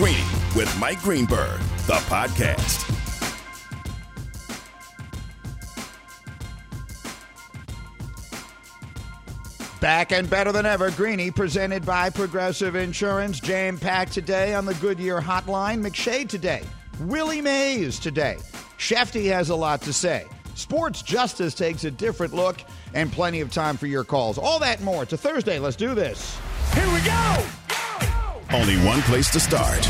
Greeny 0.00 0.16
with 0.56 0.74
Mike 0.80 1.02
Greenberg, 1.02 1.60
the 1.86 2.00
podcast. 2.08 2.88
Back 9.78 10.12
and 10.12 10.30
better 10.30 10.52
than 10.52 10.64
ever, 10.64 10.90
Greeny, 10.92 11.30
presented 11.30 11.84
by 11.84 12.08
Progressive 12.08 12.76
Insurance. 12.76 13.40
Jam 13.40 13.76
packed 13.76 14.14
today 14.14 14.54
on 14.54 14.64
the 14.64 14.72
Goodyear 14.76 15.20
Hotline. 15.20 15.86
McShay 15.86 16.26
today. 16.26 16.62
Willie 17.00 17.42
Mays 17.42 17.98
today. 17.98 18.38
Shefty 18.78 19.30
has 19.30 19.50
a 19.50 19.54
lot 19.54 19.82
to 19.82 19.92
say. 19.92 20.24
Sports 20.54 21.02
Justice 21.02 21.52
takes 21.52 21.84
a 21.84 21.90
different 21.90 22.32
look, 22.32 22.62
and 22.94 23.12
plenty 23.12 23.42
of 23.42 23.52
time 23.52 23.76
for 23.76 23.86
your 23.86 24.04
calls. 24.04 24.38
All 24.38 24.58
that 24.60 24.78
and 24.78 24.86
more. 24.86 25.02
It's 25.02 25.12
a 25.12 25.18
Thursday. 25.18 25.58
Let's 25.58 25.76
do 25.76 25.94
this. 25.94 26.38
Here 26.72 26.90
we 26.90 27.00
go! 27.02 27.46
Only 28.52 28.76
one 28.78 29.00
place 29.02 29.30
to 29.30 29.38
start. 29.38 29.88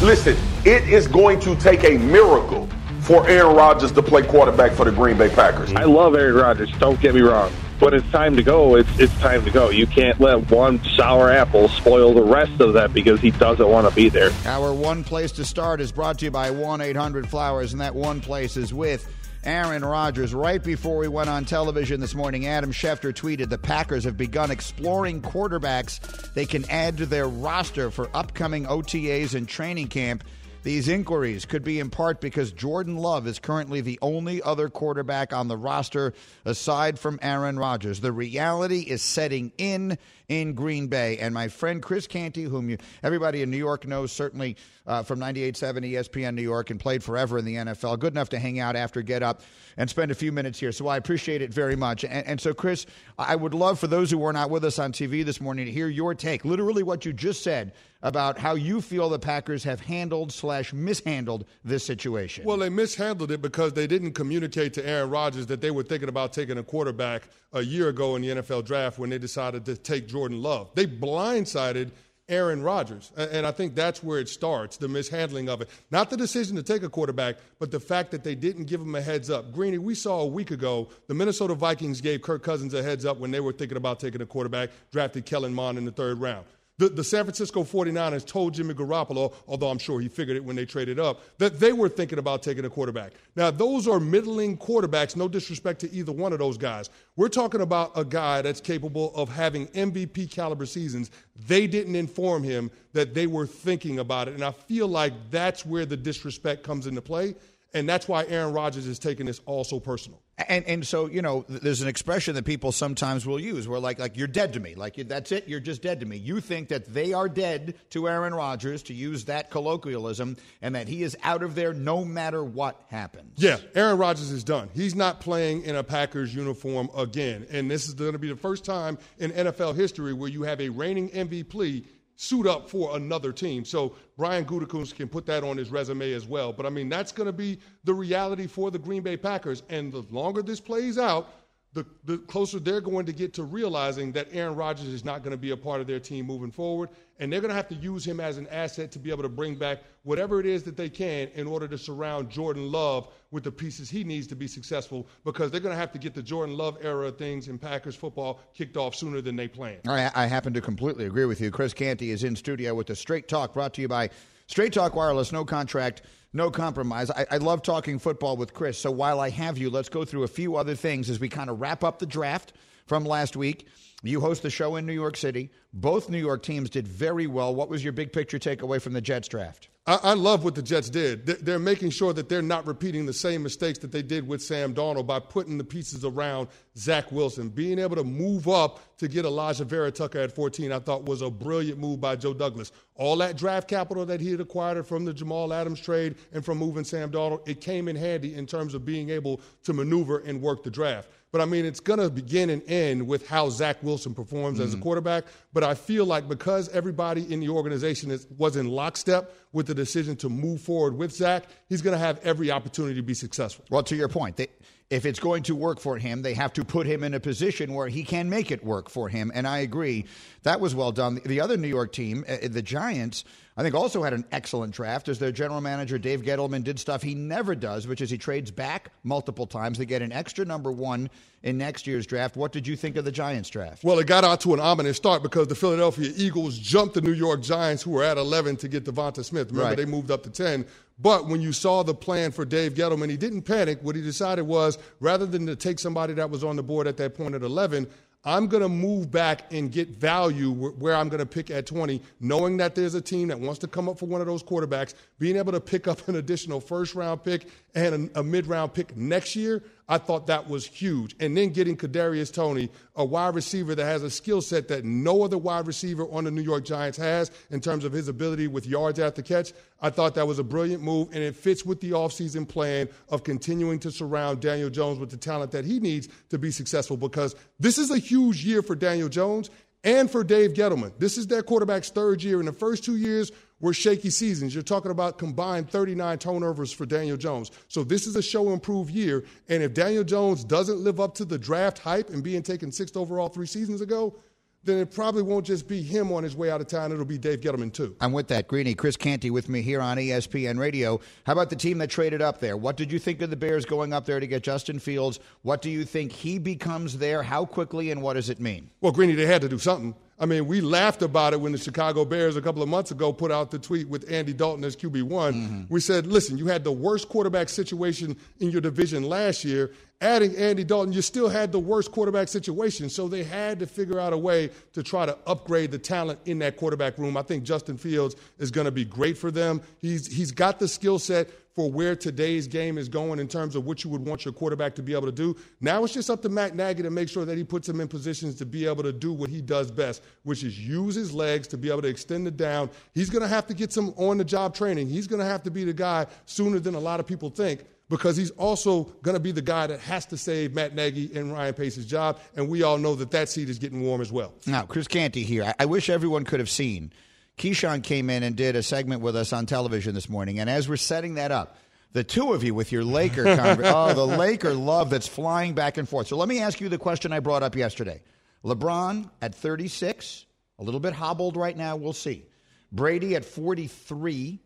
Listen, 0.00 0.36
it 0.64 0.88
is 0.88 1.08
going 1.08 1.40
to 1.40 1.56
take 1.56 1.82
a 1.82 1.98
miracle 1.98 2.68
for 3.00 3.28
Aaron 3.28 3.56
Rodgers 3.56 3.90
to 3.92 4.02
play 4.02 4.22
quarterback 4.22 4.72
for 4.72 4.84
the 4.84 4.92
Green 4.92 5.18
Bay 5.18 5.28
Packers. 5.28 5.72
I 5.72 5.84
love 5.84 6.14
Aaron 6.14 6.36
Rodgers. 6.36 6.70
Don't 6.78 7.00
get 7.00 7.16
me 7.16 7.20
wrong. 7.20 7.50
When 7.80 7.92
it's 7.92 8.08
time 8.12 8.36
to 8.36 8.44
go, 8.44 8.76
it's 8.76 8.98
it's 9.00 9.18
time 9.18 9.44
to 9.44 9.50
go. 9.50 9.70
You 9.70 9.88
can't 9.88 10.20
let 10.20 10.50
one 10.50 10.84
sour 10.96 11.32
apple 11.32 11.68
spoil 11.68 12.14
the 12.14 12.22
rest 12.22 12.60
of 12.60 12.74
that 12.74 12.92
because 12.92 13.20
he 13.20 13.32
doesn't 13.32 13.68
want 13.68 13.88
to 13.88 13.94
be 13.94 14.08
there. 14.08 14.30
Our 14.44 14.72
one 14.72 15.02
place 15.02 15.32
to 15.32 15.44
start 15.44 15.80
is 15.80 15.90
brought 15.90 16.18
to 16.18 16.26
you 16.26 16.30
by 16.30 16.50
1 16.52 16.80
800 16.80 17.28
Flowers, 17.28 17.72
and 17.72 17.80
that 17.80 17.94
one 17.94 18.20
place 18.20 18.56
is 18.56 18.72
with 18.72 19.08
Aaron 19.44 19.84
Rodgers. 19.84 20.34
Right 20.34 20.62
before 20.62 20.98
we 20.98 21.08
went 21.08 21.30
on 21.30 21.44
television 21.44 22.00
this 22.00 22.14
morning, 22.14 22.46
Adam 22.46 22.72
Schefter 22.72 23.12
tweeted 23.12 23.48
the 23.48 23.58
Packers 23.58 24.04
have 24.04 24.16
begun 24.16 24.50
exploring 24.50 25.22
quarterbacks 25.22 26.32
they 26.34 26.46
can 26.46 26.68
add 26.70 26.98
to 26.98 27.06
their 27.06 27.28
roster 27.28 27.90
for 27.90 28.10
upcoming 28.14 28.66
OTAs 28.66 29.34
and 29.34 29.48
training 29.48 29.88
camp. 29.88 30.24
These 30.62 30.88
inquiries 30.88 31.46
could 31.46 31.64
be 31.64 31.80
in 31.80 31.88
part 31.88 32.20
because 32.20 32.52
Jordan 32.52 32.96
Love 32.96 33.26
is 33.26 33.38
currently 33.38 33.80
the 33.80 33.98
only 34.02 34.42
other 34.42 34.68
quarterback 34.68 35.32
on 35.32 35.48
the 35.48 35.56
roster 35.56 36.12
aside 36.44 36.98
from 36.98 37.18
Aaron 37.22 37.58
Rodgers. 37.58 38.00
The 38.00 38.12
reality 38.12 38.80
is 38.80 39.00
setting 39.00 39.52
in 39.56 39.96
in 40.30 40.54
Green 40.54 40.86
Bay. 40.86 41.18
And 41.18 41.34
my 41.34 41.48
friend 41.48 41.82
Chris 41.82 42.06
Canty, 42.06 42.44
whom 42.44 42.70
you, 42.70 42.78
everybody 43.02 43.42
in 43.42 43.50
New 43.50 43.56
York 43.56 43.86
knows, 43.86 44.12
certainly 44.12 44.56
uh, 44.86 45.02
from 45.02 45.18
98.7 45.18 45.92
ESPN 45.92 46.34
New 46.34 46.42
York 46.42 46.70
and 46.70 46.78
played 46.78 47.02
forever 47.02 47.36
in 47.38 47.44
the 47.44 47.56
NFL, 47.56 47.98
good 47.98 48.14
enough 48.14 48.28
to 48.30 48.38
hang 48.38 48.60
out 48.60 48.76
after 48.76 49.02
get 49.02 49.24
up 49.24 49.42
and 49.76 49.90
spend 49.90 50.10
a 50.10 50.14
few 50.14 50.30
minutes 50.30 50.58
here. 50.58 50.70
So 50.70 50.86
I 50.86 50.96
appreciate 50.96 51.42
it 51.42 51.52
very 51.52 51.76
much. 51.76 52.04
And, 52.04 52.26
and 52.26 52.40
so, 52.40 52.54
Chris, 52.54 52.86
I 53.18 53.34
would 53.34 53.54
love 53.54 53.80
for 53.80 53.88
those 53.88 54.10
who 54.10 54.18
were 54.18 54.32
not 54.32 54.50
with 54.50 54.64
us 54.64 54.78
on 54.78 54.92
TV 54.92 55.24
this 55.24 55.40
morning 55.40 55.66
to 55.66 55.72
hear 55.72 55.88
your 55.88 56.14
take, 56.14 56.44
literally 56.44 56.84
what 56.84 57.04
you 57.04 57.12
just 57.12 57.42
said 57.42 57.72
about 58.02 58.38
how 58.38 58.54
you 58.54 58.80
feel 58.80 59.08
the 59.08 59.18
Packers 59.18 59.62
have 59.64 59.80
handled 59.80 60.32
slash 60.32 60.72
mishandled 60.72 61.44
this 61.64 61.84
situation. 61.84 62.44
Well, 62.44 62.56
they 62.56 62.70
mishandled 62.70 63.30
it 63.30 63.42
because 63.42 63.74
they 63.74 63.86
didn't 63.86 64.12
communicate 64.12 64.72
to 64.74 64.86
Aaron 64.86 65.10
Rodgers 65.10 65.46
that 65.46 65.60
they 65.60 65.70
were 65.70 65.82
thinking 65.82 66.08
about 66.08 66.32
taking 66.32 66.56
a 66.58 66.62
quarterback 66.62 67.24
a 67.52 67.62
year 67.62 67.88
ago 67.88 68.16
in 68.16 68.22
the 68.22 68.28
NFL 68.28 68.64
draft 68.64 68.98
when 68.98 69.10
they 69.10 69.18
decided 69.18 69.64
to 69.66 69.76
take 69.76 70.06
Jordan 70.20 70.42
Love. 70.42 70.68
They 70.74 70.86
blindsided 70.86 71.92
Aaron 72.28 72.62
Rodgers. 72.62 73.10
And 73.16 73.46
I 73.46 73.52
think 73.52 73.74
that's 73.74 74.04
where 74.04 74.18
it 74.18 74.28
starts, 74.28 74.76
the 74.76 74.86
mishandling 74.86 75.48
of 75.48 75.62
it. 75.62 75.70
Not 75.90 76.10
the 76.10 76.16
decision 76.18 76.56
to 76.56 76.62
take 76.62 76.82
a 76.82 76.90
quarterback, 76.90 77.36
but 77.58 77.70
the 77.70 77.80
fact 77.80 78.10
that 78.10 78.22
they 78.22 78.34
didn't 78.34 78.66
give 78.66 78.82
him 78.82 78.94
a 78.94 79.00
heads 79.00 79.30
up. 79.30 79.50
Greeny, 79.50 79.78
we 79.78 79.94
saw 79.94 80.20
a 80.20 80.26
week 80.26 80.50
ago 80.50 80.90
the 81.06 81.14
Minnesota 81.14 81.54
Vikings 81.54 82.02
gave 82.02 82.20
Kirk 82.20 82.42
Cousins 82.42 82.74
a 82.74 82.82
heads 82.82 83.06
up 83.06 83.16
when 83.16 83.30
they 83.30 83.40
were 83.40 83.54
thinking 83.54 83.78
about 83.78 83.98
taking 83.98 84.20
a 84.20 84.26
quarterback, 84.26 84.68
drafted 84.92 85.24
Kellen 85.24 85.54
Mond 85.54 85.78
in 85.78 85.86
the 85.86 85.90
third 85.90 86.20
round. 86.20 86.44
The, 86.80 86.88
the, 86.88 87.04
San 87.04 87.24
Francisco 87.24 87.62
49ers 87.62 88.24
told 88.26 88.54
Jimmy 88.54 88.72
Garoppolo, 88.72 89.34
although 89.46 89.68
I'm 89.68 89.76
sure 89.76 90.00
he 90.00 90.08
figured 90.08 90.38
it 90.38 90.42
when 90.42 90.56
they 90.56 90.64
traded 90.64 90.98
up, 90.98 91.20
that 91.36 91.60
they 91.60 91.74
were 91.74 91.90
thinking 91.90 92.18
about 92.18 92.42
taking 92.42 92.64
a 92.64 92.70
quarterback. 92.70 93.12
Now, 93.36 93.50
those 93.50 93.86
are 93.86 94.00
middling 94.00 94.56
quarterbacks, 94.56 95.14
no 95.14 95.28
disrespect 95.28 95.80
to 95.80 95.92
either 95.92 96.10
one 96.10 96.32
of 96.32 96.38
those 96.38 96.56
guys. 96.56 96.88
We're 97.16 97.28
talking 97.28 97.60
about 97.60 97.92
a 97.96 98.04
guy 98.04 98.40
that's 98.40 98.62
capable 98.62 99.14
of 99.14 99.28
having 99.28 99.66
MVP 99.66 100.30
caliber 100.30 100.64
seasons. 100.64 101.10
They 101.46 101.66
didn't 101.66 101.96
inform 101.96 102.44
him 102.44 102.70
that 102.94 103.12
they 103.12 103.26
were 103.26 103.46
thinking 103.46 103.98
about 103.98 104.28
it. 104.28 104.34
And 104.34 104.42
I 104.42 104.52
feel 104.52 104.88
like 104.88 105.12
that's 105.30 105.66
where 105.66 105.84
the 105.84 105.98
disrespect 105.98 106.62
comes 106.62 106.86
into 106.86 107.02
play. 107.02 107.34
And 107.72 107.88
that's 107.88 108.08
why 108.08 108.24
Aaron 108.26 108.52
Rodgers 108.52 108.86
is 108.86 108.98
taking 108.98 109.26
this 109.26 109.40
all 109.46 109.64
so 109.64 109.80
personal. 109.80 110.20
And 110.48 110.64
and 110.64 110.86
so 110.86 111.06
you 111.06 111.22
know, 111.22 111.44
there's 111.48 111.82
an 111.82 111.88
expression 111.88 112.34
that 112.34 112.44
people 112.44 112.72
sometimes 112.72 113.26
will 113.26 113.38
use 113.38 113.68
where 113.68 113.78
like 113.78 113.98
like 113.98 114.16
you're 114.16 114.26
dead 114.26 114.54
to 114.54 114.60
me, 114.60 114.74
like 114.74 114.96
that's 114.96 115.32
it, 115.32 115.48
you're 115.48 115.60
just 115.60 115.82
dead 115.82 116.00
to 116.00 116.06
me. 116.06 116.16
You 116.16 116.40
think 116.40 116.68
that 116.68 116.92
they 116.92 117.12
are 117.12 117.28
dead 117.28 117.74
to 117.90 118.08
Aaron 118.08 118.34
Rodgers, 118.34 118.82
to 118.84 118.94
use 118.94 119.26
that 119.26 119.50
colloquialism, 119.50 120.36
and 120.62 120.74
that 120.74 120.88
he 120.88 121.02
is 121.02 121.16
out 121.22 121.42
of 121.42 121.54
there 121.54 121.74
no 121.74 122.04
matter 122.04 122.42
what 122.42 122.80
happens. 122.88 123.34
Yeah, 123.36 123.58
Aaron 123.74 123.98
Rodgers 123.98 124.30
is 124.30 124.44
done. 124.44 124.70
He's 124.74 124.94
not 124.94 125.20
playing 125.20 125.64
in 125.64 125.76
a 125.76 125.84
Packers 125.84 126.34
uniform 126.34 126.88
again, 126.96 127.46
and 127.50 127.70
this 127.70 127.86
is 127.86 127.94
going 127.94 128.12
to 128.12 128.18
be 128.18 128.28
the 128.28 128.36
first 128.36 128.64
time 128.64 128.98
in 129.18 129.32
NFL 129.32 129.76
history 129.76 130.14
where 130.14 130.30
you 130.30 130.42
have 130.42 130.60
a 130.60 130.70
reigning 130.70 131.10
MVP 131.10 131.84
suit 132.20 132.46
up 132.46 132.68
for 132.68 132.98
another 132.98 133.32
team. 133.32 133.64
So 133.64 133.96
Brian 134.18 134.44
Gutekunst 134.44 134.94
can 134.94 135.08
put 135.08 135.24
that 135.24 135.42
on 135.42 135.56
his 135.56 135.70
resume 135.70 136.12
as 136.12 136.26
well. 136.26 136.52
But 136.52 136.66
I 136.66 136.68
mean, 136.68 136.90
that's 136.90 137.12
going 137.12 137.28
to 137.28 137.32
be 137.32 137.58
the 137.84 137.94
reality 137.94 138.46
for 138.46 138.70
the 138.70 138.78
Green 138.78 139.02
Bay 139.02 139.16
Packers. 139.16 139.62
And 139.70 139.90
the 139.90 140.04
longer 140.10 140.42
this 140.42 140.60
plays 140.60 140.98
out, 140.98 141.32
the, 141.72 141.86
the 142.04 142.18
closer 142.18 142.58
they're 142.58 142.80
going 142.80 143.06
to 143.06 143.12
get 143.12 143.32
to 143.34 143.44
realizing 143.44 144.10
that 144.12 144.26
Aaron 144.32 144.56
Rodgers 144.56 144.88
is 144.88 145.04
not 145.04 145.22
going 145.22 145.30
to 145.30 145.36
be 145.36 145.52
a 145.52 145.56
part 145.56 145.80
of 145.80 145.86
their 145.86 146.00
team 146.00 146.26
moving 146.26 146.50
forward. 146.50 146.88
And 147.20 147.32
they're 147.32 147.40
going 147.40 147.50
to 147.50 147.54
have 147.54 147.68
to 147.68 147.74
use 147.76 148.04
him 148.04 148.18
as 148.18 148.38
an 148.38 148.48
asset 148.48 148.90
to 148.92 148.98
be 148.98 149.10
able 149.10 149.22
to 149.22 149.28
bring 149.28 149.54
back 149.54 149.82
whatever 150.02 150.40
it 150.40 150.46
is 150.46 150.62
that 150.64 150.76
they 150.76 150.88
can 150.88 151.28
in 151.34 151.46
order 151.46 151.68
to 151.68 151.78
surround 151.78 152.28
Jordan 152.28 152.72
Love 152.72 153.08
with 153.30 153.44
the 153.44 153.52
pieces 153.52 153.88
he 153.88 154.02
needs 154.02 154.26
to 154.28 154.34
be 154.34 154.48
successful 154.48 155.06
because 155.24 155.50
they're 155.50 155.60
going 155.60 155.74
to 155.74 155.78
have 155.78 155.92
to 155.92 155.98
get 155.98 156.14
the 156.14 156.22
Jordan 156.22 156.56
Love 156.56 156.78
era 156.80 157.06
of 157.06 157.18
things 157.18 157.46
in 157.46 157.58
Packers 157.58 157.94
football 157.94 158.40
kicked 158.54 158.76
off 158.76 158.94
sooner 158.94 159.20
than 159.20 159.36
they 159.36 159.46
planned. 159.46 159.82
I, 159.86 160.10
I 160.14 160.26
happen 160.26 160.52
to 160.54 160.60
completely 160.60 161.06
agree 161.06 161.26
with 161.26 161.40
you. 161.40 161.50
Chris 161.50 161.74
Canty 161.74 162.10
is 162.10 162.24
in 162.24 162.34
studio 162.34 162.74
with 162.74 162.88
the 162.88 162.96
Straight 162.96 163.28
Talk 163.28 163.54
brought 163.54 163.74
to 163.74 163.82
you 163.82 163.88
by 163.88 164.10
Straight 164.50 164.72
Talk 164.72 164.96
Wireless, 164.96 165.30
no 165.30 165.44
contract 165.44 166.02
no 166.32 166.50
compromise. 166.50 167.10
I, 167.10 167.26
I, 167.30 167.36
love 167.38 167.62
talking 167.62 167.98
football 167.98 168.36
with 168.36 168.54
Chris. 168.54 168.78
So 168.78 168.90
while 168.90 169.20
I 169.20 169.30
have 169.30 169.58
you, 169.58 169.70
let's 169.70 169.88
go 169.88 170.04
through 170.04 170.22
a 170.22 170.28
few 170.28 170.56
other 170.56 170.74
things 170.74 171.10
as 171.10 171.18
we 171.18 171.28
kind 171.28 171.50
of 171.50 171.60
wrap 171.60 171.82
up 171.82 171.98
the 171.98 172.06
draft 172.06 172.52
from 172.86 173.04
last 173.04 173.36
week. 173.36 173.66
You 174.02 174.20
host 174.20 174.42
the 174.42 174.50
show 174.50 174.76
in 174.76 174.86
New 174.86 174.92
York 174.92 175.16
City. 175.16 175.50
Both 175.72 176.08
New 176.08 176.18
York 176.18 176.42
teams 176.42 176.68
did 176.70 176.88
very 176.88 177.26
well. 177.26 177.54
What 177.54 177.68
was 177.68 177.84
your 177.84 177.92
big 177.92 178.12
picture 178.12 178.38
takeaway 178.38 178.82
from 178.82 178.92
the 178.92 179.00
Jets 179.00 179.28
draft? 179.28 179.68
I, 179.86 179.98
I 180.02 180.14
love 180.14 180.44
what 180.44 180.54
the 180.54 180.62
Jets 180.62 180.90
did. 180.90 181.26
They're 181.26 181.58
making 181.58 181.90
sure 181.90 182.12
that 182.12 182.28
they're 182.28 182.42
not 182.42 182.66
repeating 182.66 183.06
the 183.06 183.12
same 183.12 183.42
mistakes 183.42 183.78
that 183.80 183.90
they 183.90 184.02
did 184.02 184.26
with 184.26 184.42
Sam 184.42 184.74
Darnold 184.74 185.06
by 185.06 185.20
putting 185.20 185.58
the 185.58 185.64
pieces 185.64 186.04
around 186.04 186.48
Zach 186.76 187.10
Wilson. 187.10 187.48
Being 187.48 187.78
able 187.78 187.96
to 187.96 188.04
move 188.04 188.46
up 188.46 188.80
to 188.98 189.08
get 189.08 189.24
Alijah 189.24 189.64
Vera 189.64 189.90
Tucker 189.90 190.18
at 190.18 190.32
14, 190.32 190.70
I 190.70 190.80
thought 190.80 191.04
was 191.04 191.22
a 191.22 191.30
brilliant 191.30 191.78
move 191.78 192.00
by 192.00 192.14
Joe 192.16 192.34
Douglas. 192.34 192.72
All 192.94 193.16
that 193.16 193.36
draft 193.36 193.68
capital 193.68 194.04
that 194.06 194.20
he 194.20 194.30
had 194.30 194.40
acquired 194.40 194.86
from 194.86 195.04
the 195.04 195.14
Jamal 195.14 195.52
Adams 195.52 195.80
trade 195.80 196.16
and 196.32 196.44
from 196.44 196.58
moving 196.58 196.84
Sam 196.84 197.10
Darnold, 197.10 197.48
it 197.48 197.60
came 197.60 197.88
in 197.88 197.96
handy 197.96 198.34
in 198.34 198.46
terms 198.46 198.74
of 198.74 198.84
being 198.84 199.08
able 199.08 199.40
to 199.64 199.72
maneuver 199.72 200.18
and 200.18 200.42
work 200.42 200.62
the 200.62 200.70
draft. 200.70 201.08
But 201.32 201.40
I 201.40 201.44
mean, 201.44 201.64
it's 201.64 201.80
going 201.80 202.00
to 202.00 202.10
begin 202.10 202.50
and 202.50 202.62
end 202.68 203.06
with 203.06 203.26
how 203.28 203.48
Zach 203.50 203.82
Wilson 203.82 204.14
performs 204.14 204.58
mm-hmm. 204.58 204.66
as 204.66 204.72
a 204.72 204.76
mm-hmm. 204.76 204.82
quarterback. 204.82 205.24
But 205.52 205.59
I 205.64 205.74
feel 205.74 206.04
like 206.04 206.28
because 206.28 206.68
everybody 206.70 207.32
in 207.32 207.40
the 207.40 207.48
organization 207.48 208.10
is, 208.10 208.26
was 208.36 208.56
in 208.56 208.68
lockstep 208.68 209.34
with 209.52 209.66
the 209.66 209.74
decision 209.74 210.16
to 210.16 210.28
move 210.28 210.60
forward 210.60 210.96
with 210.96 211.12
Zach, 211.12 211.44
he's 211.68 211.82
going 211.82 211.92
to 211.92 211.98
have 211.98 212.18
every 212.20 212.50
opportunity 212.50 212.94
to 212.96 213.02
be 213.02 213.14
successful. 213.14 213.64
Well, 213.70 213.82
to 213.84 213.96
your 213.96 214.08
point, 214.08 214.36
they, 214.36 214.48
if 214.90 215.06
it's 215.06 215.20
going 215.20 215.44
to 215.44 215.54
work 215.54 215.78
for 215.78 215.98
him, 215.98 216.22
they 216.22 216.34
have 216.34 216.52
to 216.54 216.64
put 216.64 216.86
him 216.86 217.04
in 217.04 217.14
a 217.14 217.20
position 217.20 217.74
where 217.74 217.88
he 217.88 218.02
can 218.02 218.28
make 218.28 218.50
it 218.50 218.64
work 218.64 218.90
for 218.90 219.08
him. 219.08 219.30
And 219.32 219.46
I 219.46 219.58
agree. 219.58 220.06
That 220.42 220.60
was 220.60 220.74
well 220.74 220.90
done. 220.90 221.20
The 221.24 221.40
other 221.40 221.56
New 221.56 221.68
York 221.68 221.92
team, 221.92 222.24
uh, 222.28 222.38
the 222.42 222.62
Giants, 222.62 223.24
I 223.60 223.62
think 223.62 223.74
also 223.74 224.02
had 224.02 224.14
an 224.14 224.24
excellent 224.32 224.72
draft 224.72 225.10
as 225.10 225.18
their 225.18 225.32
general 225.32 225.60
manager, 225.60 225.98
Dave 225.98 226.22
Gettleman, 226.22 226.64
did 226.64 226.78
stuff 226.78 227.02
he 227.02 227.14
never 227.14 227.54
does, 227.54 227.86
which 227.86 228.00
is 228.00 228.08
he 228.08 228.16
trades 228.16 228.50
back 228.50 228.90
multiple 229.04 229.46
times. 229.46 229.76
They 229.76 229.84
get 229.84 230.00
an 230.00 230.12
extra 230.12 230.46
number 230.46 230.72
one 230.72 231.10
in 231.42 231.58
next 231.58 231.86
year's 231.86 232.06
draft. 232.06 232.38
What 232.38 232.52
did 232.52 232.66
you 232.66 232.74
think 232.74 232.96
of 232.96 233.04
the 233.04 233.12
Giants 233.12 233.50
draft? 233.50 233.84
Well, 233.84 233.98
it 233.98 234.06
got 234.06 234.24
out 234.24 234.40
to 234.40 234.54
an 234.54 234.60
ominous 234.60 234.96
start 234.96 235.22
because 235.22 235.48
the 235.48 235.54
Philadelphia 235.54 236.10
Eagles 236.16 236.58
jumped 236.58 236.94
the 236.94 237.02
New 237.02 237.12
York 237.12 237.42
Giants, 237.42 237.82
who 237.82 237.90
were 237.90 238.02
at 238.02 238.16
11, 238.16 238.56
to 238.56 238.68
get 238.68 238.84
DeVonta 238.84 239.22
Smith. 239.22 239.50
Remember, 239.50 239.68
right. 239.68 239.76
they 239.76 239.84
moved 239.84 240.10
up 240.10 240.22
to 240.22 240.30
10. 240.30 240.64
But 240.98 241.26
when 241.26 241.42
you 241.42 241.52
saw 241.52 241.82
the 241.82 241.94
plan 241.94 242.32
for 242.32 242.46
Dave 242.46 242.72
Gettleman, 242.72 243.10
he 243.10 243.18
didn't 243.18 243.42
panic. 243.42 243.80
What 243.82 243.94
he 243.94 244.00
decided 244.00 244.46
was 244.46 244.78
rather 245.00 245.26
than 245.26 245.44
to 245.44 245.54
take 245.54 245.78
somebody 245.78 246.14
that 246.14 246.30
was 246.30 246.42
on 246.44 246.56
the 246.56 246.62
board 246.62 246.86
at 246.86 246.96
that 246.96 247.14
point 247.14 247.34
at 247.34 247.42
11, 247.42 247.86
I'm 248.22 248.48
going 248.48 248.62
to 248.62 248.68
move 248.68 249.10
back 249.10 249.50
and 249.50 249.72
get 249.72 249.88
value 249.88 250.50
where 250.50 250.94
I'm 250.94 251.08
going 251.08 251.20
to 251.20 251.26
pick 251.26 251.50
at 251.50 251.64
20, 251.64 252.02
knowing 252.20 252.58
that 252.58 252.74
there's 252.74 252.94
a 252.94 253.00
team 253.00 253.28
that 253.28 253.40
wants 253.40 253.58
to 253.60 253.66
come 253.66 253.88
up 253.88 253.98
for 253.98 254.04
one 254.06 254.20
of 254.20 254.26
those 254.26 254.42
quarterbacks, 254.42 254.92
being 255.18 255.36
able 255.36 255.52
to 255.52 255.60
pick 255.60 255.88
up 255.88 256.06
an 256.06 256.16
additional 256.16 256.60
first 256.60 256.94
round 256.94 257.24
pick 257.24 257.48
and 257.74 258.10
a, 258.14 258.20
a 258.20 258.22
mid 258.22 258.46
round 258.46 258.74
pick 258.74 258.96
next 258.96 259.36
year, 259.36 259.62
I 259.88 259.98
thought 259.98 260.28
that 260.28 260.48
was 260.48 260.64
huge. 260.64 261.16
And 261.18 261.36
then 261.36 261.50
getting 261.50 261.76
Kadarius 261.76 262.32
Toney, 262.32 262.70
a 262.94 263.04
wide 263.04 263.34
receiver 263.34 263.74
that 263.74 263.84
has 263.84 264.02
a 264.02 264.10
skill 264.10 264.40
set 264.40 264.68
that 264.68 264.84
no 264.84 265.24
other 265.24 265.36
wide 265.36 265.66
receiver 265.66 266.08
on 266.10 266.24
the 266.24 266.30
New 266.30 266.42
York 266.42 266.64
Giants 266.64 266.96
has 266.98 267.30
in 267.50 267.60
terms 267.60 267.84
of 267.84 267.92
his 267.92 268.06
ability 268.06 268.46
with 268.46 268.66
yards 268.66 269.00
after 269.00 269.20
catch, 269.20 269.52
I 269.82 269.90
thought 269.90 270.14
that 270.14 270.26
was 270.26 270.38
a 270.38 270.44
brilliant 270.44 270.82
move, 270.82 271.08
and 271.12 271.22
it 271.22 271.34
fits 271.34 271.64
with 271.64 271.80
the 271.80 271.90
offseason 271.90 272.46
plan 272.46 272.88
of 273.08 273.24
continuing 273.24 273.78
to 273.80 273.90
surround 273.90 274.40
Daniel 274.40 274.70
Jones 274.70 274.98
with 274.98 275.10
the 275.10 275.16
talent 275.16 275.50
that 275.52 275.64
he 275.64 275.80
needs 275.80 276.08
to 276.28 276.38
be 276.38 276.50
successful 276.50 276.96
because 276.96 277.34
this 277.58 277.78
is 277.78 277.90
a 277.90 277.98
huge 277.98 278.44
year 278.44 278.62
for 278.62 278.76
Daniel 278.76 279.08
Jones 279.08 279.50
and 279.84 280.10
for 280.10 280.22
Dave 280.22 280.52
Gettleman. 280.52 280.92
This 280.98 281.16
is 281.16 281.26
their 281.26 281.42
quarterback's 281.42 281.90
third 281.90 282.22
year. 282.22 282.40
In 282.40 282.46
the 282.46 282.52
first 282.52 282.84
two 282.84 282.96
years, 282.96 283.32
were 283.60 283.74
shaky 283.74 284.10
seasons. 284.10 284.54
You're 284.54 284.62
talking 284.62 284.90
about 284.90 285.18
combined 285.18 285.70
39 285.70 286.18
turnovers 286.18 286.72
for 286.72 286.86
Daniel 286.86 287.16
Jones. 287.16 287.50
So 287.68 287.84
this 287.84 288.06
is 288.06 288.16
a 288.16 288.22
show 288.22 288.50
improved 288.52 288.90
year. 288.90 289.24
And 289.48 289.62
if 289.62 289.74
Daniel 289.74 290.04
Jones 290.04 290.44
doesn't 290.44 290.78
live 290.78 290.98
up 290.98 291.14
to 291.16 291.24
the 291.24 291.38
draft 291.38 291.78
hype 291.78 292.10
and 292.10 292.22
being 292.22 292.42
taken 292.42 292.72
sixth 292.72 292.96
overall 292.96 293.28
three 293.28 293.46
seasons 293.46 293.80
ago, 293.80 294.16
then 294.62 294.78
it 294.78 294.92
probably 294.92 295.22
won't 295.22 295.46
just 295.46 295.66
be 295.66 295.82
him 295.82 296.12
on 296.12 296.22
his 296.22 296.36
way 296.36 296.50
out 296.50 296.60
of 296.60 296.66
town. 296.66 296.92
It'll 296.92 297.04
be 297.04 297.16
Dave 297.16 297.40
Gettleman, 297.40 297.72
too. 297.72 297.96
I'm 298.00 298.12
with 298.12 298.28
that. 298.28 298.46
Greeny, 298.46 298.74
Chris 298.74 298.96
Canty 298.96 299.30
with 299.30 299.48
me 299.48 299.62
here 299.62 299.80
on 299.80 299.96
ESPN 299.96 300.58
Radio. 300.58 301.00
How 301.24 301.32
about 301.32 301.48
the 301.48 301.56
team 301.56 301.78
that 301.78 301.88
traded 301.88 302.20
up 302.20 302.40
there? 302.40 302.56
What 302.56 302.76
did 302.76 302.92
you 302.92 302.98
think 302.98 303.22
of 303.22 303.30
the 303.30 303.36
Bears 303.36 303.64
going 303.64 303.94
up 303.94 304.04
there 304.04 304.20
to 304.20 304.26
get 304.26 304.42
Justin 304.42 304.78
Fields? 304.78 305.18
What 305.42 305.62
do 305.62 305.70
you 305.70 305.84
think 305.84 306.12
he 306.12 306.38
becomes 306.38 306.98
there? 306.98 307.22
How 307.22 307.46
quickly 307.46 307.90
and 307.90 308.02
what 308.02 308.14
does 308.14 308.28
it 308.28 308.38
mean? 308.38 308.70
Well, 308.82 308.92
Greeny, 308.92 309.14
they 309.14 309.26
had 309.26 309.40
to 309.42 309.48
do 309.48 309.58
something. 309.58 309.94
I 310.18 310.26
mean, 310.26 310.46
we 310.46 310.60
laughed 310.60 311.00
about 311.00 311.32
it 311.32 311.40
when 311.40 311.52
the 311.52 311.58
Chicago 311.58 312.04
Bears 312.04 312.36
a 312.36 312.42
couple 312.42 312.62
of 312.62 312.68
months 312.68 312.90
ago 312.90 313.10
put 313.10 313.32
out 313.32 313.50
the 313.50 313.58
tweet 313.58 313.88
with 313.88 314.10
Andy 314.12 314.34
Dalton 314.34 314.62
as 314.64 314.76
QB1. 314.76 315.08
Mm-hmm. 315.08 315.62
We 315.70 315.80
said, 315.80 316.06
listen, 316.06 316.36
you 316.36 316.46
had 316.46 316.62
the 316.62 316.72
worst 316.72 317.08
quarterback 317.08 317.48
situation 317.48 318.14
in 318.38 318.50
your 318.50 318.60
division 318.60 319.04
last 319.04 319.42
year. 319.46 319.72
Adding 320.02 320.34
Andy 320.36 320.64
Dalton, 320.64 320.94
you 320.94 321.02
still 321.02 321.28
had 321.28 321.52
the 321.52 321.58
worst 321.58 321.92
quarterback 321.92 322.28
situation. 322.28 322.88
So 322.88 323.06
they 323.06 323.22
had 323.22 323.58
to 323.58 323.66
figure 323.66 324.00
out 324.00 324.14
a 324.14 324.18
way 324.18 324.50
to 324.72 324.82
try 324.82 325.04
to 325.04 325.16
upgrade 325.26 325.70
the 325.70 325.78
talent 325.78 326.20
in 326.24 326.38
that 326.38 326.56
quarterback 326.56 326.96
room. 326.96 327.18
I 327.18 327.22
think 327.22 327.44
Justin 327.44 327.76
Fields 327.76 328.16
is 328.38 328.50
going 328.50 328.64
to 328.64 328.70
be 328.70 328.84
great 328.84 329.18
for 329.18 329.30
them. 329.30 329.60
He's, 329.78 330.06
he's 330.06 330.32
got 330.32 330.58
the 330.58 330.68
skill 330.68 330.98
set 330.98 331.28
for 331.54 331.70
where 331.70 331.94
today's 331.94 332.46
game 332.46 332.78
is 332.78 332.88
going 332.88 333.18
in 333.18 333.28
terms 333.28 333.54
of 333.54 333.66
what 333.66 333.84
you 333.84 333.90
would 333.90 334.06
want 334.06 334.24
your 334.24 334.32
quarterback 334.32 334.74
to 334.76 334.82
be 334.82 334.94
able 334.94 335.04
to 335.06 335.12
do. 335.12 335.36
Now 335.60 335.84
it's 335.84 335.92
just 335.92 336.08
up 336.08 336.22
to 336.22 336.30
Matt 336.30 336.54
Nagy 336.54 336.82
to 336.82 336.90
make 336.90 337.10
sure 337.10 337.26
that 337.26 337.36
he 337.36 337.44
puts 337.44 337.68
him 337.68 337.82
in 337.82 337.88
positions 337.88 338.36
to 338.36 338.46
be 338.46 338.66
able 338.66 338.84
to 338.84 338.92
do 338.92 339.12
what 339.12 339.28
he 339.28 339.42
does 339.42 339.70
best, 339.70 340.02
which 340.22 340.44
is 340.44 340.58
use 340.58 340.94
his 340.94 341.12
legs 341.12 341.46
to 341.48 341.58
be 341.58 341.68
able 341.68 341.82
to 341.82 341.88
extend 341.88 342.26
it 342.26 342.38
down. 342.38 342.70
He's 342.94 343.10
going 343.10 343.22
to 343.22 343.28
have 343.28 343.46
to 343.48 343.54
get 343.54 343.72
some 343.72 343.92
on 343.98 344.16
the 344.16 344.24
job 344.24 344.54
training. 344.54 344.88
He's 344.88 345.06
going 345.06 345.20
to 345.20 345.26
have 345.26 345.42
to 345.42 345.50
be 345.50 345.64
the 345.64 345.74
guy 345.74 346.06
sooner 346.24 346.58
than 346.58 346.74
a 346.74 346.80
lot 346.80 347.00
of 347.00 347.06
people 347.06 347.28
think 347.28 347.64
because 347.90 348.16
he's 348.16 348.30
also 348.30 348.84
going 349.02 349.16
to 349.16 349.20
be 349.20 349.32
the 349.32 349.42
guy 349.42 349.66
that 349.66 349.80
has 349.80 350.06
to 350.06 350.16
save 350.16 350.54
Matt 350.54 350.74
Nagy 350.74 351.10
and 351.14 351.32
Ryan 351.32 351.52
Pace's 351.52 351.84
job. 351.84 352.20
And 352.36 352.48
we 352.48 352.62
all 352.62 352.78
know 352.78 352.94
that 352.94 353.10
that 353.10 353.28
seat 353.28 353.50
is 353.50 353.58
getting 353.58 353.82
warm 353.82 354.00
as 354.00 354.10
well. 354.10 354.32
Now, 354.46 354.62
Chris 354.62 354.88
Canty 354.88 355.24
here. 355.24 355.52
I 355.58 355.66
wish 355.66 355.90
everyone 355.90 356.24
could 356.24 356.38
have 356.40 356.48
seen 356.48 356.92
Keyshawn 357.36 357.82
came 357.82 358.08
in 358.08 358.22
and 358.22 358.36
did 358.36 358.54
a 358.54 358.62
segment 358.62 359.02
with 359.02 359.16
us 359.16 359.32
on 359.32 359.44
television 359.44 359.94
this 359.94 360.08
morning. 360.08 360.38
And 360.38 360.48
as 360.48 360.68
we're 360.68 360.76
setting 360.76 361.14
that 361.14 361.32
up, 361.32 361.56
the 361.92 362.04
two 362.04 362.32
of 362.32 362.44
you 362.44 362.54
with 362.54 362.70
your 362.70 362.84
Laker 362.84 363.24
conver- 363.36 363.72
oh, 363.74 363.92
the 363.92 364.06
Laker 364.06 364.54
love 364.54 364.90
that's 364.90 365.08
flying 365.08 365.54
back 365.54 365.76
and 365.76 365.88
forth. 365.88 366.06
So 366.06 366.16
let 366.16 366.28
me 366.28 366.40
ask 366.40 366.60
you 366.60 366.68
the 366.68 366.78
question 366.78 367.12
I 367.12 367.18
brought 367.20 367.42
up 367.42 367.56
yesterday. 367.56 368.02
LeBron 368.44 369.10
at 369.20 369.34
36, 369.34 370.26
a 370.58 370.62
little 370.62 370.80
bit 370.80 370.92
hobbled 370.92 371.36
right 371.36 371.56
now, 371.56 371.76
we'll 371.76 371.92
see. 371.92 372.24
Brady 372.70 373.16
at 373.16 373.24
43 373.24 374.38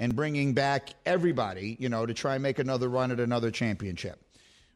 and 0.00 0.14
bringing 0.14 0.54
back 0.54 0.90
everybody, 1.04 1.76
you 1.78 1.88
know, 1.88 2.06
to 2.06 2.14
try 2.14 2.34
and 2.34 2.42
make 2.42 2.58
another 2.58 2.88
run 2.88 3.10
at 3.10 3.20
another 3.20 3.50
championship. 3.50 4.22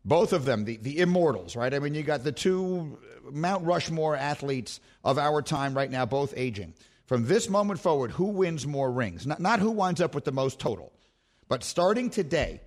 Both 0.05 0.33
of 0.33 0.45
them, 0.45 0.65
the, 0.65 0.79
the 0.79 0.99
immortals, 0.99 1.55
right? 1.55 1.73
I 1.73 1.79
mean, 1.79 1.95
you 1.95 2.03
got 2.03 2.25
the 2.25 2.33
two 2.33 2.99
Mount 3.31 3.65
Rushmore 3.65 4.17
athletes 4.17 4.81
of 5.05 5.17
our 5.17 5.43
time 5.43 5.75
right 5.75 5.91
now, 5.91 6.07
both 6.07 6.35
aging. 6.37 6.75
From 7.07 7.27
this 7.27 7.49
moment 7.49 7.79
forward, 7.79 8.11
who 8.11 8.27
wins 8.27 8.67
more 8.67 8.91
rings? 8.91 9.27
Not, 9.27 9.39
not 9.39 9.61
who 9.61 9.71
winds 9.71 10.01
up 10.01 10.15
with 10.15 10.25
the 10.25 10.33
most 10.33 10.59
total, 10.59 10.93
but 11.49 11.63
starting 11.63 12.11
today, 12.11 12.61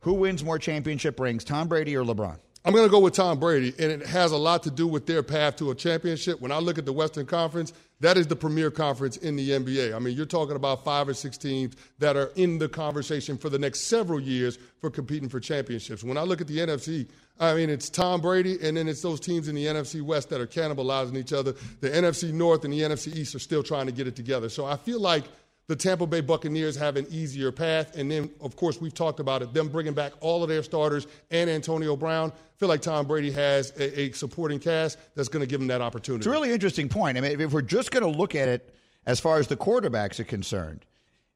who 0.00 0.14
wins 0.14 0.44
more 0.44 0.58
championship 0.58 1.18
rings, 1.18 1.44
Tom 1.44 1.68
Brady 1.68 1.96
or 1.96 2.04
LeBron? 2.04 2.38
I'm 2.64 2.72
going 2.72 2.84
to 2.84 2.90
go 2.90 3.00
with 3.00 3.14
Tom 3.14 3.40
Brady, 3.40 3.74
and 3.78 3.90
it 3.90 4.06
has 4.06 4.30
a 4.30 4.36
lot 4.36 4.64
to 4.64 4.70
do 4.70 4.86
with 4.86 5.06
their 5.06 5.22
path 5.22 5.56
to 5.56 5.70
a 5.70 5.74
championship. 5.74 6.40
When 6.40 6.52
I 6.52 6.58
look 6.58 6.78
at 6.78 6.84
the 6.84 6.92
Western 6.92 7.26
Conference, 7.26 7.72
that 8.02 8.18
is 8.18 8.26
the 8.26 8.36
premier 8.36 8.70
conference 8.70 9.16
in 9.16 9.36
the 9.36 9.50
NBA. 9.50 9.94
I 9.94 9.98
mean, 9.98 10.16
you're 10.16 10.26
talking 10.26 10.56
about 10.56 10.84
five 10.84 11.08
or 11.08 11.14
six 11.14 11.38
teams 11.38 11.74
that 11.98 12.16
are 12.16 12.30
in 12.36 12.58
the 12.58 12.68
conversation 12.68 13.38
for 13.38 13.48
the 13.48 13.58
next 13.58 13.82
several 13.82 14.20
years 14.20 14.58
for 14.80 14.90
competing 14.90 15.28
for 15.28 15.40
championships. 15.40 16.04
When 16.04 16.18
I 16.18 16.22
look 16.22 16.40
at 16.40 16.48
the 16.48 16.58
NFC, 16.58 17.08
I 17.40 17.54
mean, 17.54 17.70
it's 17.70 17.88
Tom 17.88 18.20
Brady, 18.20 18.58
and 18.62 18.76
then 18.76 18.88
it's 18.88 19.02
those 19.02 19.20
teams 19.20 19.48
in 19.48 19.54
the 19.54 19.66
NFC 19.66 20.02
West 20.02 20.28
that 20.30 20.40
are 20.40 20.46
cannibalizing 20.46 21.16
each 21.16 21.32
other. 21.32 21.54
The 21.80 21.90
NFC 21.90 22.32
North 22.32 22.64
and 22.64 22.72
the 22.72 22.80
NFC 22.80 23.16
East 23.16 23.34
are 23.34 23.40
still 23.40 23.62
trying 23.62 23.86
to 23.86 23.92
get 23.92 24.06
it 24.06 24.16
together. 24.16 24.48
So 24.48 24.66
I 24.66 24.76
feel 24.76 25.00
like– 25.00 25.24
the 25.72 25.76
Tampa 25.76 26.06
Bay 26.06 26.20
Buccaneers 26.20 26.76
have 26.76 26.96
an 26.96 27.06
easier 27.08 27.50
path. 27.50 27.96
And 27.96 28.10
then, 28.10 28.28
of 28.42 28.56
course, 28.56 28.78
we've 28.78 28.92
talked 28.92 29.20
about 29.20 29.40
it, 29.40 29.54
them 29.54 29.68
bringing 29.68 29.94
back 29.94 30.12
all 30.20 30.42
of 30.42 30.50
their 30.50 30.62
starters 30.62 31.06
and 31.30 31.48
Antonio 31.48 31.96
Brown. 31.96 32.30
I 32.30 32.34
feel 32.58 32.68
like 32.68 32.82
Tom 32.82 33.06
Brady 33.06 33.30
has 33.30 33.70
a, 33.78 34.00
a 34.00 34.12
supporting 34.12 34.58
cast 34.58 34.98
that's 35.14 35.30
going 35.30 35.40
to 35.40 35.46
give 35.46 35.62
him 35.62 35.68
that 35.68 35.80
opportunity. 35.80 36.20
It's 36.20 36.26
a 36.26 36.30
really 36.30 36.52
interesting 36.52 36.90
point. 36.90 37.16
I 37.16 37.22
mean, 37.22 37.40
if 37.40 37.52
we're 37.54 37.62
just 37.62 37.90
going 37.90 38.02
to 38.02 38.18
look 38.18 38.34
at 38.34 38.48
it 38.48 38.74
as 39.06 39.18
far 39.18 39.38
as 39.38 39.46
the 39.46 39.56
quarterbacks 39.56 40.20
are 40.20 40.24
concerned, 40.24 40.84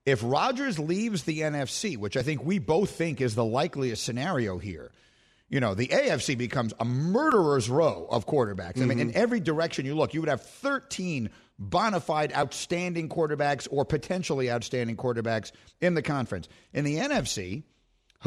if 0.04 0.20
Rodgers 0.22 0.78
leaves 0.78 1.22
the 1.22 1.40
NFC, 1.40 1.96
which 1.96 2.18
I 2.18 2.22
think 2.22 2.44
we 2.44 2.58
both 2.58 2.90
think 2.90 3.22
is 3.22 3.36
the 3.36 3.44
likeliest 3.44 4.04
scenario 4.04 4.58
here, 4.58 4.92
you 5.48 5.60
know, 5.60 5.74
the 5.74 5.88
AFC 5.88 6.36
becomes 6.36 6.72
a 6.80 6.84
murderer's 6.84 7.70
row 7.70 8.06
of 8.10 8.26
quarterbacks. 8.26 8.74
Mm-hmm. 8.74 8.82
I 8.82 8.86
mean, 8.86 8.98
in 8.98 9.08
mm-hmm. 9.10 9.18
every 9.18 9.40
direction 9.40 9.86
you 9.86 9.94
look, 9.94 10.12
you 10.12 10.20
would 10.20 10.28
have 10.28 10.42
13 10.42 11.30
bona 11.58 12.00
fide 12.00 12.32
outstanding 12.34 13.08
quarterbacks 13.08 13.68
or 13.70 13.84
potentially 13.84 14.50
outstanding 14.50 14.96
quarterbacks 14.96 15.52
in 15.80 15.94
the 15.94 16.02
conference. 16.02 16.48
In 16.72 16.84
the 16.84 16.96
NFC, 16.96 17.62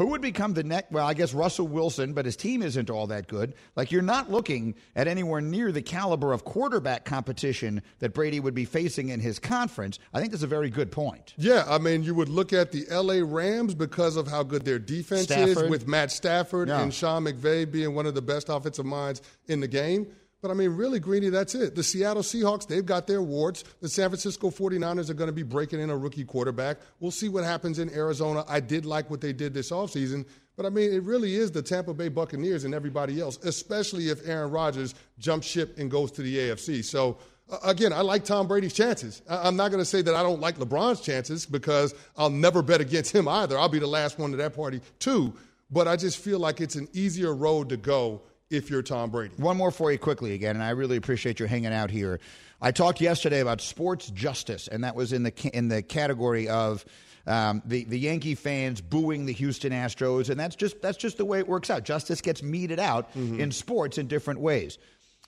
who 0.00 0.06
would 0.06 0.22
become 0.22 0.54
the 0.54 0.64
next? 0.64 0.90
Well, 0.90 1.06
I 1.06 1.12
guess 1.12 1.34
Russell 1.34 1.68
Wilson, 1.68 2.14
but 2.14 2.24
his 2.24 2.34
team 2.34 2.62
isn't 2.62 2.88
all 2.88 3.06
that 3.08 3.28
good. 3.28 3.52
Like, 3.76 3.92
you're 3.92 4.00
not 4.00 4.30
looking 4.30 4.74
at 4.96 5.06
anywhere 5.06 5.42
near 5.42 5.72
the 5.72 5.82
caliber 5.82 6.32
of 6.32 6.42
quarterback 6.42 7.04
competition 7.04 7.82
that 7.98 8.14
Brady 8.14 8.40
would 8.40 8.54
be 8.54 8.64
facing 8.64 9.10
in 9.10 9.20
his 9.20 9.38
conference. 9.38 9.98
I 10.14 10.20
think 10.20 10.32
that's 10.32 10.42
a 10.42 10.46
very 10.46 10.70
good 10.70 10.90
point. 10.90 11.34
Yeah, 11.36 11.66
I 11.68 11.76
mean, 11.76 12.02
you 12.02 12.14
would 12.14 12.30
look 12.30 12.54
at 12.54 12.72
the 12.72 12.86
LA 12.90 13.20
Rams 13.22 13.74
because 13.74 14.16
of 14.16 14.26
how 14.26 14.42
good 14.42 14.64
their 14.64 14.78
defense 14.78 15.24
Stafford. 15.24 15.64
is 15.66 15.70
with 15.70 15.86
Matt 15.86 16.10
Stafford 16.10 16.68
yeah. 16.68 16.80
and 16.80 16.94
Sean 16.94 17.24
McVay 17.24 17.70
being 17.70 17.94
one 17.94 18.06
of 18.06 18.14
the 18.14 18.22
best 18.22 18.48
offensive 18.48 18.86
minds 18.86 19.20
in 19.48 19.60
the 19.60 19.68
game. 19.68 20.06
But 20.42 20.50
I 20.50 20.54
mean, 20.54 20.70
really, 20.70 21.00
Greeny, 21.00 21.28
that's 21.28 21.54
it. 21.54 21.74
The 21.74 21.82
Seattle 21.82 22.22
Seahawks, 22.22 22.66
they've 22.66 22.84
got 22.84 23.06
their 23.06 23.18
awards. 23.18 23.62
The 23.80 23.88
San 23.88 24.08
Francisco 24.08 24.50
49ers 24.50 25.10
are 25.10 25.14
going 25.14 25.28
to 25.28 25.34
be 25.34 25.42
breaking 25.42 25.80
in 25.80 25.90
a 25.90 25.96
rookie 25.96 26.24
quarterback. 26.24 26.78
We'll 26.98 27.10
see 27.10 27.28
what 27.28 27.44
happens 27.44 27.78
in 27.78 27.90
Arizona. 27.90 28.44
I 28.48 28.60
did 28.60 28.86
like 28.86 29.10
what 29.10 29.20
they 29.20 29.34
did 29.34 29.52
this 29.52 29.70
offseason. 29.70 30.26
But 30.56 30.66
I 30.66 30.70
mean, 30.70 30.92
it 30.92 31.02
really 31.02 31.34
is 31.34 31.50
the 31.50 31.62
Tampa 31.62 31.92
Bay 31.92 32.08
Buccaneers 32.08 32.64
and 32.64 32.74
everybody 32.74 33.20
else, 33.20 33.38
especially 33.44 34.08
if 34.08 34.26
Aaron 34.26 34.50
Rodgers 34.50 34.94
jumps 35.18 35.46
ship 35.46 35.78
and 35.78 35.90
goes 35.90 36.10
to 36.12 36.22
the 36.22 36.36
AFC. 36.36 36.84
So, 36.84 37.18
again, 37.62 37.92
I 37.92 38.00
like 38.00 38.24
Tom 38.24 38.48
Brady's 38.48 38.74
chances. 38.74 39.20
I'm 39.28 39.56
not 39.56 39.70
going 39.70 39.80
to 39.80 39.86
say 39.86 40.00
that 40.02 40.14
I 40.14 40.22
don't 40.22 40.40
like 40.40 40.56
LeBron's 40.56 41.00
chances 41.00 41.44
because 41.44 41.94
I'll 42.16 42.30
never 42.30 42.62
bet 42.62 42.80
against 42.80 43.14
him 43.14 43.28
either. 43.28 43.58
I'll 43.58 43.68
be 43.68 43.78
the 43.78 43.86
last 43.86 44.18
one 44.18 44.30
to 44.30 44.36
that 44.38 44.54
party, 44.54 44.80
too. 44.98 45.34
But 45.70 45.86
I 45.86 45.96
just 45.96 46.18
feel 46.18 46.38
like 46.38 46.60
it's 46.60 46.74
an 46.76 46.88
easier 46.92 47.34
road 47.34 47.68
to 47.68 47.76
go 47.76 48.22
if 48.50 48.68
you're 48.68 48.82
Tom 48.82 49.10
Brady. 49.10 49.34
One 49.36 49.56
more 49.56 49.70
for 49.70 49.92
you 49.92 49.98
quickly 49.98 50.34
again, 50.34 50.56
and 50.56 50.62
I 50.62 50.70
really 50.70 50.96
appreciate 50.96 51.38
your 51.38 51.48
hanging 51.48 51.72
out 51.72 51.90
here. 51.90 52.20
I 52.60 52.72
talked 52.72 53.00
yesterday 53.00 53.40
about 53.40 53.60
sports 53.60 54.10
justice, 54.10 54.68
and 54.68 54.84
that 54.84 54.94
was 54.94 55.12
in 55.12 55.22
the 55.22 55.50
in 55.54 55.68
the 55.68 55.82
category 55.82 56.48
of 56.48 56.84
um, 57.26 57.62
the 57.64 57.84
the 57.84 57.98
Yankee 57.98 58.34
fans 58.34 58.80
booing 58.80 59.24
the 59.24 59.32
Houston 59.32 59.72
Astros, 59.72 60.30
and 60.30 60.38
that's 60.38 60.56
just 60.56 60.82
that's 60.82 60.98
just 60.98 61.16
the 61.16 61.24
way 61.24 61.38
it 61.38 61.48
works 61.48 61.70
out. 61.70 61.84
Justice 61.84 62.20
gets 62.20 62.42
meted 62.42 62.80
out 62.80 63.14
mm-hmm. 63.14 63.40
in 63.40 63.52
sports 63.52 63.98
in 63.98 64.08
different 64.08 64.40
ways. 64.40 64.78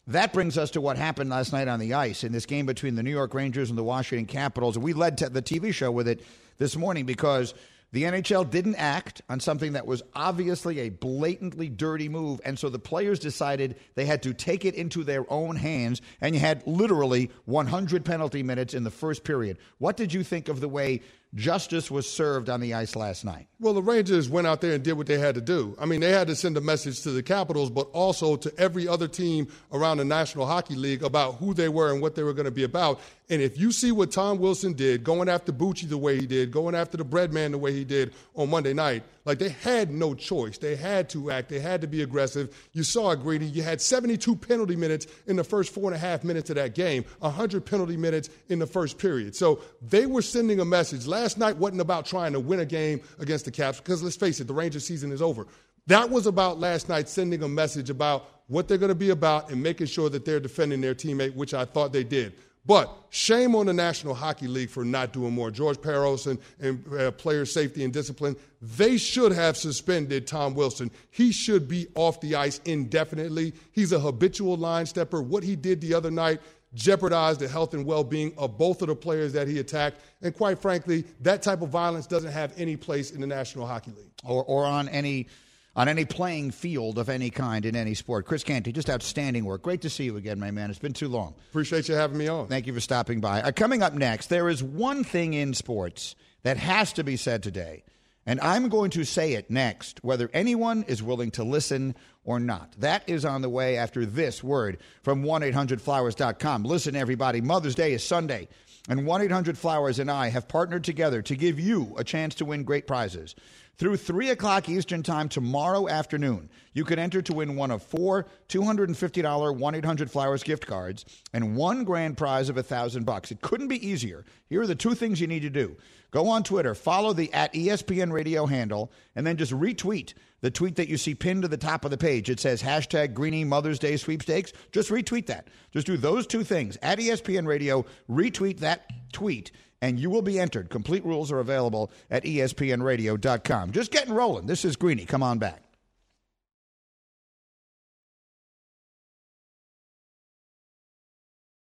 That 0.08 0.32
brings 0.32 0.58
us 0.58 0.72
to 0.72 0.80
what 0.80 0.96
happened 0.96 1.30
last 1.30 1.52
night 1.52 1.68
on 1.68 1.78
the 1.78 1.94
ice 1.94 2.24
in 2.24 2.32
this 2.32 2.44
game 2.44 2.66
between 2.66 2.96
the 2.96 3.04
New 3.04 3.12
York 3.12 3.34
Rangers 3.34 3.70
and 3.70 3.78
the 3.78 3.84
Washington 3.84 4.26
Capitals. 4.26 4.76
We 4.76 4.94
led 4.94 5.16
the 5.16 5.40
TV 5.40 5.72
show 5.72 5.92
with 5.92 6.08
it 6.08 6.24
this 6.58 6.76
morning 6.76 7.06
because 7.06 7.54
the 7.92 8.04
NHL 8.04 8.48
didn't 8.48 8.76
act 8.76 9.20
on 9.28 9.38
something 9.38 9.74
that 9.74 9.86
was 9.86 10.02
obviously 10.14 10.80
a 10.80 10.88
blatantly 10.88 11.68
dirty 11.68 12.08
move, 12.08 12.40
and 12.44 12.58
so 12.58 12.68
the 12.68 12.78
players 12.78 13.18
decided 13.18 13.76
they 13.94 14.06
had 14.06 14.22
to 14.22 14.32
take 14.32 14.64
it 14.64 14.74
into 14.74 15.04
their 15.04 15.30
own 15.30 15.56
hands, 15.56 16.00
and 16.20 16.34
you 16.34 16.40
had 16.40 16.66
literally 16.66 17.30
100 17.44 18.04
penalty 18.04 18.42
minutes 18.42 18.72
in 18.72 18.82
the 18.84 18.90
first 18.90 19.24
period. 19.24 19.58
What 19.78 19.96
did 19.96 20.12
you 20.12 20.24
think 20.24 20.48
of 20.48 20.60
the 20.60 20.68
way 20.68 21.02
justice 21.34 21.90
was 21.90 22.08
served 22.08 22.50
on 22.50 22.60
the 22.60 22.74
ice 22.74 22.94
last 22.94 23.24
night? 23.24 23.46
Well, 23.58 23.74
the 23.74 23.82
Rangers 23.82 24.28
went 24.28 24.46
out 24.46 24.60
there 24.60 24.74
and 24.74 24.82
did 24.82 24.94
what 24.94 25.06
they 25.06 25.18
had 25.18 25.34
to 25.36 25.40
do. 25.40 25.76
I 25.78 25.86
mean, 25.86 26.00
they 26.00 26.10
had 26.10 26.26
to 26.28 26.36
send 26.36 26.56
a 26.56 26.60
message 26.60 27.02
to 27.02 27.10
the 27.10 27.22
Capitals, 27.22 27.70
but 27.70 27.88
also 27.92 28.36
to 28.36 28.52
every 28.58 28.86
other 28.86 29.08
team 29.08 29.48
around 29.72 29.98
the 29.98 30.04
National 30.04 30.46
Hockey 30.46 30.74
League 30.74 31.02
about 31.02 31.36
who 31.36 31.54
they 31.54 31.68
were 31.68 31.92
and 31.92 32.02
what 32.02 32.14
they 32.14 32.22
were 32.22 32.34
going 32.34 32.44
to 32.44 32.50
be 32.50 32.64
about. 32.64 33.00
And 33.30 33.40
if 33.40 33.58
you 33.58 33.72
see 33.72 33.92
what 33.92 34.10
Tom 34.12 34.38
Wilson 34.38 34.74
did, 34.74 35.04
going 35.04 35.28
after 35.28 35.52
Bucci 35.52 35.88
the 35.88 35.96
way 35.96 36.18
he 36.18 36.26
did, 36.26 36.50
going 36.50 36.74
after 36.74 36.96
the 36.96 37.04
Breadman 37.04 37.52
the 37.52 37.58
way 37.58 37.72
he 37.72 37.84
did 37.84 38.12
on 38.34 38.50
Monday 38.50 38.74
night, 38.74 39.04
Like 39.24 39.38
they 39.38 39.50
had 39.50 39.90
no 39.90 40.14
choice. 40.14 40.58
They 40.58 40.74
had 40.74 41.08
to 41.10 41.30
act. 41.30 41.48
They 41.48 41.60
had 41.60 41.80
to 41.82 41.86
be 41.86 42.02
aggressive. 42.02 42.68
You 42.72 42.82
saw 42.82 43.12
it, 43.12 43.20
Greeny. 43.20 43.46
You 43.46 43.62
had 43.62 43.80
72 43.80 44.34
penalty 44.36 44.74
minutes 44.74 45.06
in 45.26 45.36
the 45.36 45.44
first 45.44 45.72
four 45.72 45.84
and 45.84 45.94
a 45.94 45.98
half 45.98 46.24
minutes 46.24 46.50
of 46.50 46.56
that 46.56 46.74
game, 46.74 47.04
100 47.20 47.64
penalty 47.64 47.96
minutes 47.96 48.30
in 48.48 48.58
the 48.58 48.66
first 48.66 48.98
period. 48.98 49.36
So 49.36 49.60
they 49.80 50.06
were 50.06 50.22
sending 50.22 50.60
a 50.60 50.64
message. 50.64 51.06
Last 51.06 51.38
night 51.38 51.56
wasn't 51.56 51.80
about 51.80 52.04
trying 52.06 52.32
to 52.32 52.40
win 52.40 52.60
a 52.60 52.66
game 52.66 53.00
against 53.20 53.44
the 53.44 53.52
Caps 53.52 53.78
because 53.78 54.02
let's 54.02 54.16
face 54.16 54.40
it, 54.40 54.46
the 54.48 54.54
Rangers 54.54 54.84
season 54.84 55.12
is 55.12 55.22
over. 55.22 55.46
That 55.86 56.10
was 56.10 56.26
about 56.26 56.58
last 56.58 56.88
night 56.88 57.08
sending 57.08 57.42
a 57.42 57.48
message 57.48 57.90
about 57.90 58.28
what 58.48 58.68
they're 58.68 58.78
going 58.78 58.88
to 58.88 58.94
be 58.94 59.10
about 59.10 59.50
and 59.50 59.62
making 59.62 59.86
sure 59.86 60.08
that 60.10 60.24
they're 60.24 60.40
defending 60.40 60.80
their 60.80 60.94
teammate, 60.94 61.34
which 61.34 61.54
I 61.54 61.64
thought 61.64 61.92
they 61.92 62.04
did. 62.04 62.34
But 62.64 62.96
shame 63.10 63.56
on 63.56 63.66
the 63.66 63.72
National 63.72 64.14
Hockey 64.14 64.46
League 64.46 64.70
for 64.70 64.84
not 64.84 65.12
doing 65.12 65.32
more. 65.32 65.50
George 65.50 65.78
Parros 65.78 66.28
and, 66.28 66.38
and 66.60 67.00
uh, 67.00 67.10
player 67.10 67.44
safety 67.44 67.82
and 67.82 67.92
discipline, 67.92 68.36
they 68.60 68.96
should 68.96 69.32
have 69.32 69.56
suspended 69.56 70.28
Tom 70.28 70.54
Wilson. 70.54 70.90
He 71.10 71.32
should 71.32 71.66
be 71.66 71.88
off 71.96 72.20
the 72.20 72.36
ice 72.36 72.60
indefinitely. 72.64 73.52
He's 73.72 73.90
a 73.90 73.98
habitual 73.98 74.56
line 74.56 74.86
stepper. 74.86 75.20
What 75.20 75.42
he 75.42 75.56
did 75.56 75.80
the 75.80 75.92
other 75.94 76.10
night 76.10 76.40
jeopardized 76.74 77.40
the 77.40 77.48
health 77.48 77.74
and 77.74 77.84
well 77.84 78.04
being 78.04 78.32
of 78.38 78.56
both 78.56 78.80
of 78.80 78.88
the 78.88 78.96
players 78.96 79.32
that 79.32 79.48
he 79.48 79.58
attacked. 79.58 80.00
And 80.22 80.34
quite 80.34 80.58
frankly, 80.58 81.04
that 81.20 81.42
type 81.42 81.62
of 81.62 81.68
violence 81.68 82.06
doesn't 82.06 82.32
have 82.32 82.52
any 82.56 82.76
place 82.76 83.10
in 83.10 83.20
the 83.20 83.26
National 83.26 83.66
Hockey 83.66 83.90
League. 83.90 84.12
Or, 84.24 84.44
or 84.44 84.64
on 84.64 84.88
any 84.88 85.26
on 85.74 85.88
any 85.88 86.04
playing 86.04 86.50
field 86.50 86.98
of 86.98 87.08
any 87.08 87.30
kind 87.30 87.64
in 87.64 87.74
any 87.74 87.94
sport. 87.94 88.26
Chris 88.26 88.44
Canty, 88.44 88.72
just 88.72 88.90
outstanding 88.90 89.44
work. 89.44 89.62
Great 89.62 89.80
to 89.82 89.90
see 89.90 90.04
you 90.04 90.16
again, 90.16 90.38
my 90.38 90.50
man. 90.50 90.70
It's 90.70 90.78
been 90.78 90.92
too 90.92 91.08
long. 91.08 91.34
Appreciate 91.50 91.88
you 91.88 91.94
having 91.94 92.18
me 92.18 92.28
on. 92.28 92.48
Thank 92.48 92.66
you 92.66 92.74
for 92.74 92.80
stopping 92.80 93.20
by. 93.20 93.42
Uh, 93.42 93.52
coming 93.52 93.82
up 93.82 93.94
next, 93.94 94.26
there 94.26 94.48
is 94.48 94.62
one 94.62 95.04
thing 95.04 95.34
in 95.34 95.54
sports 95.54 96.14
that 96.42 96.56
has 96.56 96.92
to 96.94 97.04
be 97.04 97.16
said 97.16 97.42
today, 97.42 97.84
and 98.26 98.40
I'm 98.40 98.68
going 98.68 98.90
to 98.90 99.04
say 99.04 99.32
it 99.32 99.50
next, 99.50 100.02
whether 100.04 100.28
anyone 100.32 100.84
is 100.84 101.02
willing 101.02 101.30
to 101.32 101.44
listen 101.44 101.94
or 102.24 102.38
not. 102.38 102.74
That 102.78 103.08
is 103.08 103.24
on 103.24 103.42
the 103.42 103.48
way 103.48 103.76
after 103.76 104.04
this 104.06 104.44
word 104.44 104.78
from 105.02 105.24
1-800-Flowers.com. 105.24 106.64
Listen, 106.64 106.94
everybody, 106.94 107.40
Mother's 107.40 107.74
Day 107.74 107.94
is 107.94 108.04
Sunday, 108.04 108.48
and 108.88 109.00
1-800-Flowers 109.00 109.98
and 109.98 110.10
I 110.10 110.28
have 110.28 110.48
partnered 110.48 110.84
together 110.84 111.22
to 111.22 111.36
give 111.36 111.60
you 111.60 111.94
a 111.96 112.04
chance 112.04 112.34
to 112.36 112.44
win 112.44 112.64
great 112.64 112.86
prizes. 112.86 113.34
Through 113.78 113.96
3 113.96 114.30
o'clock 114.30 114.68
Eastern 114.68 115.02
Time 115.02 115.28
tomorrow 115.28 115.88
afternoon, 115.88 116.50
you 116.74 116.84
can 116.84 116.98
enter 116.98 117.22
to 117.22 117.32
win 117.32 117.56
one 117.56 117.70
of 117.70 117.82
four 117.82 118.26
$250 118.48 119.56
1 119.56 119.74
800 119.74 120.10
Flowers 120.10 120.42
gift 120.42 120.66
cards 120.66 121.04
and 121.32 121.56
one 121.56 121.84
grand 121.84 122.16
prize 122.16 122.48
of 122.48 122.56
a 122.56 122.60
1000 122.60 123.04
bucks. 123.04 123.30
It 123.30 123.40
couldn't 123.40 123.68
be 123.68 123.86
easier. 123.86 124.24
Here 124.48 124.60
are 124.60 124.66
the 124.66 124.74
two 124.74 124.94
things 124.94 125.20
you 125.20 125.26
need 125.26 125.42
to 125.42 125.50
do 125.50 125.76
go 126.10 126.28
on 126.28 126.42
Twitter, 126.42 126.74
follow 126.74 127.12
the 127.12 127.32
at 127.32 127.52
ESPN 127.54 128.12
radio 128.12 128.44
handle, 128.46 128.92
and 129.16 129.26
then 129.26 129.38
just 129.38 129.52
retweet 129.52 130.12
the 130.42 130.50
tweet 130.50 130.76
that 130.76 130.88
you 130.88 130.98
see 130.98 131.14
pinned 131.14 131.42
to 131.42 131.48
the 131.48 131.56
top 131.56 131.84
of 131.84 131.90
the 131.90 131.96
page. 131.96 132.28
It 132.28 132.38
says 132.38 132.62
hashtag 132.62 133.14
Greeny 133.14 133.44
Mother's 133.44 133.78
Day 133.78 133.96
sweepstakes. 133.96 134.52
Just 134.70 134.90
retweet 134.90 135.26
that. 135.26 135.48
Just 135.72 135.86
do 135.86 135.96
those 135.96 136.26
two 136.26 136.44
things. 136.44 136.76
At 136.82 136.98
ESPN 136.98 137.46
Radio, 137.46 137.86
retweet 138.10 138.58
that 138.60 138.90
tweet 139.12 139.50
and 139.80 139.98
you 139.98 140.08
will 140.08 140.22
be 140.22 140.38
entered. 140.38 140.70
Complete 140.70 141.04
rules 141.04 141.32
are 141.32 141.40
available 141.40 141.90
at 142.10 142.22
espnradio.com. 142.24 143.72
Just 143.72 143.90
getting 143.90 144.14
rolling. 144.14 144.46
This 144.46 144.64
is 144.64 144.76
Greeny. 144.76 145.04
Come 145.04 145.22
on 145.24 145.38
back. 145.38 145.71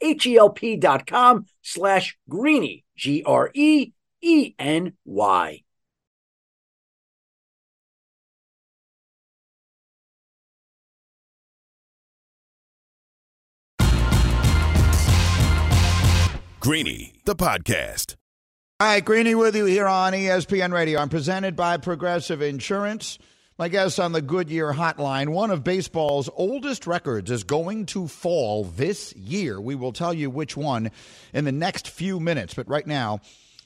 H-E-L-P 0.00 0.76
dot 0.76 1.06
com 1.06 1.46
slash 1.62 2.16
greeny, 2.28 2.84
G-R-E-E-N-Y. 2.96 3.92
Greeny, 16.60 17.12
the 17.24 17.36
podcast. 17.36 18.16
All 18.80 18.88
right, 18.88 19.04
Greeny 19.04 19.36
with 19.36 19.54
you 19.54 19.66
here 19.66 19.86
on 19.86 20.12
ESPN 20.12 20.72
Radio. 20.72 20.98
I'm 21.00 21.08
presented 21.08 21.54
by 21.54 21.76
Progressive 21.76 22.42
Insurance. 22.42 23.20
My 23.58 23.68
guest 23.68 23.98
on 23.98 24.12
the 24.12 24.20
Goodyear 24.20 24.74
Hotline, 24.74 25.30
one 25.30 25.50
of 25.50 25.64
baseball's 25.64 26.28
oldest 26.36 26.86
records 26.86 27.30
is 27.30 27.42
going 27.42 27.86
to 27.86 28.06
fall 28.06 28.64
this 28.64 29.16
year. 29.16 29.58
We 29.58 29.74
will 29.74 29.94
tell 29.94 30.12
you 30.12 30.28
which 30.28 30.58
one 30.58 30.90
in 31.32 31.46
the 31.46 31.52
next 31.52 31.88
few 31.88 32.20
minutes. 32.20 32.52
But 32.52 32.68
right 32.68 32.86
now, 32.86 33.20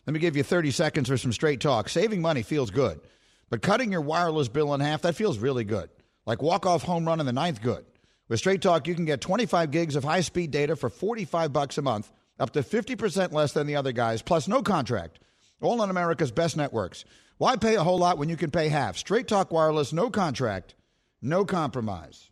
let 0.06 0.14
me 0.14 0.20
give 0.20 0.36
you 0.36 0.44
30 0.44 0.70
seconds 0.70 1.08
for 1.08 1.16
some 1.16 1.32
straight 1.32 1.58
talk. 1.60 1.88
Saving 1.88 2.22
money 2.22 2.42
feels 2.42 2.70
good, 2.70 3.00
but 3.48 3.62
cutting 3.62 3.90
your 3.90 4.00
wireless 4.00 4.46
bill 4.46 4.72
in 4.74 4.80
half, 4.80 5.02
that 5.02 5.16
feels 5.16 5.38
really 5.38 5.64
good. 5.64 5.90
Like 6.24 6.40
walk-off 6.40 6.84
home 6.84 7.04
run 7.04 7.18
in 7.18 7.26
the 7.26 7.32
ninth, 7.32 7.60
good. 7.60 7.84
With 8.28 8.38
Straight 8.38 8.62
Talk, 8.62 8.86
you 8.86 8.94
can 8.94 9.06
get 9.06 9.20
25 9.20 9.72
gigs 9.72 9.96
of 9.96 10.04
high-speed 10.04 10.52
data 10.52 10.76
for 10.76 10.88
45 10.88 11.52
bucks 11.52 11.78
a 11.78 11.82
month, 11.82 12.12
up 12.38 12.50
to 12.52 12.62
50% 12.62 13.32
less 13.32 13.54
than 13.54 13.66
the 13.66 13.74
other 13.74 13.90
guys, 13.90 14.22
plus 14.22 14.46
no 14.46 14.62
contract. 14.62 15.18
All 15.60 15.82
on 15.82 15.90
America's 15.90 16.30
best 16.30 16.56
networks. 16.56 17.04
Why 17.40 17.56
pay 17.56 17.76
a 17.76 17.82
whole 17.82 17.96
lot 17.96 18.18
when 18.18 18.28
you 18.28 18.36
can 18.36 18.50
pay 18.50 18.68
half? 18.68 18.98
Straight 18.98 19.26
Talk 19.26 19.50
Wireless, 19.50 19.94
no 19.94 20.10
contract, 20.10 20.74
no 21.22 21.46
compromise. 21.46 22.30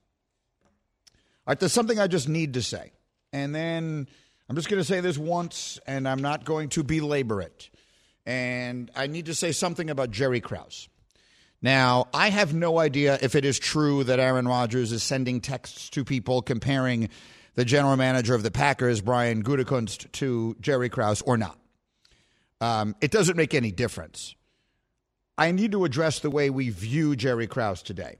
All 1.47 1.53
right, 1.53 1.59
there's 1.59 1.73
something 1.73 1.99
I 1.99 2.09
just 2.09 2.29
need 2.29 2.53
to 2.53 2.63
say. 2.63 2.93
And 3.33 3.55
then 3.55 4.07
I'm 4.51 4.57
just 4.57 4.69
going 4.69 4.83
to 4.83 4.85
say 4.85 5.01
this 5.01 5.17
once, 5.17 5.79
and 5.87 6.07
I'm 6.07 6.21
not 6.21 6.45
going 6.45 6.69
to 6.69 6.83
belabor 6.83 7.41
it. 7.41 7.71
And 8.27 8.91
I 8.95 9.07
need 9.07 9.25
to 9.27 9.35
say 9.35 9.51
something 9.51 9.89
about 9.89 10.11
Jerry 10.11 10.43
Krause. 10.43 10.91
Now, 11.63 12.09
I 12.13 12.29
have 12.29 12.53
no 12.53 12.79
idea 12.79 13.19
if 13.23 13.35
it 13.35 13.47
is 13.47 13.59
true 13.59 14.05
that 14.05 14.21
Aaron 14.21 14.47
Rodgers 14.47 14.93
is 14.93 15.03
sending 15.03 15.41
texts 15.41 15.89
to 15.89 16.05
people 16.05 16.43
comparing 16.43 17.09
the 17.55 17.65
general 17.65 17.97
manager 17.97 18.35
of 18.35 18.43
the 18.43 18.51
Packers, 18.51 19.01
Brian 19.01 19.43
Gutekunst, 19.43 20.13
to 20.13 20.55
Jerry 20.61 20.91
Krause 20.91 21.23
or 21.23 21.39
not. 21.39 21.59
Um, 22.61 22.95
it 23.01 23.11
doesn't 23.11 23.39
make 23.39 23.55
any 23.55 23.73
difference. 23.73 24.35
I 25.39 25.53
need 25.53 25.73
to 25.73 25.85
address 25.85 26.19
the 26.19 26.31
way 26.31 26.51
we 26.51 26.71
view 26.71 27.15
Jerry 27.15 27.47
Krause 27.47 27.83
today. 27.83 28.17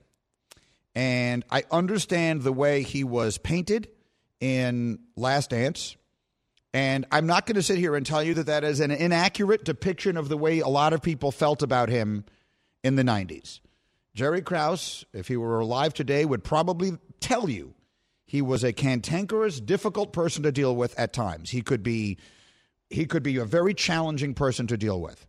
And 0.95 1.45
I 1.51 1.65
understand 1.71 2.43
the 2.43 2.53
way 2.53 2.83
he 2.83 3.03
was 3.03 3.39
painted 3.39 3.89
in 4.41 5.01
Last 5.17 5.51
Dance. 5.51 5.97
And 6.73 7.07
I'm 7.11 7.27
not 7.27 7.45
going 7.45 7.57
to 7.57 7.63
sit 7.63 7.79
here 7.79 7.97
and 7.97 8.07
tell 8.07 8.23
you 8.23 8.35
that 8.35 8.47
that 8.47 8.63
is 8.63 8.79
an 8.79 8.93
inaccurate 8.93 9.65
depiction 9.65 10.17
of 10.17 10.29
the 10.29 10.37
way 10.37 10.61
a 10.61 10.69
lot 10.69 10.93
of 10.93 11.03
people 11.03 11.33
felt 11.33 11.63
about 11.63 11.89
him 11.89 12.25
in 12.85 12.95
the 12.95 13.03
90s. 13.03 13.61
Jerry 14.15 14.43
Krause, 14.43 15.05
if 15.13 15.29
he 15.29 15.37
were 15.37 15.59
alive 15.59 15.95
today, 15.95 16.25
would 16.25 16.45
probably 16.45 16.99
tell 17.21 17.49
you 17.49 17.75
he 18.27 18.43
was 18.43 18.63
a 18.63 18.73
cantankerous, 18.73 19.61
difficult 19.61 20.13
person 20.13 20.43
to 20.45 20.53
deal 20.53 20.77
with 20.77 20.99
at 20.99 21.13
times. 21.13 21.51
He 21.51 21.63
could 21.63 21.83
be 21.83 22.19
he 22.91 23.05
could 23.05 23.23
be 23.23 23.37
a 23.37 23.45
very 23.45 23.75
challenging 23.75 24.35
person 24.35 24.67
to 24.69 24.77
deal 24.77 25.01
with. 25.01 25.27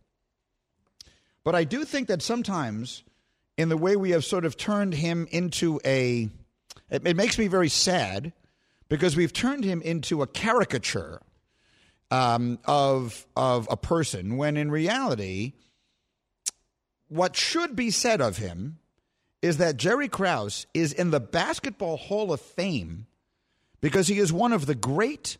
But 1.44 1.54
I 1.54 1.64
do 1.64 1.84
think 1.84 2.08
that 2.08 2.22
sometimes 2.22 3.02
in 3.56 3.68
the 3.68 3.76
way 3.76 3.96
we 3.96 4.10
have 4.10 4.24
sort 4.24 4.44
of 4.44 4.56
turned 4.56 4.94
him 4.94 5.26
into 5.30 5.80
a 5.84 6.28
it, 6.90 7.06
it 7.06 7.16
makes 7.16 7.38
me 7.38 7.46
very 7.46 7.68
sad 7.68 8.32
because 8.88 9.16
we've 9.16 9.32
turned 9.32 9.64
him 9.64 9.80
into 9.82 10.22
a 10.22 10.26
caricature 10.26 11.20
um, 12.10 12.58
of 12.64 13.26
of 13.36 13.68
a 13.70 13.76
person 13.76 14.36
when 14.36 14.56
in 14.56 14.70
reality 14.70 15.52
what 17.08 17.36
should 17.36 17.74
be 17.74 17.90
said 17.90 18.20
of 18.20 18.36
him 18.36 18.78
is 19.42 19.56
that 19.56 19.76
Jerry 19.76 20.08
Krause 20.08 20.66
is 20.74 20.92
in 20.92 21.10
the 21.10 21.20
Basketball 21.20 21.96
Hall 21.96 22.32
of 22.32 22.40
Fame 22.40 23.06
because 23.80 24.06
he 24.06 24.18
is 24.18 24.32
one 24.32 24.52
of 24.52 24.66
the 24.66 24.74
great 24.74 25.38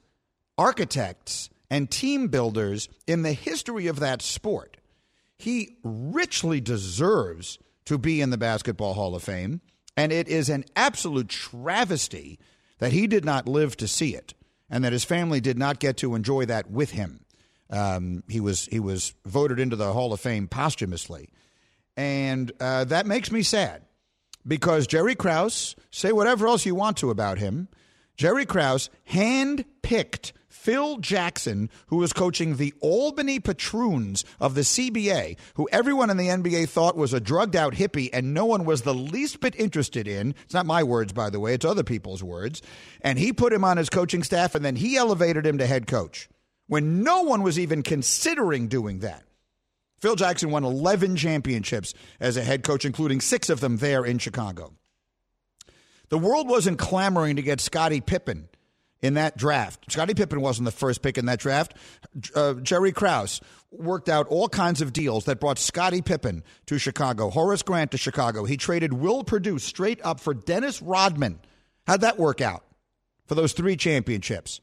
architects 0.56 1.50
and 1.70 1.90
team 1.90 2.28
builders 2.28 2.88
in 3.06 3.22
the 3.22 3.32
history 3.32 3.86
of 3.86 4.00
that 4.00 4.22
sport. 4.22 4.78
He 5.40 5.78
richly 5.82 6.60
deserves 6.60 7.58
to 7.86 7.96
be 7.96 8.20
in 8.20 8.30
the 8.30 8.38
Basketball 8.38 8.94
Hall 8.94 9.14
of 9.14 9.22
Fame, 9.22 9.62
and 9.96 10.12
it 10.12 10.28
is 10.28 10.48
an 10.48 10.64
absolute 10.76 11.28
travesty 11.28 12.38
that 12.78 12.92
he 12.92 13.06
did 13.06 13.24
not 13.24 13.48
live 13.48 13.76
to 13.78 13.88
see 13.88 14.14
it 14.14 14.34
and 14.68 14.84
that 14.84 14.92
his 14.92 15.04
family 15.04 15.40
did 15.40 15.58
not 15.58 15.78
get 15.78 15.96
to 15.98 16.14
enjoy 16.14 16.44
that 16.46 16.70
with 16.70 16.90
him. 16.90 17.24
Um, 17.70 18.22
he 18.28 18.40
was 18.40 18.66
he 18.66 18.80
was 18.80 19.14
voted 19.24 19.58
into 19.58 19.76
the 19.76 19.92
Hall 19.92 20.12
of 20.12 20.20
Fame 20.20 20.46
posthumously. 20.46 21.30
And 21.96 22.52
uh, 22.60 22.84
that 22.84 23.06
makes 23.06 23.30
me 23.30 23.42
sad 23.42 23.82
because 24.46 24.86
Jerry 24.86 25.14
Krause, 25.14 25.74
say 25.90 26.12
whatever 26.12 26.46
else 26.46 26.66
you 26.66 26.74
want 26.74 26.96
to 26.98 27.10
about 27.10 27.38
him, 27.38 27.68
Jerry 28.16 28.44
Krause 28.44 28.90
handpicked 29.10 30.32
Phil 30.60 30.98
Jackson, 30.98 31.70
who 31.86 31.96
was 31.96 32.12
coaching 32.12 32.56
the 32.56 32.74
Albany 32.80 33.40
Patroons 33.40 34.26
of 34.38 34.54
the 34.54 34.60
CBA, 34.60 35.38
who 35.54 35.66
everyone 35.72 36.10
in 36.10 36.18
the 36.18 36.28
NBA 36.28 36.68
thought 36.68 36.98
was 36.98 37.14
a 37.14 37.20
drugged 37.20 37.56
out 37.56 37.72
hippie 37.72 38.10
and 38.12 38.34
no 38.34 38.44
one 38.44 38.66
was 38.66 38.82
the 38.82 38.92
least 38.92 39.40
bit 39.40 39.58
interested 39.58 40.06
in. 40.06 40.34
It's 40.44 40.52
not 40.52 40.66
my 40.66 40.82
words, 40.82 41.14
by 41.14 41.30
the 41.30 41.40
way, 41.40 41.54
it's 41.54 41.64
other 41.64 41.82
people's 41.82 42.22
words. 42.22 42.60
And 43.00 43.18
he 43.18 43.32
put 43.32 43.54
him 43.54 43.64
on 43.64 43.78
his 43.78 43.88
coaching 43.88 44.22
staff 44.22 44.54
and 44.54 44.62
then 44.62 44.76
he 44.76 44.98
elevated 44.98 45.46
him 45.46 45.56
to 45.56 45.66
head 45.66 45.86
coach 45.86 46.28
when 46.66 47.02
no 47.02 47.22
one 47.22 47.42
was 47.42 47.58
even 47.58 47.82
considering 47.82 48.68
doing 48.68 48.98
that. 48.98 49.24
Phil 49.98 50.14
Jackson 50.14 50.50
won 50.50 50.64
11 50.64 51.16
championships 51.16 51.94
as 52.20 52.36
a 52.36 52.44
head 52.44 52.64
coach, 52.64 52.84
including 52.84 53.22
six 53.22 53.48
of 53.48 53.60
them 53.60 53.78
there 53.78 54.04
in 54.04 54.18
Chicago. 54.18 54.74
The 56.10 56.18
world 56.18 56.50
wasn't 56.50 56.78
clamoring 56.78 57.36
to 57.36 57.42
get 57.42 57.62
Scottie 57.62 58.02
Pippen 58.02 58.49
in 59.02 59.14
that 59.14 59.36
draft. 59.36 59.90
Scottie 59.90 60.14
Pippen 60.14 60.40
wasn't 60.40 60.66
the 60.66 60.72
first 60.72 61.02
pick 61.02 61.18
in 61.18 61.26
that 61.26 61.38
draft. 61.38 61.74
Uh, 62.34 62.54
Jerry 62.54 62.92
Krause 62.92 63.40
worked 63.70 64.08
out 64.08 64.26
all 64.28 64.48
kinds 64.48 64.82
of 64.82 64.92
deals 64.92 65.24
that 65.24 65.40
brought 65.40 65.58
Scottie 65.58 66.02
Pippen 66.02 66.42
to 66.66 66.78
Chicago, 66.78 67.30
Horace 67.30 67.62
Grant 67.62 67.92
to 67.92 67.98
Chicago. 67.98 68.44
He 68.44 68.56
traded 68.56 68.92
Will 68.92 69.24
Perdue 69.24 69.58
straight 69.58 70.00
up 70.04 70.20
for 70.20 70.34
Dennis 70.34 70.82
Rodman. 70.82 71.40
How'd 71.86 72.02
that 72.02 72.18
work 72.18 72.40
out 72.40 72.64
for 73.26 73.34
those 73.34 73.52
three 73.52 73.76
championships? 73.76 74.60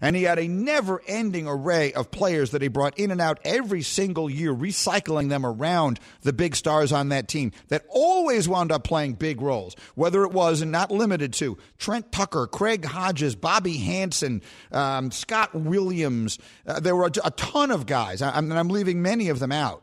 And 0.00 0.14
he 0.14 0.22
had 0.22 0.38
a 0.38 0.46
never 0.46 1.02
ending 1.08 1.48
array 1.48 1.92
of 1.92 2.12
players 2.12 2.52
that 2.52 2.62
he 2.62 2.68
brought 2.68 2.96
in 2.98 3.10
and 3.10 3.20
out 3.20 3.40
every 3.44 3.82
single 3.82 4.30
year, 4.30 4.54
recycling 4.54 5.28
them 5.28 5.44
around 5.44 5.98
the 6.22 6.32
big 6.32 6.54
stars 6.54 6.92
on 6.92 7.08
that 7.08 7.26
team 7.26 7.50
that 7.66 7.84
always 7.88 8.48
wound 8.48 8.70
up 8.70 8.84
playing 8.84 9.14
big 9.14 9.40
roles, 9.40 9.74
whether 9.96 10.22
it 10.22 10.30
was 10.30 10.62
and 10.62 10.70
not 10.70 10.92
limited 10.92 11.32
to 11.34 11.58
Trent 11.78 12.12
Tucker, 12.12 12.46
Craig 12.46 12.84
Hodges, 12.84 13.34
Bobby 13.34 13.76
Hansen, 13.76 14.40
um, 14.70 15.10
Scott 15.10 15.52
Williams. 15.52 16.38
Uh, 16.64 16.78
there 16.78 16.94
were 16.94 17.06
a, 17.06 17.26
a, 17.26 17.32
ton 17.32 17.72
of 17.72 17.86
guys, 17.86 18.22
I, 18.22 18.38
and 18.38 18.52
I'm 18.52 18.68
leaving 18.68 19.02
many 19.02 19.30
of 19.30 19.40
them 19.40 19.50
out. 19.50 19.82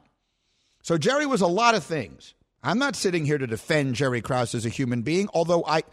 So 0.81 0.97
Jerry 0.97 1.25
was 1.25 1.41
a 1.41 1.47
lot 1.47 1.75
of 1.75 1.83
things. 1.83 2.35
I'm 2.63 2.79
not 2.79 2.95
sitting 2.95 3.25
here 3.25 3.37
to 3.37 3.47
defend 3.47 3.95
Jerry 3.95 4.21
Krause 4.21 4.55
as 4.55 4.65
a 4.65 4.69
human 4.69 5.01
being, 5.01 5.27
although 5.33 5.65
I, 5.65 5.83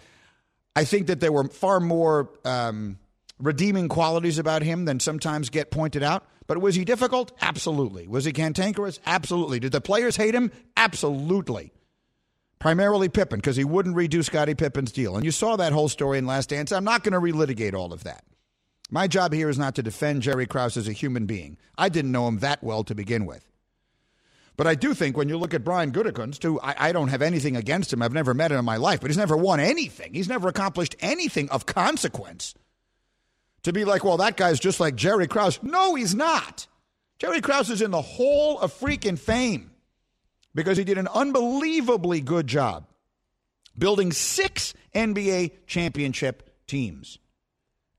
I 0.76 0.84
think 0.84 1.08
that 1.08 1.18
there 1.18 1.32
were 1.32 1.48
far 1.48 1.80
more. 1.80 2.30
Um, 2.44 2.98
redeeming 3.42 3.88
qualities 3.88 4.38
about 4.38 4.62
him 4.62 4.86
than 4.86 5.00
sometimes 5.00 5.50
get 5.50 5.70
pointed 5.70 6.02
out. 6.02 6.24
But 6.46 6.58
was 6.58 6.74
he 6.74 6.84
difficult? 6.84 7.32
Absolutely. 7.40 8.06
Was 8.06 8.24
he 8.24 8.32
cantankerous? 8.32 9.00
Absolutely. 9.04 9.60
Did 9.60 9.72
the 9.72 9.80
players 9.80 10.16
hate 10.16 10.34
him? 10.34 10.50
Absolutely. 10.76 11.72
Primarily 12.58 13.08
Pippen, 13.08 13.38
because 13.38 13.56
he 13.56 13.64
wouldn't 13.64 13.96
redo 13.96 14.24
Scottie 14.24 14.54
Pippen's 14.54 14.92
deal. 14.92 15.16
And 15.16 15.24
you 15.24 15.32
saw 15.32 15.56
that 15.56 15.72
whole 15.72 15.88
story 15.88 16.18
in 16.18 16.26
Last 16.26 16.50
Dance. 16.50 16.70
I'm 16.70 16.84
not 16.84 17.02
going 17.02 17.12
to 17.12 17.20
relitigate 17.20 17.74
all 17.74 17.92
of 17.92 18.04
that. 18.04 18.24
My 18.90 19.08
job 19.08 19.32
here 19.32 19.48
is 19.48 19.58
not 19.58 19.74
to 19.76 19.82
defend 19.82 20.22
Jerry 20.22 20.46
Krause 20.46 20.76
as 20.76 20.86
a 20.86 20.92
human 20.92 21.26
being. 21.26 21.58
I 21.76 21.88
didn't 21.88 22.12
know 22.12 22.28
him 22.28 22.38
that 22.38 22.62
well 22.62 22.84
to 22.84 22.94
begin 22.94 23.26
with. 23.26 23.48
But 24.56 24.66
I 24.66 24.74
do 24.74 24.94
think 24.94 25.16
when 25.16 25.28
you 25.28 25.38
look 25.38 25.54
at 25.54 25.64
Brian 25.64 25.92
Gutekunst, 25.92 26.42
who 26.42 26.60
I, 26.60 26.74
I, 26.78 26.92
don't 26.92 27.08
have 27.08 27.22
anything 27.22 27.56
against 27.56 27.92
him, 27.92 28.02
I've 28.02 28.12
never 28.12 28.34
met 28.34 28.52
him 28.52 28.58
in 28.58 28.64
my 28.66 28.76
life, 28.76 29.00
but 29.00 29.10
he's 29.10 29.16
never 29.16 29.36
won 29.36 29.60
anything. 29.60 30.12
He's 30.12 30.28
never 30.28 30.46
accomplished 30.46 30.94
anything 31.00 31.48
of 31.48 31.64
consequence 31.64 32.54
to 33.64 33.72
be 33.72 33.84
like, 33.84 34.04
well, 34.04 34.16
that 34.18 34.36
guy's 34.36 34.60
just 34.60 34.80
like 34.80 34.96
Jerry 34.96 35.26
Krause. 35.26 35.60
No, 35.62 35.94
he's 35.94 36.14
not. 36.14 36.66
Jerry 37.18 37.40
Krause 37.40 37.70
is 37.70 37.82
in 37.82 37.90
the 37.90 38.02
Hall 38.02 38.58
of 38.58 38.72
freaking 38.72 39.18
fame 39.18 39.70
because 40.54 40.76
he 40.76 40.84
did 40.84 40.98
an 40.98 41.08
unbelievably 41.08 42.20
good 42.22 42.46
job 42.46 42.86
building 43.78 44.12
six 44.12 44.74
NBA 44.94 45.52
championship 45.66 46.50
teams 46.66 47.18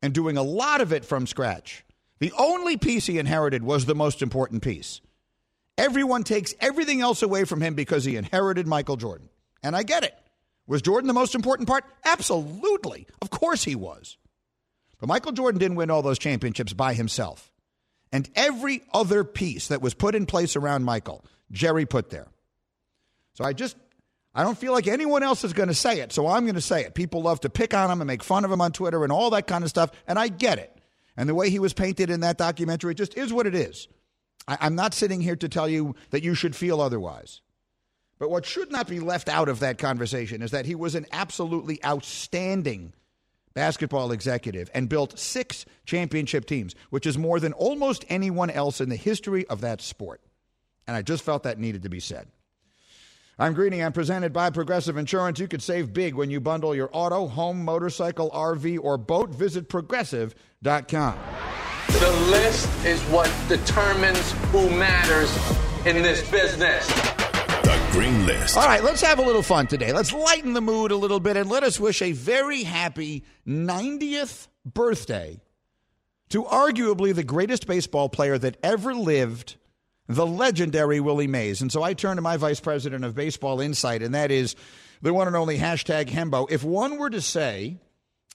and 0.01 0.13
doing 0.13 0.37
a 0.37 0.43
lot 0.43 0.81
of 0.81 0.93
it 0.93 1.05
from 1.05 1.25
scratch. 1.25 1.85
The 2.19 2.33
only 2.37 2.77
piece 2.77 3.05
he 3.05 3.17
inherited 3.17 3.63
was 3.63 3.85
the 3.85 3.95
most 3.95 4.21
important 4.21 4.61
piece. 4.61 5.01
Everyone 5.77 6.23
takes 6.23 6.53
everything 6.59 7.01
else 7.01 7.23
away 7.23 7.45
from 7.45 7.61
him 7.61 7.73
because 7.73 8.05
he 8.05 8.15
inherited 8.15 8.67
Michael 8.67 8.97
Jordan. 8.97 9.29
And 9.63 9.75
I 9.75 9.83
get 9.83 10.03
it. 10.03 10.15
Was 10.67 10.81
Jordan 10.81 11.07
the 11.07 11.13
most 11.13 11.35
important 11.35 11.67
part? 11.67 11.83
Absolutely. 12.05 13.07
Of 13.21 13.29
course 13.29 13.63
he 13.63 13.75
was. 13.75 14.17
But 15.03 15.09
Michael 15.09 15.33
Jordan 15.33 15.59
didn't 15.59 15.75
win 15.75 15.91
all 15.91 16.01
those 16.01 16.17
championships 16.17 16.71
by 16.71 16.93
himself. 16.93 17.51
And 18.13 18.29
every 18.35 18.83
other 18.93 19.25
piece 19.25 19.67
that 19.67 19.81
was 19.81 19.93
put 19.93 20.15
in 20.15 20.25
place 20.25 20.55
around 20.55 20.85
Michael, 20.85 21.25
Jerry 21.51 21.85
put 21.85 22.09
there. 22.09 22.27
So 23.33 23.43
I 23.43 23.51
just, 23.51 23.75
I 24.33 24.43
don't 24.43 24.57
feel 24.57 24.71
like 24.71 24.87
anyone 24.87 25.21
else 25.21 25.43
is 25.43 25.51
going 25.51 25.67
to 25.67 25.75
say 25.75 25.99
it. 25.99 26.13
So 26.13 26.25
I'm 26.25 26.45
going 26.45 26.55
to 26.55 26.61
say 26.61 26.85
it. 26.85 26.93
People 26.93 27.21
love 27.21 27.41
to 27.41 27.49
pick 27.49 27.73
on 27.73 27.91
him 27.91 27.99
and 27.99 28.07
make 28.07 28.23
fun 28.23 28.45
of 28.45 28.51
him 28.53 28.61
on 28.61 28.71
Twitter 28.71 29.03
and 29.03 29.11
all 29.11 29.29
that 29.31 29.45
kind 29.45 29.65
of 29.65 29.69
stuff. 29.69 29.91
And 30.07 30.17
I 30.17 30.29
get 30.29 30.57
it. 30.57 30.73
And 31.17 31.27
the 31.27 31.35
way 31.35 31.49
he 31.49 31.59
was 31.59 31.73
painted 31.73 32.09
in 32.09 32.21
that 32.21 32.37
documentary 32.37 32.95
just 32.95 33.17
is 33.17 33.33
what 33.33 33.45
it 33.45 33.55
is. 33.55 33.89
I, 34.47 34.57
I'm 34.61 34.75
not 34.75 34.93
sitting 34.93 35.19
here 35.19 35.35
to 35.35 35.49
tell 35.49 35.67
you 35.67 35.95
that 36.11 36.23
you 36.23 36.33
should 36.33 36.55
feel 36.55 36.79
otherwise. 36.79 37.41
But 38.19 38.29
what 38.29 38.45
should 38.45 38.71
not 38.71 38.87
be 38.87 39.01
left 39.01 39.27
out 39.27 39.49
of 39.49 39.59
that 39.59 39.79
conversation 39.79 40.41
is 40.41 40.51
that 40.51 40.65
he 40.65 40.75
was 40.75 40.95
an 40.95 41.07
absolutely 41.11 41.83
outstanding 41.83 42.93
basketball 43.53 44.11
executive 44.11 44.69
and 44.73 44.89
built 44.89 45.17
six 45.17 45.65
championship 45.85 46.45
teams, 46.45 46.75
which 46.89 47.05
is 47.05 47.17
more 47.17 47.39
than 47.39 47.53
almost 47.53 48.05
anyone 48.09 48.49
else 48.49 48.81
in 48.81 48.89
the 48.89 48.95
history 48.95 49.45
of 49.47 49.61
that 49.61 49.81
sport. 49.81 50.21
And 50.87 50.95
I 50.95 51.01
just 51.01 51.23
felt 51.23 51.43
that 51.43 51.59
needed 51.59 51.83
to 51.83 51.89
be 51.89 51.99
said. 51.99 52.27
I'm 53.39 53.53
Greeny. 53.53 53.83
I'm 53.83 53.93
presented 53.93 54.31
by 54.31 54.51
Progressive 54.51 54.95
Insurance. 54.95 55.39
You 55.39 55.47
could 55.47 55.63
save 55.63 55.91
big 55.91 56.13
when 56.13 56.29
you 56.29 56.39
bundle 56.39 56.75
your 56.75 56.89
auto, 56.93 57.27
home, 57.27 57.65
motorcycle, 57.65 58.29
RV, 58.29 58.79
or 58.83 58.97
boat. 58.97 59.31
Visit 59.31 59.69
progressive.com. 59.69 61.17
The 61.87 62.11
list 62.29 62.85
is 62.85 63.01
what 63.03 63.31
determines 63.49 64.31
who 64.51 64.69
matters 64.69 65.35
in 65.85 66.03
this 66.03 66.29
business. 66.29 66.87
Green 67.93 68.25
List. 68.25 68.57
All 68.57 68.65
right, 68.65 68.83
let's 68.83 69.01
have 69.01 69.19
a 69.19 69.21
little 69.21 69.43
fun 69.43 69.67
today. 69.67 69.93
Let's 69.93 70.11
lighten 70.11 70.53
the 70.53 70.61
mood 70.61 70.89
a 70.89 70.95
little 70.95 71.19
bit 71.19 71.37
and 71.37 71.47
let 71.47 71.61
us 71.61 71.79
wish 71.79 72.01
a 72.01 72.11
very 72.11 72.63
happy 72.63 73.23
90th 73.47 74.47
birthday 74.65 75.39
to 76.29 76.43
arguably 76.43 77.13
the 77.13 77.23
greatest 77.23 77.67
baseball 77.67 78.09
player 78.09 78.35
that 78.39 78.57
ever 78.63 78.95
lived, 78.95 79.57
the 80.07 80.25
legendary 80.25 80.99
Willie 80.99 81.27
Mays. 81.27 81.61
And 81.61 81.71
so 81.71 81.83
I 81.83 81.93
turn 81.93 82.15
to 82.15 82.23
my 82.23 82.35
vice 82.35 82.59
president 82.59 83.05
of 83.05 83.13
baseball 83.13 83.61
insight, 83.61 84.01
and 84.01 84.15
that 84.15 84.31
is 84.31 84.55
the 85.03 85.13
one 85.13 85.27
and 85.27 85.35
only 85.35 85.59
hashtag 85.59 86.07
Hembo. 86.07 86.49
If 86.49 86.63
one 86.63 86.97
were 86.97 87.11
to 87.11 87.21
say, 87.21 87.77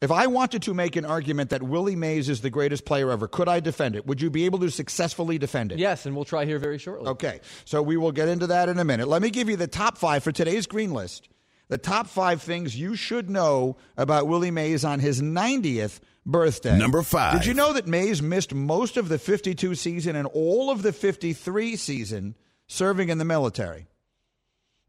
if 0.00 0.10
I 0.10 0.26
wanted 0.26 0.62
to 0.62 0.74
make 0.74 0.96
an 0.96 1.04
argument 1.04 1.50
that 1.50 1.62
Willie 1.62 1.96
Mays 1.96 2.28
is 2.28 2.40
the 2.40 2.50
greatest 2.50 2.84
player 2.84 3.10
ever, 3.10 3.26
could 3.26 3.48
I 3.48 3.60
defend 3.60 3.96
it? 3.96 4.06
Would 4.06 4.20
you 4.20 4.30
be 4.30 4.44
able 4.44 4.60
to 4.60 4.70
successfully 4.70 5.38
defend 5.38 5.72
it? 5.72 5.78
Yes, 5.78 6.06
and 6.06 6.14
we'll 6.14 6.24
try 6.24 6.44
here 6.44 6.58
very 6.58 6.78
shortly. 6.78 7.08
Okay, 7.08 7.40
so 7.64 7.82
we 7.82 7.96
will 7.96 8.12
get 8.12 8.28
into 8.28 8.46
that 8.48 8.68
in 8.68 8.78
a 8.78 8.84
minute. 8.84 9.08
Let 9.08 9.22
me 9.22 9.30
give 9.30 9.48
you 9.48 9.56
the 9.56 9.66
top 9.66 9.98
five 9.98 10.22
for 10.22 10.32
today's 10.32 10.66
green 10.66 10.92
list. 10.92 11.28
The 11.68 11.78
top 11.78 12.06
five 12.06 12.40
things 12.40 12.78
you 12.78 12.96
should 12.96 13.28
know 13.28 13.76
about 13.96 14.26
Willie 14.26 14.50
Mays 14.50 14.84
on 14.84 15.00
his 15.00 15.20
90th 15.20 16.00
birthday. 16.24 16.78
Number 16.78 17.02
five. 17.02 17.34
Did 17.34 17.46
you 17.46 17.54
know 17.54 17.72
that 17.74 17.86
Mays 17.86 18.22
missed 18.22 18.54
most 18.54 18.96
of 18.96 19.08
the 19.08 19.18
52 19.18 19.74
season 19.74 20.16
and 20.16 20.26
all 20.28 20.70
of 20.70 20.82
the 20.82 20.92
53 20.92 21.76
season 21.76 22.36
serving 22.68 23.10
in 23.10 23.18
the 23.18 23.24
military? 23.24 23.86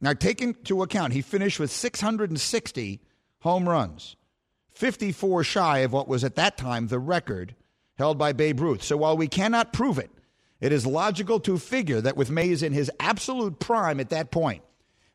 Now, 0.01 0.13
take 0.13 0.41
into 0.41 0.81
account, 0.81 1.11
he 1.13 1.21
finished 1.21 1.59
with 1.59 1.71
660 1.71 3.01
home 3.39 3.67
runs, 3.67 4.15
54 4.79 5.43
shy 5.43 5.79
of 5.79 5.91
what 5.91 6.07
was 6.07 6.23
at 6.23 6.35
that 6.35 6.55
time 6.55 6.87
the 6.87 6.99
record 6.99 7.53
held 7.97 8.17
by 8.17 8.31
Babe 8.31 8.61
Ruth. 8.61 8.81
So 8.81 8.95
while 8.95 9.17
we 9.17 9.27
cannot 9.27 9.73
prove 9.73 9.97
it, 9.97 10.09
it 10.61 10.71
is 10.71 10.87
logical 10.87 11.41
to 11.41 11.57
figure 11.57 11.99
that 11.99 12.15
with 12.15 12.31
Mays 12.31 12.63
in 12.63 12.71
his 12.71 12.89
absolute 12.97 13.59
prime 13.59 13.99
at 13.99 14.09
that 14.11 14.31
point, 14.31 14.63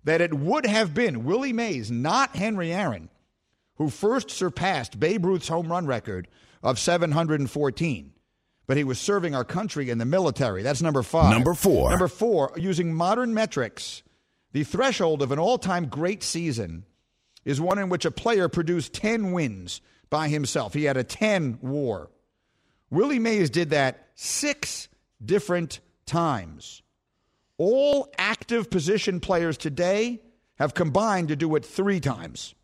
that 0.04 0.20
it 0.20 0.34
would 0.34 0.66
have 0.66 0.92
been 0.92 1.24
Willie 1.24 1.54
Mays, 1.54 1.90
not 1.90 2.36
Henry 2.36 2.74
Aaron, 2.74 3.08
who 3.76 3.88
first 3.88 4.30
surpassed 4.30 5.00
Babe 5.00 5.24
Ruth's 5.24 5.48
home 5.48 5.68
run 5.68 5.86
record 5.86 6.28
of 6.62 6.78
714. 6.78 8.12
But 8.66 8.76
he 8.76 8.84
was 8.84 8.98
serving 8.98 9.34
our 9.34 9.44
country 9.44 9.88
in 9.88 9.96
the 9.96 10.04
military. 10.04 10.62
That's 10.62 10.82
number 10.82 11.02
five. 11.02 11.32
Number 11.32 11.54
four. 11.54 11.88
Number 11.88 12.08
four, 12.08 12.52
using 12.58 12.92
modern 12.92 13.32
metrics, 13.32 14.02
the 14.52 14.64
threshold 14.64 15.22
of 15.22 15.32
an 15.32 15.38
all 15.38 15.56
time 15.56 15.86
great 15.86 16.22
season 16.22 16.84
is 17.44 17.60
one 17.60 17.78
in 17.78 17.88
which 17.88 18.04
a 18.04 18.10
player 18.10 18.48
produced 18.48 18.92
10 18.94 19.32
wins 19.32 19.80
by 20.10 20.28
himself. 20.28 20.74
He 20.74 20.84
had 20.84 20.96
a 20.96 21.04
10 21.04 21.58
WAR. 21.60 22.10
Willie 22.90 23.18
Mays 23.18 23.50
did 23.50 23.70
that 23.70 24.08
six 24.14 24.88
different 25.24 25.80
times. 26.06 26.82
All 27.58 28.12
active 28.18 28.70
position 28.70 29.20
players 29.20 29.56
today 29.56 30.20
have 30.56 30.74
combined 30.74 31.28
to 31.28 31.36
do 31.36 31.54
it 31.56 31.64
three 31.64 32.00
times. 32.00 32.54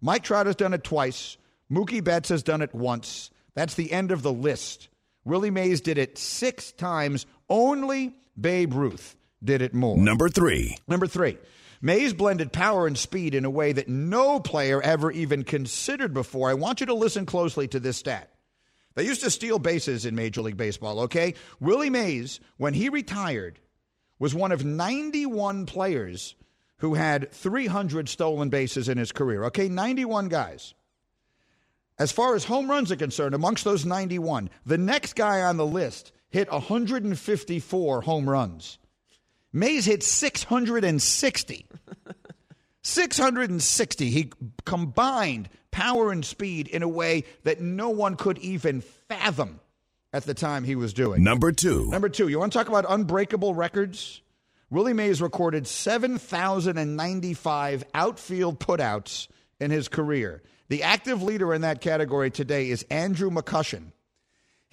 Mike 0.00 0.22
Trout 0.22 0.46
has 0.46 0.56
done 0.56 0.74
it 0.74 0.84
twice. 0.84 1.36
Mookie 1.70 2.04
Betts 2.04 2.28
has 2.28 2.42
done 2.42 2.62
it 2.62 2.74
once. 2.74 3.30
That's 3.54 3.74
the 3.74 3.92
end 3.92 4.10
of 4.10 4.22
the 4.22 4.32
list. 4.32 4.88
Willie 5.24 5.50
Mays 5.50 5.80
did 5.80 5.98
it 5.98 6.18
six 6.18 6.72
times. 6.72 7.26
Only 7.48 8.14
Babe 8.38 8.74
Ruth 8.74 9.16
did 9.42 9.62
it 9.62 9.74
more. 9.74 9.96
Number 9.96 10.28
three. 10.28 10.76
Number 10.88 11.06
three, 11.06 11.38
Mays 11.84 12.14
blended 12.14 12.50
power 12.50 12.86
and 12.86 12.96
speed 12.96 13.34
in 13.34 13.44
a 13.44 13.50
way 13.50 13.72
that 13.72 13.88
no 13.88 14.40
player 14.40 14.80
ever 14.80 15.12
even 15.12 15.44
considered 15.44 16.14
before. 16.14 16.48
I 16.48 16.54
want 16.54 16.80
you 16.80 16.86
to 16.86 16.94
listen 16.94 17.26
closely 17.26 17.68
to 17.68 17.78
this 17.78 17.98
stat. 17.98 18.30
They 18.94 19.04
used 19.04 19.22
to 19.22 19.30
steal 19.30 19.58
bases 19.58 20.06
in 20.06 20.14
Major 20.14 20.40
League 20.40 20.56
Baseball, 20.56 21.00
okay? 21.00 21.34
Willie 21.60 21.90
Mays, 21.90 22.40
when 22.56 22.72
he 22.72 22.88
retired, 22.88 23.60
was 24.18 24.34
one 24.34 24.50
of 24.50 24.64
91 24.64 25.66
players 25.66 26.36
who 26.78 26.94
had 26.94 27.30
300 27.32 28.08
stolen 28.08 28.48
bases 28.48 28.88
in 28.88 28.96
his 28.96 29.12
career, 29.12 29.44
okay? 29.44 29.68
91 29.68 30.28
guys. 30.30 30.72
As 31.98 32.12
far 32.12 32.34
as 32.34 32.44
home 32.44 32.70
runs 32.70 32.92
are 32.92 32.96
concerned, 32.96 33.34
amongst 33.34 33.62
those 33.62 33.84
91, 33.84 34.48
the 34.64 34.78
next 34.78 35.16
guy 35.16 35.42
on 35.42 35.58
the 35.58 35.66
list 35.66 36.12
hit 36.30 36.50
154 36.50 38.00
home 38.00 38.30
runs. 38.30 38.78
Mays 39.54 39.86
hit 39.86 40.02
660. 40.02 41.66
660. 42.82 44.10
He 44.10 44.32
combined 44.64 45.48
power 45.70 46.10
and 46.10 46.24
speed 46.24 46.66
in 46.66 46.82
a 46.82 46.88
way 46.88 47.22
that 47.44 47.60
no 47.60 47.90
one 47.90 48.16
could 48.16 48.38
even 48.38 48.80
fathom 48.80 49.60
at 50.12 50.24
the 50.24 50.34
time 50.34 50.64
he 50.64 50.74
was 50.74 50.92
doing. 50.92 51.22
Number 51.22 51.52
two. 51.52 51.88
Number 51.88 52.08
two, 52.08 52.26
you 52.26 52.40
want 52.40 52.52
to 52.52 52.58
talk 52.58 52.66
about 52.68 52.84
unbreakable 52.88 53.54
records? 53.54 54.22
Willie 54.70 54.92
Mays 54.92 55.22
recorded 55.22 55.68
7,095 55.68 57.84
outfield 57.94 58.58
putouts 58.58 59.28
in 59.60 59.70
his 59.70 59.86
career. 59.86 60.42
The 60.68 60.82
active 60.82 61.22
leader 61.22 61.54
in 61.54 61.60
that 61.60 61.80
category 61.80 62.30
today 62.30 62.70
is 62.70 62.82
Andrew 62.90 63.30
McCutchen. 63.30 63.92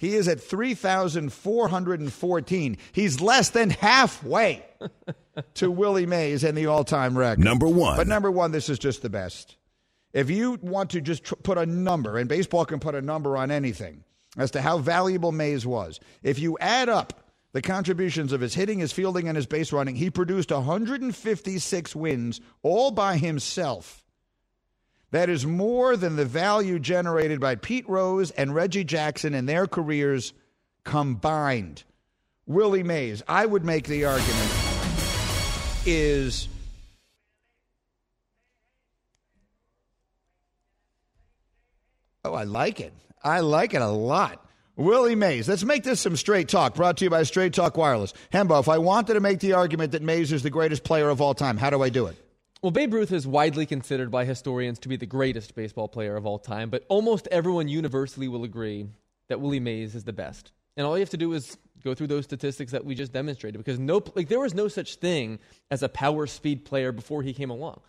He 0.02 0.16
is 0.16 0.26
at 0.26 0.40
3,414. 0.40 2.76
He's 2.90 3.20
less 3.20 3.50
than 3.50 3.70
halfway 3.70 4.64
to 5.54 5.70
Willie 5.70 6.06
Mays 6.06 6.42
and 6.42 6.58
the 6.58 6.66
all 6.66 6.82
time 6.82 7.16
record. 7.16 7.44
Number 7.44 7.68
one. 7.68 7.96
But 7.96 8.08
number 8.08 8.28
one, 8.28 8.50
this 8.50 8.68
is 8.68 8.80
just 8.80 9.02
the 9.02 9.10
best. 9.10 9.54
If 10.12 10.28
you 10.28 10.58
want 10.60 10.90
to 10.90 11.00
just 11.00 11.22
tr- 11.22 11.36
put 11.36 11.56
a 11.56 11.66
number, 11.66 12.18
and 12.18 12.28
baseball 12.28 12.64
can 12.64 12.80
put 12.80 12.96
a 12.96 13.00
number 13.00 13.36
on 13.36 13.52
anything 13.52 14.02
as 14.36 14.50
to 14.50 14.60
how 14.60 14.78
valuable 14.78 15.30
Mays 15.30 15.64
was, 15.64 16.00
if 16.24 16.40
you 16.40 16.58
add 16.58 16.88
up 16.88 17.30
the 17.52 17.62
contributions 17.62 18.32
of 18.32 18.40
his 18.40 18.54
hitting, 18.54 18.80
his 18.80 18.90
fielding, 18.90 19.28
and 19.28 19.36
his 19.36 19.46
base 19.46 19.72
running, 19.72 19.94
he 19.94 20.10
produced 20.10 20.50
156 20.50 21.94
wins 21.94 22.40
all 22.64 22.90
by 22.90 23.18
himself. 23.18 24.01
That 25.12 25.28
is 25.28 25.46
more 25.46 25.96
than 25.96 26.16
the 26.16 26.24
value 26.24 26.78
generated 26.78 27.38
by 27.38 27.54
Pete 27.54 27.88
Rose 27.88 28.30
and 28.32 28.54
Reggie 28.54 28.84
Jackson 28.84 29.34
in 29.34 29.46
their 29.46 29.66
careers 29.66 30.32
combined. 30.84 31.84
Willie 32.46 32.82
Mays, 32.82 33.22
I 33.28 33.46
would 33.46 33.64
make 33.64 33.86
the 33.86 34.06
argument, 34.06 34.50
is 35.86 36.48
Oh, 42.24 42.34
I 42.34 42.44
like 42.44 42.80
it. 42.80 42.92
I 43.22 43.40
like 43.40 43.74
it 43.74 43.82
a 43.82 43.88
lot. 43.88 44.44
Willie 44.76 45.16
Mays. 45.16 45.48
Let's 45.48 45.64
make 45.64 45.82
this 45.82 46.00
some 46.00 46.16
straight 46.16 46.48
talk. 46.48 46.74
Brought 46.76 46.96
to 46.98 47.04
you 47.04 47.10
by 47.10 47.24
Straight 47.24 47.52
Talk 47.52 47.76
Wireless. 47.76 48.14
Hembo, 48.32 48.60
if 48.60 48.68
I 48.68 48.78
wanted 48.78 49.14
to 49.14 49.20
make 49.20 49.40
the 49.40 49.54
argument 49.54 49.92
that 49.92 50.02
Mays 50.02 50.32
is 50.32 50.42
the 50.42 50.50
greatest 50.50 50.84
player 50.84 51.08
of 51.08 51.20
all 51.20 51.34
time, 51.34 51.58
how 51.58 51.68
do 51.68 51.82
I 51.82 51.90
do 51.90 52.06
it? 52.06 52.16
Well, 52.62 52.70
Babe 52.70 52.94
Ruth 52.94 53.10
is 53.10 53.26
widely 53.26 53.66
considered 53.66 54.12
by 54.12 54.24
historians 54.24 54.78
to 54.78 54.88
be 54.88 54.94
the 54.94 55.04
greatest 55.04 55.56
baseball 55.56 55.88
player 55.88 56.14
of 56.14 56.24
all 56.24 56.38
time, 56.38 56.70
but 56.70 56.84
almost 56.88 57.26
everyone 57.32 57.66
universally 57.66 58.28
will 58.28 58.44
agree 58.44 58.86
that 59.26 59.40
Willie 59.40 59.58
Mays 59.58 59.96
is 59.96 60.04
the 60.04 60.12
best. 60.12 60.52
And 60.76 60.86
all 60.86 60.96
you 60.96 61.02
have 61.02 61.10
to 61.10 61.16
do 61.16 61.32
is 61.32 61.58
go 61.82 61.92
through 61.92 62.06
those 62.06 62.22
statistics 62.22 62.70
that 62.70 62.84
we 62.84 62.94
just 62.94 63.12
demonstrated 63.12 63.58
because 63.58 63.80
no 63.80 64.00
like 64.14 64.28
there 64.28 64.38
was 64.38 64.54
no 64.54 64.68
such 64.68 64.94
thing 64.94 65.40
as 65.72 65.82
a 65.82 65.88
power 65.88 66.24
speed 66.28 66.64
player 66.64 66.92
before 66.92 67.24
he 67.24 67.34
came 67.34 67.50
along. 67.50 67.80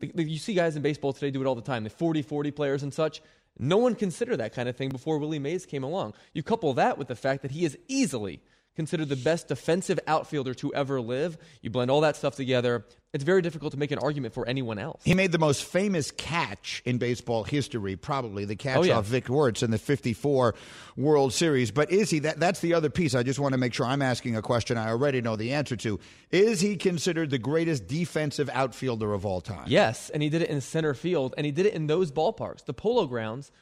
You 0.00 0.38
see 0.38 0.54
guys 0.54 0.76
in 0.76 0.82
baseball 0.82 1.12
today 1.12 1.30
do 1.30 1.42
it 1.42 1.46
all 1.46 1.54
the 1.54 1.60
time. 1.60 1.84
The 1.84 1.90
40-40 1.90 2.56
players 2.56 2.82
and 2.82 2.94
such. 2.94 3.20
No 3.58 3.76
one 3.76 3.94
considered 3.94 4.38
that 4.38 4.54
kind 4.54 4.66
of 4.66 4.76
thing 4.76 4.88
before 4.88 5.18
Willie 5.18 5.40
Mays 5.40 5.66
came 5.66 5.84
along. 5.84 6.14
You 6.32 6.42
couple 6.42 6.72
that 6.72 6.96
with 6.96 7.08
the 7.08 7.14
fact 7.14 7.42
that 7.42 7.50
he 7.50 7.66
is 7.66 7.76
easily 7.86 8.40
considered 8.76 9.08
the 9.08 9.16
best 9.16 9.48
defensive 9.48 9.98
outfielder 10.06 10.54
to 10.54 10.74
ever 10.74 11.00
live. 11.00 11.36
You 11.60 11.70
blend 11.70 11.90
all 11.90 12.00
that 12.02 12.16
stuff 12.16 12.36
together. 12.36 12.84
It's 13.12 13.24
very 13.24 13.42
difficult 13.42 13.72
to 13.74 13.78
make 13.78 13.90
an 13.90 13.98
argument 13.98 14.32
for 14.32 14.48
anyone 14.48 14.78
else. 14.78 15.02
He 15.04 15.12
made 15.12 15.32
the 15.32 15.38
most 15.38 15.64
famous 15.64 16.10
catch 16.12 16.80
in 16.86 16.96
baseball 16.96 17.44
history, 17.44 17.94
probably 17.94 18.46
the 18.46 18.56
catch 18.56 18.78
Oh, 18.78 18.82
yeah. 18.84 18.96
off 18.96 19.04
Vic 19.04 19.28
Wertz 19.28 19.62
in 19.62 19.70
the 19.70 19.76
54 19.76 20.54
World 20.96 21.34
Series. 21.34 21.70
But 21.70 21.92
is 21.92 22.08
he, 22.08 22.20
that, 22.20 22.40
that's 22.40 22.60
the 22.60 22.72
other 22.72 22.88
piece. 22.88 23.14
I 23.14 23.22
just 23.22 23.38
want 23.38 23.52
to 23.52 23.58
make 23.58 23.74
sure 23.74 23.84
I'm 23.84 24.00
asking 24.00 24.36
a 24.36 24.40
question 24.42 24.78
I 24.78 24.88
already 24.88 25.20
know 25.20 25.36
the 25.36 25.52
answer 25.52 25.76
to. 25.76 26.00
Is 26.30 26.60
he 26.62 26.76
considered 26.76 27.28
the 27.28 27.36
greatest 27.38 27.86
defensive 27.86 28.48
outfielder 28.50 29.12
of 29.12 29.26
all 29.26 29.42
time? 29.42 29.64
Yes, 29.66 30.08
and 30.08 30.22
he 30.22 30.30
did 30.30 30.40
it 30.40 30.48
in 30.48 30.62
center 30.62 30.94
field, 30.94 31.34
and 31.36 31.44
he 31.44 31.52
did 31.52 31.66
it 31.66 31.74
in 31.74 31.88
those 31.88 32.10
ballparks, 32.10 32.64
the 32.64 32.72
Polo 32.72 33.06
Grounds, 33.06 33.52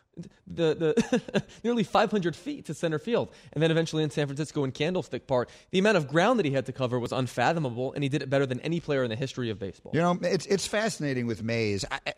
the 0.46 0.74
the 0.74 1.42
nearly 1.64 1.82
500 1.82 2.34
feet 2.36 2.66
to 2.66 2.74
center 2.74 2.98
field, 2.98 3.28
and 3.52 3.62
then 3.62 3.70
eventually 3.70 4.02
in 4.02 4.10
San 4.10 4.26
Francisco 4.26 4.64
in 4.64 4.72
Candlestick 4.72 5.26
Park. 5.26 5.48
The 5.70 5.78
amount 5.78 5.96
of 5.96 6.08
ground 6.08 6.38
that 6.38 6.46
he 6.46 6.52
had 6.52 6.66
to 6.66 6.72
cover 6.72 6.98
was 6.98 7.12
unfathomable, 7.12 7.92
and 7.92 8.02
he 8.02 8.08
did 8.08 8.22
it 8.22 8.30
better 8.30 8.46
than 8.46 8.60
any 8.60 8.80
player 8.80 9.02
in 9.04 9.10
the 9.10 9.16
history 9.16 9.50
of 9.50 9.58
baseball. 9.58 9.92
You 9.94 10.00
know, 10.00 10.18
it's 10.22 10.46
it's 10.46 10.66
fascinating 10.66 11.26
with 11.26 11.42
Mays. 11.42 11.84
I, 11.90 12.14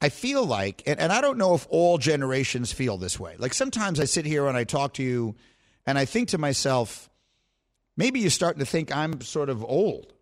I 0.00 0.08
feel 0.10 0.44
like, 0.44 0.82
and, 0.86 1.00
and 1.00 1.10
I 1.10 1.22
don't 1.22 1.38
know 1.38 1.54
if 1.54 1.66
all 1.70 1.96
generations 1.96 2.72
feel 2.72 2.98
this 2.98 3.18
way. 3.18 3.36
Like 3.38 3.54
sometimes 3.54 3.98
I 3.98 4.04
sit 4.04 4.26
here 4.26 4.46
and 4.46 4.56
I 4.56 4.64
talk 4.64 4.94
to 4.94 5.02
you, 5.02 5.34
and 5.86 5.98
I 5.98 6.04
think 6.04 6.28
to 6.30 6.38
myself, 6.38 7.08
maybe 7.96 8.20
you're 8.20 8.30
starting 8.30 8.60
to 8.60 8.66
think 8.66 8.94
I'm 8.94 9.20
sort 9.22 9.48
of 9.48 9.64
old, 9.64 10.12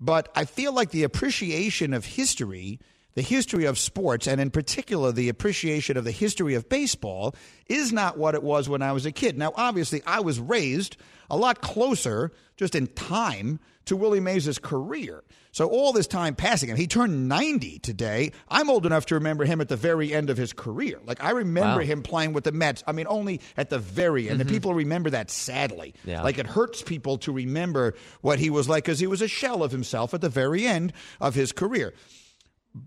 but 0.00 0.30
I 0.34 0.46
feel 0.46 0.72
like 0.72 0.90
the 0.90 1.02
appreciation 1.02 1.92
of 1.92 2.04
history 2.04 2.80
the 3.16 3.22
history 3.22 3.64
of 3.64 3.78
sports, 3.78 4.28
and 4.28 4.40
in 4.40 4.50
particular 4.50 5.10
the 5.10 5.28
appreciation 5.28 5.96
of 5.96 6.04
the 6.04 6.12
history 6.12 6.54
of 6.54 6.68
baseball, 6.68 7.34
is 7.66 7.92
not 7.92 8.16
what 8.16 8.34
it 8.34 8.42
was 8.42 8.68
when 8.68 8.82
I 8.82 8.92
was 8.92 9.06
a 9.06 9.10
kid. 9.10 9.36
Now, 9.36 9.52
obviously, 9.56 10.02
I 10.06 10.20
was 10.20 10.38
raised 10.38 10.96
a 11.28 11.36
lot 11.36 11.62
closer, 11.62 12.30
just 12.56 12.74
in 12.74 12.86
time, 12.88 13.58
to 13.86 13.96
Willie 13.96 14.20
Mays' 14.20 14.58
career. 14.58 15.24
So 15.50 15.66
all 15.68 15.94
this 15.94 16.06
time 16.06 16.34
passing, 16.34 16.68
and 16.68 16.78
he 16.78 16.86
turned 16.86 17.28
90 17.28 17.78
today. 17.78 18.32
I'm 18.50 18.68
old 18.68 18.84
enough 18.84 19.06
to 19.06 19.14
remember 19.14 19.46
him 19.46 19.62
at 19.62 19.68
the 19.68 19.76
very 19.76 20.12
end 20.12 20.28
of 20.28 20.36
his 20.36 20.52
career. 20.52 21.00
Like 21.06 21.24
I 21.24 21.30
remember 21.30 21.80
Wow. 21.80 21.86
him 21.86 22.02
playing 22.02 22.34
with 22.34 22.44
the 22.44 22.52
Mets. 22.52 22.84
I 22.86 22.92
mean, 22.92 23.06
only 23.08 23.40
at 23.56 23.70
the 23.70 23.78
very 23.78 24.28
end. 24.28 24.40
And 24.42 24.48
mm-hmm. 24.48 24.54
people 24.54 24.74
remember 24.74 25.08
that 25.10 25.30
sadly. 25.30 25.94
Yeah. 26.04 26.22
Like 26.22 26.36
it 26.36 26.46
hurts 26.46 26.82
people 26.82 27.16
to 27.18 27.32
remember 27.32 27.94
what 28.20 28.38
he 28.38 28.50
was 28.50 28.68
like 28.68 28.84
because 28.84 28.98
he 28.98 29.06
was 29.06 29.22
a 29.22 29.28
shell 29.28 29.62
of 29.62 29.72
himself 29.72 30.12
at 30.12 30.20
the 30.20 30.28
very 30.28 30.66
end 30.66 30.92
of 31.18 31.34
his 31.34 31.52
career. 31.52 31.94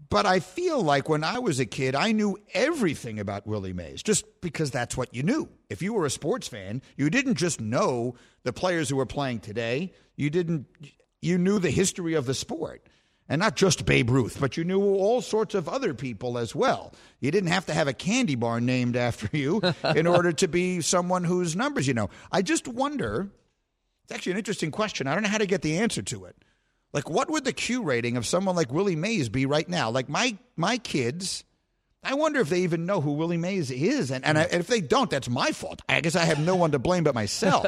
But 0.09 0.27
I 0.27 0.39
feel 0.39 0.83
like 0.83 1.09
when 1.09 1.23
I 1.23 1.39
was 1.39 1.59
a 1.59 1.65
kid, 1.65 1.95
I 1.95 2.11
knew 2.11 2.37
everything 2.53 3.19
about 3.19 3.47
Willie 3.47 3.73
Mays 3.73 4.03
just 4.03 4.23
because 4.39 4.69
that's 4.69 4.95
what 4.95 5.15
you 5.15 5.23
knew. 5.23 5.49
If 5.67 5.81
you 5.81 5.93
were 5.93 6.05
a 6.05 6.11
sports 6.11 6.47
fan, 6.47 6.83
you 6.95 7.09
didn't 7.09 7.35
just 7.35 7.59
know 7.59 8.13
the 8.43 8.53
players 8.53 8.89
who 8.89 8.97
were 8.97 9.07
playing 9.07 9.39
today. 9.39 9.93
You 10.15 10.29
didn't 10.29 10.67
you 11.21 11.39
knew 11.39 11.57
the 11.57 11.71
history 11.71 12.13
of 12.13 12.27
the 12.27 12.35
sport. 12.35 12.85
And 13.27 13.39
not 13.39 13.55
just 13.55 13.85
Babe 13.85 14.09
Ruth, 14.09 14.39
but 14.39 14.57
you 14.57 14.63
knew 14.63 14.81
all 14.81 15.21
sorts 15.21 15.53
of 15.53 15.69
other 15.69 15.93
people 15.93 16.37
as 16.37 16.55
well. 16.55 16.93
You 17.19 17.29
didn't 17.31 17.51
have 17.51 17.67
to 17.67 17.73
have 17.73 17.87
a 17.87 17.93
candy 17.93 18.35
bar 18.35 18.59
named 18.59 18.95
after 18.95 19.29
you 19.37 19.61
in 19.95 20.05
order 20.05 20.31
to 20.33 20.47
be 20.47 20.81
someone 20.81 21.23
whose 21.23 21.55
numbers 21.55 21.87
you 21.87 21.95
know. 21.95 22.09
I 22.31 22.43
just 22.43 22.67
wonder 22.67 23.29
it's 24.03 24.11
actually 24.15 24.33
an 24.33 24.37
interesting 24.39 24.71
question. 24.71 25.07
I 25.07 25.13
don't 25.13 25.23
know 25.23 25.29
how 25.29 25.37
to 25.39 25.45
get 25.47 25.63
the 25.63 25.77
answer 25.77 26.01
to 26.03 26.25
it. 26.25 26.35
Like, 26.91 27.09
what 27.09 27.29
would 27.29 27.45
the 27.45 27.53
Q 27.53 27.83
rating 27.83 28.17
of 28.17 28.25
someone 28.25 28.55
like 28.55 28.71
Willie 28.71 28.95
Mays 28.95 29.29
be 29.29 29.45
right 29.45 29.67
now? 29.67 29.89
Like 29.91 30.09
my 30.09 30.37
my 30.55 30.77
kids, 30.77 31.43
I 32.03 32.15
wonder 32.15 32.39
if 32.39 32.49
they 32.49 32.61
even 32.61 32.85
know 32.85 33.01
who 33.01 33.13
Willie 33.13 33.37
Mays 33.37 33.69
is, 33.69 34.11
and 34.11 34.25
and, 34.25 34.37
I, 34.37 34.43
and 34.43 34.59
if 34.59 34.67
they 34.67 34.81
don't, 34.81 35.09
that's 35.09 35.29
my 35.29 35.51
fault. 35.51 35.81
I 35.87 36.01
guess 36.01 36.15
I 36.15 36.25
have 36.25 36.39
no 36.39 36.55
one 36.55 36.71
to 36.71 36.79
blame 36.79 37.03
but 37.03 37.13
myself. 37.13 37.67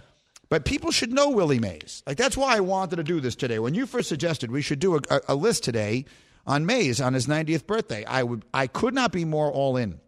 but 0.48 0.64
people 0.64 0.90
should 0.90 1.12
know 1.12 1.30
Willie 1.30 1.60
Mays. 1.60 2.02
Like 2.06 2.16
that's 2.16 2.36
why 2.36 2.56
I 2.56 2.60
wanted 2.60 2.96
to 2.96 3.04
do 3.04 3.20
this 3.20 3.36
today. 3.36 3.58
When 3.58 3.74
you 3.74 3.86
first 3.86 4.08
suggested 4.08 4.50
we 4.50 4.62
should 4.62 4.80
do 4.80 4.96
a, 4.96 5.00
a, 5.10 5.20
a 5.28 5.34
list 5.36 5.62
today 5.62 6.04
on 6.44 6.66
Mays 6.66 7.00
on 7.00 7.14
his 7.14 7.26
90th 7.26 7.66
birthday, 7.66 8.04
I 8.04 8.24
would 8.24 8.44
I 8.52 8.66
could 8.66 8.94
not 8.94 9.12
be 9.12 9.24
more 9.24 9.50
all 9.50 9.76
in. 9.76 10.00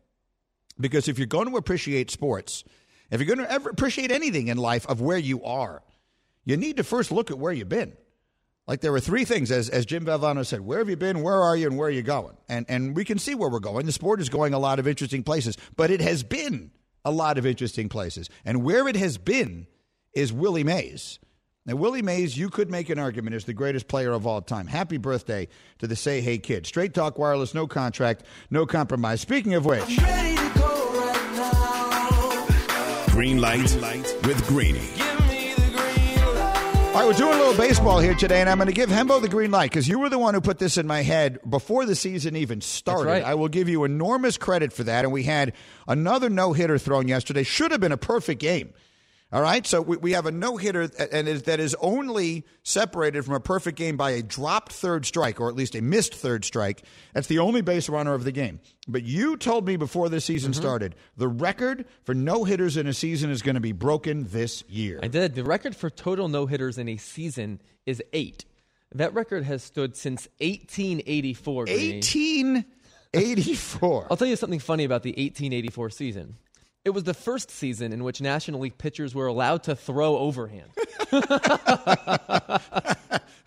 Because 0.80 1.08
if 1.08 1.18
you're 1.18 1.26
going 1.26 1.50
to 1.50 1.56
appreciate 1.56 2.10
sports, 2.10 2.64
if 3.10 3.20
you're 3.20 3.34
going 3.34 3.46
to 3.46 3.52
ever 3.52 3.70
appreciate 3.70 4.10
anything 4.10 4.48
in 4.48 4.56
life 4.56 4.86
of 4.86 5.00
where 5.00 5.18
you 5.18 5.42
are, 5.44 5.82
you 6.44 6.56
need 6.56 6.76
to 6.76 6.84
first 6.84 7.10
look 7.10 7.30
at 7.30 7.38
where 7.38 7.52
you've 7.52 7.68
been. 7.68 7.96
Like 8.68 8.82
there 8.82 8.92
were 8.92 9.00
three 9.00 9.24
things, 9.24 9.50
as, 9.50 9.70
as 9.70 9.86
Jim 9.86 10.04
Valvano 10.04 10.44
said, 10.44 10.60
where 10.60 10.78
have 10.78 10.90
you 10.90 10.96
been, 10.96 11.22
where 11.22 11.42
are 11.42 11.56
you, 11.56 11.66
and 11.66 11.78
where 11.78 11.88
are 11.88 11.90
you 11.90 12.02
going? 12.02 12.36
And, 12.50 12.66
and 12.68 12.94
we 12.94 13.02
can 13.02 13.18
see 13.18 13.34
where 13.34 13.48
we're 13.48 13.60
going. 13.60 13.86
The 13.86 13.92
sport 13.92 14.20
is 14.20 14.28
going 14.28 14.52
a 14.52 14.58
lot 14.58 14.78
of 14.78 14.86
interesting 14.86 15.22
places, 15.22 15.56
but 15.74 15.90
it 15.90 16.02
has 16.02 16.22
been 16.22 16.70
a 17.02 17.10
lot 17.10 17.38
of 17.38 17.46
interesting 17.46 17.88
places. 17.88 18.28
And 18.44 18.62
where 18.62 18.86
it 18.86 18.94
has 18.96 19.16
been 19.16 19.66
is 20.12 20.34
Willie 20.34 20.64
Mays. 20.64 21.18
Now, 21.64 21.76
Willie 21.76 22.02
Mays, 22.02 22.36
you 22.36 22.50
could 22.50 22.70
make 22.70 22.90
an 22.90 22.98
argument, 22.98 23.34
is 23.34 23.46
the 23.46 23.54
greatest 23.54 23.88
player 23.88 24.12
of 24.12 24.26
all 24.26 24.42
time. 24.42 24.66
Happy 24.66 24.98
birthday 24.98 25.48
to 25.78 25.86
the 25.86 25.96
Say 25.96 26.20
Hey 26.20 26.36
Kid. 26.36 26.66
Straight 26.66 26.92
talk, 26.92 27.18
wireless, 27.18 27.54
no 27.54 27.66
contract, 27.66 28.24
no 28.50 28.66
compromise. 28.66 29.22
Speaking 29.22 29.54
of 29.54 29.64
which, 29.64 29.98
Green 33.10 33.40
light 33.40 33.74
with 34.24 34.46
Greeny. 34.46 35.07
All 36.98 37.04
right, 37.04 37.14
we're 37.14 37.26
doing 37.26 37.34
a 37.34 37.38
little 37.38 37.56
baseball 37.56 38.00
here 38.00 38.16
today, 38.16 38.40
and 38.40 38.50
I'm 38.50 38.58
going 38.58 38.66
to 38.66 38.74
give 38.74 38.90
Hembo 38.90 39.22
the 39.22 39.28
green 39.28 39.52
light 39.52 39.70
because 39.70 39.86
you 39.86 40.00
were 40.00 40.08
the 40.08 40.18
one 40.18 40.34
who 40.34 40.40
put 40.40 40.58
this 40.58 40.76
in 40.76 40.84
my 40.88 41.02
head 41.02 41.38
before 41.48 41.86
the 41.86 41.94
season 41.94 42.34
even 42.34 42.60
started. 42.60 43.08
right. 43.08 43.22
I 43.22 43.36
will 43.36 43.46
give 43.46 43.68
you 43.68 43.84
enormous 43.84 44.36
credit 44.36 44.72
for 44.72 44.82
that. 44.82 45.04
And 45.04 45.12
we 45.12 45.22
had 45.22 45.52
another 45.86 46.28
no 46.28 46.54
hitter 46.54 46.76
thrown 46.76 47.06
yesterday. 47.06 47.44
Should 47.44 47.70
have 47.70 47.80
been 47.80 47.92
a 47.92 47.96
perfect 47.96 48.40
game. 48.40 48.74
All 49.30 49.42
right, 49.42 49.66
so 49.66 49.82
we, 49.82 49.98
we 49.98 50.12
have 50.12 50.24
a 50.24 50.30
no 50.30 50.56
hitter, 50.56 50.88
and 51.12 51.28
is, 51.28 51.42
that 51.42 51.60
is 51.60 51.76
only 51.82 52.46
separated 52.62 53.26
from 53.26 53.34
a 53.34 53.40
perfect 53.40 53.76
game 53.76 53.98
by 53.98 54.12
a 54.12 54.22
dropped 54.22 54.72
third 54.72 55.04
strike, 55.04 55.38
or 55.38 55.50
at 55.50 55.54
least 55.54 55.74
a 55.74 55.82
missed 55.82 56.14
third 56.14 56.46
strike. 56.46 56.82
That's 57.12 57.26
the 57.26 57.38
only 57.40 57.60
base 57.60 57.90
runner 57.90 58.14
of 58.14 58.24
the 58.24 58.32
game. 58.32 58.58
But 58.86 59.02
you 59.02 59.36
told 59.36 59.66
me 59.66 59.76
before 59.76 60.08
the 60.08 60.22
season 60.22 60.52
Mm-hmm. 60.52 60.60
started 60.62 60.94
the 61.18 61.28
record 61.28 61.84
for 62.04 62.14
no 62.14 62.44
hitters 62.44 62.78
in 62.78 62.86
a 62.86 62.94
season 62.94 63.28
is 63.30 63.42
going 63.42 63.56
to 63.56 63.60
be 63.60 63.72
broken 63.72 64.24
this 64.30 64.64
year. 64.66 64.98
I 65.02 65.08
did. 65.08 65.34
The 65.34 65.44
record 65.44 65.76
for 65.76 65.90
total 65.90 66.28
no 66.28 66.46
hitters 66.46 66.78
in 66.78 66.88
a 66.88 66.96
season 66.96 67.60
is 67.84 68.02
eight. 68.14 68.46
That 68.94 69.12
record 69.12 69.44
has 69.44 69.62
stood 69.62 69.94
since 69.94 70.26
1884. 70.40 71.66
1884. 73.12 74.06
I'll 74.10 74.16
tell 74.16 74.26
you 74.26 74.36
something 74.36 74.60
funny 74.60 74.84
about 74.84 75.02
the 75.02 75.10
1884 75.10 75.90
season. 75.90 76.36
It 76.88 76.94
was 76.94 77.04
the 77.04 77.12
first 77.12 77.50
season 77.50 77.92
in 77.92 78.02
which 78.02 78.22
National 78.22 78.60
League 78.60 78.78
pitchers 78.78 79.14
were 79.14 79.26
allowed 79.26 79.64
to 79.64 79.76
throw 79.76 80.16
overhand. 80.16 80.70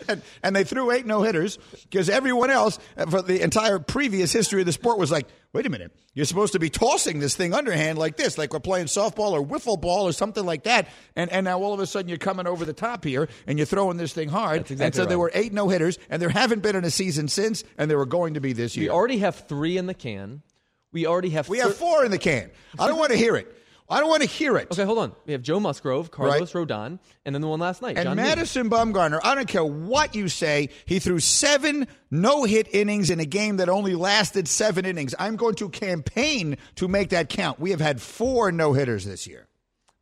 and, 0.07 0.21
and 0.43 0.55
they 0.55 0.63
threw 0.63 0.91
eight 0.91 1.07
no 1.07 1.23
hitters 1.23 1.57
because 1.89 2.07
everyone 2.07 2.51
else 2.51 2.77
uh, 2.97 3.07
for 3.07 3.23
the 3.23 3.41
entire 3.41 3.79
previous 3.79 4.31
history 4.31 4.59
of 4.59 4.67
the 4.67 4.71
sport 4.71 4.99
was 4.99 5.09
like, 5.11 5.27
wait 5.53 5.65
a 5.65 5.71
minute, 5.71 5.91
you're 6.13 6.27
supposed 6.27 6.53
to 6.53 6.59
be 6.59 6.69
tossing 6.69 7.19
this 7.19 7.35
thing 7.35 7.51
underhand 7.51 7.97
like 7.97 8.15
this, 8.15 8.37
like 8.37 8.53
we're 8.53 8.59
playing 8.59 8.85
softball 8.85 9.31
or 9.31 9.43
wiffle 9.43 9.81
ball 9.81 10.07
or 10.07 10.11
something 10.11 10.45
like 10.45 10.65
that. 10.65 10.87
And 11.15 11.31
and 11.31 11.45
now 11.45 11.59
all 11.63 11.73
of 11.73 11.79
a 11.79 11.87
sudden 11.87 12.09
you're 12.09 12.19
coming 12.19 12.45
over 12.45 12.63
the 12.63 12.73
top 12.73 13.03
here 13.03 13.27
and 13.47 13.57
you're 13.57 13.65
throwing 13.65 13.97
this 13.97 14.13
thing 14.13 14.29
hard. 14.29 14.61
That's 14.61 14.69
and 14.69 14.81
exactly 14.81 15.01
so 15.01 15.05
there 15.07 15.17
were 15.17 15.31
eight 15.33 15.51
no 15.51 15.67
hitters, 15.67 15.97
and 16.11 16.21
there 16.21 16.29
haven't 16.29 16.61
been 16.61 16.75
in 16.75 16.85
a 16.85 16.91
season 16.91 17.27
since, 17.27 17.63
and 17.79 17.89
there 17.89 17.97
were 17.97 18.05
going 18.05 18.35
to 18.35 18.39
be 18.39 18.53
this 18.53 18.77
year. 18.77 18.85
We 18.85 18.89
already 18.91 19.17
have 19.17 19.47
three 19.47 19.77
in 19.77 19.87
the 19.87 19.95
can. 19.95 20.43
We 20.91 21.05
already 21.07 21.29
have. 21.31 21.47
We 21.49 21.59
have 21.59 21.75
four 21.75 22.03
in 22.05 22.11
the 22.11 22.17
can. 22.17 22.51
I 22.79 22.87
don't 22.87 22.97
want 22.97 23.11
to 23.11 23.17
hear 23.17 23.35
it. 23.35 23.57
I 23.91 23.99
don't 23.99 24.07
want 24.07 24.23
to 24.23 24.27
hear 24.29 24.55
it. 24.55 24.71
Okay, 24.71 24.85
hold 24.85 24.99
on. 24.99 25.11
We 25.25 25.33
have 25.33 25.41
Joe 25.41 25.59
Musgrove, 25.59 26.11
Carlos 26.11 26.53
Rodon, 26.53 26.97
and 27.25 27.35
then 27.35 27.41
the 27.41 27.47
one 27.49 27.59
last 27.59 27.81
night. 27.81 27.97
And 27.97 28.05
John. 28.05 28.15
Madison 28.15 28.69
Bumgarner, 28.69 29.19
I 29.21 29.35
don't 29.35 29.49
care 29.49 29.65
what 29.65 30.15
you 30.15 30.29
say, 30.29 30.69
he 30.85 30.99
threw 30.99 31.19
seven 31.19 31.87
no 32.09 32.45
hit 32.45 32.73
innings 32.73 33.09
in 33.09 33.19
a 33.19 33.25
game 33.25 33.57
that 33.57 33.67
only 33.67 33.93
lasted 33.95 34.47
seven 34.47 34.85
innings. 34.85 35.13
I'm 35.19 35.35
going 35.35 35.55
to 35.55 35.67
campaign 35.67 36.55
to 36.75 36.87
make 36.87 37.09
that 37.09 37.27
count. 37.27 37.59
We 37.59 37.71
have 37.71 37.81
had 37.81 38.01
four 38.01 38.49
no 38.53 38.71
hitters 38.71 39.03
this 39.03 39.27
year. 39.27 39.49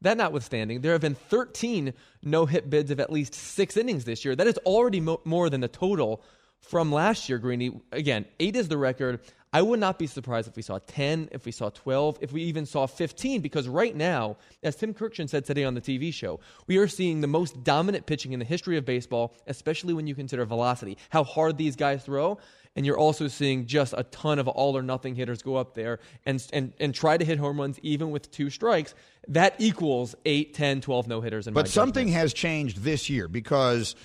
That 0.01 0.17
notwithstanding, 0.17 0.81
there 0.81 0.91
have 0.91 1.01
been 1.01 1.15
13 1.15 1.93
no 2.21 2.45
hit 2.45 2.69
bids 2.69 2.91
of 2.91 2.99
at 2.99 3.11
least 3.11 3.33
six 3.33 3.75
innings 3.75 4.05
this 4.05 4.23
year. 4.23 4.35
That 4.35 4.45
is 4.45 4.57
already 4.59 4.99
mo- 4.99 5.21
more 5.25 5.49
than 5.49 5.61
the 5.61 5.67
total 5.67 6.21
from 6.61 6.91
last 6.91 7.27
year, 7.27 7.39
Greeny. 7.39 7.81
Again, 7.91 8.25
eight 8.39 8.55
is 8.55 8.67
the 8.67 8.77
record. 8.77 9.19
I 9.51 9.63
would 9.63 9.79
not 9.79 9.97
be 9.97 10.05
surprised 10.05 10.47
if 10.47 10.55
we 10.55 10.61
saw 10.61 10.79
10, 10.85 11.29
if 11.31 11.45
we 11.45 11.51
saw 11.51 11.69
12, 11.69 12.19
if 12.21 12.31
we 12.31 12.43
even 12.43 12.67
saw 12.67 12.85
15, 12.85 13.41
because 13.41 13.67
right 13.67 13.95
now, 13.95 14.37
as 14.61 14.75
Tim 14.75 14.93
Kurkjian 14.93 15.27
said 15.27 15.43
today 15.43 15.63
on 15.63 15.73
the 15.73 15.81
TV 15.81 16.13
show, 16.13 16.39
we 16.67 16.77
are 16.77 16.87
seeing 16.87 17.21
the 17.21 17.27
most 17.27 17.63
dominant 17.63 18.05
pitching 18.05 18.31
in 18.33 18.39
the 18.39 18.45
history 18.45 18.77
of 18.77 18.85
baseball, 18.85 19.33
especially 19.47 19.93
when 19.93 20.05
you 20.05 20.13
consider 20.13 20.45
velocity, 20.45 20.97
how 21.09 21.23
hard 21.23 21.57
these 21.57 21.75
guys 21.75 22.03
throw. 22.03 22.37
And 22.75 22.85
you're 22.85 22.99
also 22.99 23.27
seeing 23.27 23.65
just 23.65 23.95
a 23.97 24.03
ton 24.03 24.37
of 24.37 24.47
all 24.47 24.77
or 24.77 24.83
nothing 24.83 25.15
hitters 25.15 25.41
go 25.41 25.55
up 25.55 25.73
there 25.73 25.99
and, 26.25 26.45
and, 26.53 26.71
and 26.79 26.93
try 26.93 27.17
to 27.17 27.25
hit 27.25 27.39
home 27.39 27.59
runs 27.59 27.79
even 27.81 28.11
with 28.11 28.29
two 28.29 28.51
strikes. 28.51 28.93
That 29.27 29.55
equals 29.57 30.15
8, 30.25 30.53
10, 30.53 30.81
12 30.81 31.07
no 31.07 31.19
hitters. 31.21 31.47
But 31.47 31.67
something 31.67 32.07
judgment. 32.07 32.21
has 32.21 32.33
changed 32.33 32.77
this 32.83 33.09
year 33.09 33.27
because 33.27 33.95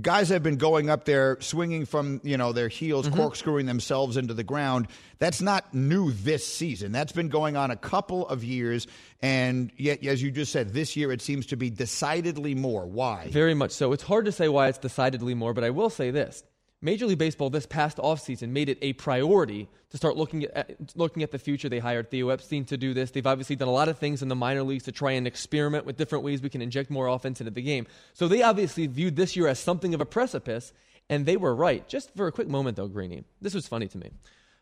guys 0.00 0.28
have 0.28 0.42
been 0.42 0.56
going 0.56 0.90
up 0.90 1.04
there 1.04 1.38
swinging 1.40 1.86
from 1.86 2.20
you 2.24 2.36
know 2.36 2.52
their 2.52 2.68
heels 2.68 3.06
mm-hmm. 3.06 3.16
corkscrewing 3.16 3.66
themselves 3.66 4.16
into 4.16 4.34
the 4.34 4.44
ground. 4.44 4.88
That's 5.18 5.40
not 5.40 5.72
new 5.74 6.12
this 6.12 6.46
season. 6.46 6.92
That's 6.92 7.12
been 7.12 7.28
going 7.28 7.56
on 7.56 7.70
a 7.70 7.76
couple 7.76 8.26
of 8.28 8.44
years. 8.44 8.86
And 9.22 9.70
yet 9.76 10.04
as 10.04 10.22
you 10.22 10.30
just 10.30 10.52
said 10.52 10.72
this 10.72 10.96
year 10.96 11.12
it 11.12 11.22
seems 11.22 11.46
to 11.46 11.56
be 11.56 11.70
decidedly 11.70 12.54
more. 12.54 12.86
Why? 12.86 13.28
Very 13.30 13.54
much 13.54 13.72
so. 13.72 13.92
It's 13.92 14.02
hard 14.02 14.26
to 14.26 14.32
say 14.32 14.48
why 14.48 14.68
it's 14.68 14.78
decidedly 14.78 15.34
more, 15.34 15.54
but 15.54 15.64
I 15.64 15.70
will 15.70 15.90
say 15.90 16.10
this. 16.10 16.42
Major 16.82 17.06
League 17.06 17.18
Baseball 17.18 17.48
this 17.50 17.66
past 17.66 17.96
offseason 17.96 18.50
made 18.50 18.68
it 18.68 18.78
a 18.82 18.92
priority 18.92 19.68
to 19.90 19.96
start 19.96 20.16
looking 20.16 20.44
at 20.44 20.76
looking 20.94 21.22
at 21.22 21.30
the 21.30 21.38
future. 21.38 21.68
They 21.68 21.78
hired 21.78 22.10
Theo 22.10 22.28
Epstein 22.28 22.64
to 22.66 22.76
do 22.76 22.92
this. 22.92 23.10
They've 23.10 23.26
obviously 23.26 23.56
done 23.56 23.68
a 23.68 23.72
lot 23.72 23.88
of 23.88 23.98
things 23.98 24.22
in 24.22 24.28
the 24.28 24.34
minor 24.36 24.62
leagues 24.62 24.84
to 24.84 24.92
try 24.92 25.12
and 25.12 25.26
experiment 25.26 25.86
with 25.86 25.96
different 25.96 26.22
ways 26.24 26.42
we 26.42 26.50
can 26.50 26.60
inject 26.62 26.90
more 26.90 27.06
offense 27.08 27.40
into 27.40 27.50
the 27.50 27.62
game. 27.62 27.86
So 28.12 28.28
they 28.28 28.42
obviously 28.42 28.86
viewed 28.86 29.16
this 29.16 29.36
year 29.36 29.48
as 29.48 29.58
something 29.58 29.94
of 29.94 30.00
a 30.02 30.06
precipice, 30.06 30.72
and 31.08 31.24
they 31.24 31.36
were 31.38 31.54
right. 31.54 31.88
Just 31.88 32.14
for 32.14 32.26
a 32.26 32.32
quick 32.32 32.48
moment 32.48 32.76
though, 32.76 32.88
Greeny, 32.88 33.24
this 33.40 33.54
was 33.54 33.66
funny 33.66 33.88
to 33.88 33.98
me. 33.98 34.10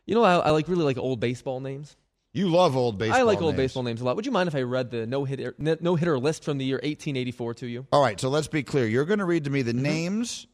You 0.07 0.15
know, 0.15 0.23
I, 0.23 0.35
I 0.37 0.51
like 0.51 0.69
really 0.69 0.85
like 0.85 0.99
old 0.99 1.19
baseball 1.19 1.61
names. 1.61 1.97
you 2.33 2.49
love 2.49 2.77
old 2.77 2.97
baseball 2.97 3.19
I 3.19 3.23
like 3.23 3.43
old 3.43 3.55
names. 3.55 3.57
baseball 3.73 3.83
names 3.83 4.01
a 4.01 4.05
lot. 4.05 4.15
Would 4.17 4.27
you 4.27 4.33
mind 4.33 4.47
if 4.49 4.55
I 4.55 4.63
read 4.63 4.91
the 4.93 5.05
no 5.07 5.25
hitter 5.25 5.55
no 5.59 5.97
hitter 5.97 6.19
list 6.19 6.45
from 6.45 6.59
the 6.59 6.65
year 6.65 6.77
1884 6.77 7.55
to 7.55 7.67
you? 7.67 7.87
all 7.93 8.01
right 8.03 8.21
so 8.21 8.29
let's 8.29 8.47
be 8.49 8.63
clear 8.63 8.87
you're 8.87 9.05
going 9.05 9.19
to 9.19 9.25
read 9.25 9.45
to 9.45 9.51
me 9.51 9.63
the 9.63 9.73
Mm-hmm. 9.73 9.83
names 9.83 10.47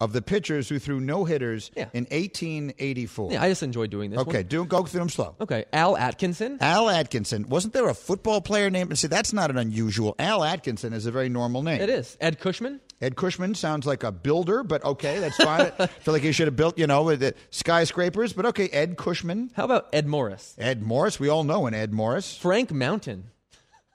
of 0.00 0.12
the 0.12 0.22
pitchers 0.22 0.68
who 0.68 0.78
threw 0.78 1.00
no 1.00 1.24
hitters 1.24 1.70
Yeah. 1.74 1.86
in 1.92 2.06
1884. 2.10 3.32
Yeah, 3.32 3.42
I 3.42 3.48
just 3.48 3.62
enjoy 3.64 3.88
doing 3.88 4.10
this. 4.10 4.20
okay, 4.20 4.38
one. 4.38 4.46
do 4.46 4.64
go 4.64 4.84
through 4.84 5.00
them 5.00 5.08
slow. 5.08 5.34
Okay. 5.40 5.64
Al 5.72 5.96
Atkinson. 5.96 6.58
Al 6.60 6.88
Atkinson. 6.88 7.48
Wasn't 7.48 7.72
there 7.74 7.88
a 7.88 7.94
football 7.94 8.40
player 8.40 8.70
named? 8.70 8.96
See, 8.96 9.08
that's 9.08 9.32
not 9.32 9.50
an 9.50 9.58
unusual. 9.58 10.14
Al 10.18 10.44
Atkinson 10.44 10.92
is 10.92 11.06
a 11.06 11.10
very 11.10 11.28
normal 11.28 11.62
name. 11.62 11.80
It 11.80 11.90
is. 11.90 12.16
Ed 12.20 12.38
Cushman. 12.38 12.80
Ed 13.00 13.16
Cushman 13.16 13.54
sounds 13.54 13.86
like 13.86 14.02
a 14.04 14.10
builder, 14.12 14.62
but 14.62 14.84
okay, 14.84 15.18
that's 15.20 15.36
fine. 15.36 15.72
I 15.78 15.86
feel 15.86 16.14
like 16.14 16.22
he 16.22 16.32
should 16.32 16.46
have 16.48 16.56
built, 16.56 16.78
you 16.78 16.86
know, 16.86 17.14
the 17.16 17.34
skyscrapers, 17.50 18.32
but 18.32 18.46
okay, 18.46 18.68
Ed 18.68 18.96
Cushman. 18.96 19.50
How 19.54 19.64
about 19.64 19.88
Ed 19.92 20.06
Morris? 20.06 20.54
Ed 20.58 20.82
Morris. 20.82 21.18
We 21.20 21.28
all 21.28 21.44
know 21.44 21.66
an 21.66 21.74
Ed 21.74 21.92
Morris. 21.92 22.36
Frank 22.36 22.70
Mountain. 22.72 23.30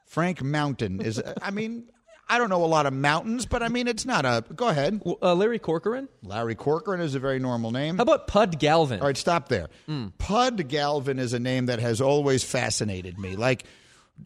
Frank 0.05 0.41
Mountain 0.43 1.01
is, 1.01 1.21
I 1.41 1.49
mean, 1.51 1.85
I 2.29 2.37
don't 2.37 2.49
know 2.49 2.63
a 2.63 2.67
lot 2.67 2.85
of 2.85 2.93
mountains, 2.93 3.45
but 3.45 3.61
I 3.61 3.67
mean, 3.67 3.87
it's 3.87 4.05
not 4.05 4.25
a. 4.25 4.43
Go 4.55 4.67
ahead. 4.69 5.01
Uh, 5.21 5.35
Larry 5.35 5.59
Corcoran. 5.59 6.07
Larry 6.23 6.55
Corcoran 6.55 7.01
is 7.01 7.15
a 7.15 7.19
very 7.19 7.37
normal 7.39 7.71
name. 7.71 7.97
How 7.97 8.03
about 8.03 8.27
Pud 8.27 8.59
Galvin? 8.59 8.99
All 9.01 9.07
right, 9.07 9.17
stop 9.17 9.49
there. 9.49 9.67
Pud 10.17 10.67
Galvin 10.67 11.19
is 11.19 11.33
a 11.33 11.39
name 11.39 11.67
that 11.67 11.79
has 11.79 12.01
always 12.01 12.43
fascinated 12.43 13.19
me. 13.19 13.35
Like, 13.35 13.65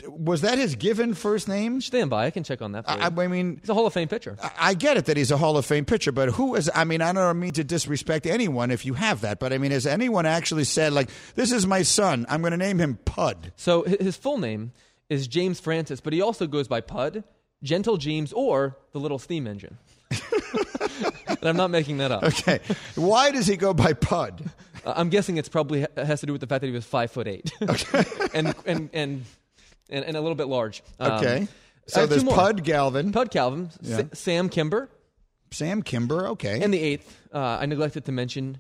was 0.08 0.42
that 0.42 0.58
his 0.58 0.76
given 0.76 1.14
first 1.14 1.48
name? 1.48 1.80
Stand 1.82 2.10
by. 2.10 2.26
I 2.26 2.30
can 2.30 2.44
check 2.44 2.62
on 2.62 2.74
that 2.74 2.86
for 2.86 2.92
you. 2.92 2.98
I, 3.00 3.06
I 3.08 3.28
mean, 3.28 3.58
He's 3.62 3.70
a 3.70 3.74
Hall 3.74 3.88
of 3.88 3.94
Fame 3.94 4.08
pitcher. 4.10 4.38
I- 4.44 4.52
I 4.60 4.74
get 4.74 4.98
it 4.98 5.06
that 5.06 5.18
he's 5.18 5.32
a 5.32 5.38
Hall 5.38 5.58
of 5.58 5.66
Fame 5.66 5.86
pitcher, 5.86 6.12
but 6.12 6.30
who 6.30 6.56
is? 6.56 6.70
I 6.76 6.84
mean, 6.84 7.02
I 7.02 7.14
don't 7.14 7.40
mean 7.40 7.52
to 7.54 7.64
disrespect 7.64 8.26
anyone 8.28 8.70
if 8.70 8.86
you 8.86 8.94
have 8.96 9.22
that, 9.22 9.40
but 9.40 9.54
I 9.54 9.58
mean, 9.58 9.72
has 9.72 9.88
anyone 9.88 10.26
actually 10.26 10.66
said 10.66 10.94
like, 10.94 11.10
"This 11.36 11.52
is 11.52 11.66
my 11.66 11.82
son. 11.84 12.26
I'm 12.30 12.42
going 12.42 12.52
to 12.52 12.58
name 12.58 12.80
him 12.80 13.00
Pud"? 13.06 13.54
So 13.56 13.84
his 13.84 14.18
full 14.18 14.38
name 14.38 14.72
is 15.10 15.28
James 15.28 15.60
Francis, 15.60 16.02
but 16.02 16.12
he 16.14 16.22
also 16.22 16.48
goes 16.48 16.68
by 16.68 16.82
Pud, 16.82 17.24
Gentle 17.64 17.98
James, 17.98 18.32
or 18.34 18.78
the 18.92 19.00
Little 19.00 19.20
Steam 19.20 19.48
Engine. 19.48 19.78
and 20.12 21.40
I'm 21.44 21.58
not 21.58 21.70
making 21.70 21.98
that 21.98 22.12
up. 22.12 22.24
Okay, 22.24 22.60
why 22.96 23.32
does 23.32 23.48
he 23.48 23.58
go 23.58 23.74
by 23.74 23.94
Pud? 23.94 24.44
Uh, 24.86 24.94
I'm 24.96 25.10
guessing 25.10 25.38
it's 25.38 25.50
probably 25.50 25.86
has 25.98 26.20
to 26.22 26.26
do 26.26 26.32
with 26.32 26.42
the 26.42 26.48
fact 26.48 26.62
that 26.62 26.68
he 26.68 26.74
was 26.74 26.86
five 26.86 27.12
foot 27.12 27.28
eight, 27.28 27.52
and, 28.34 28.54
and 28.66 28.90
and 28.94 29.26
and 29.90 30.06
and 30.06 30.16
a 30.18 30.22
little 30.22 30.36
bit 30.36 30.48
large. 30.48 30.84
Um, 31.00 31.12
Okay, 31.14 31.48
so 31.88 32.06
there's. 32.06 32.24
Pud 32.24 32.64
Galvin, 32.64 33.12
Pud 33.12 33.32
Galvin, 33.32 33.70
Sa- 33.72 33.78
Yeah. 33.82 34.04
Sam 34.14 34.50
Kimber, 34.50 34.90
Sam 35.52 35.82
Kimber. 35.82 36.28
Okay, 36.30 36.62
and 36.62 36.74
the 36.74 36.80
eighth. 36.80 37.18
Uh, 37.34 37.58
I 37.60 37.66
neglected 37.66 38.06
to 38.06 38.12
mention 38.12 38.60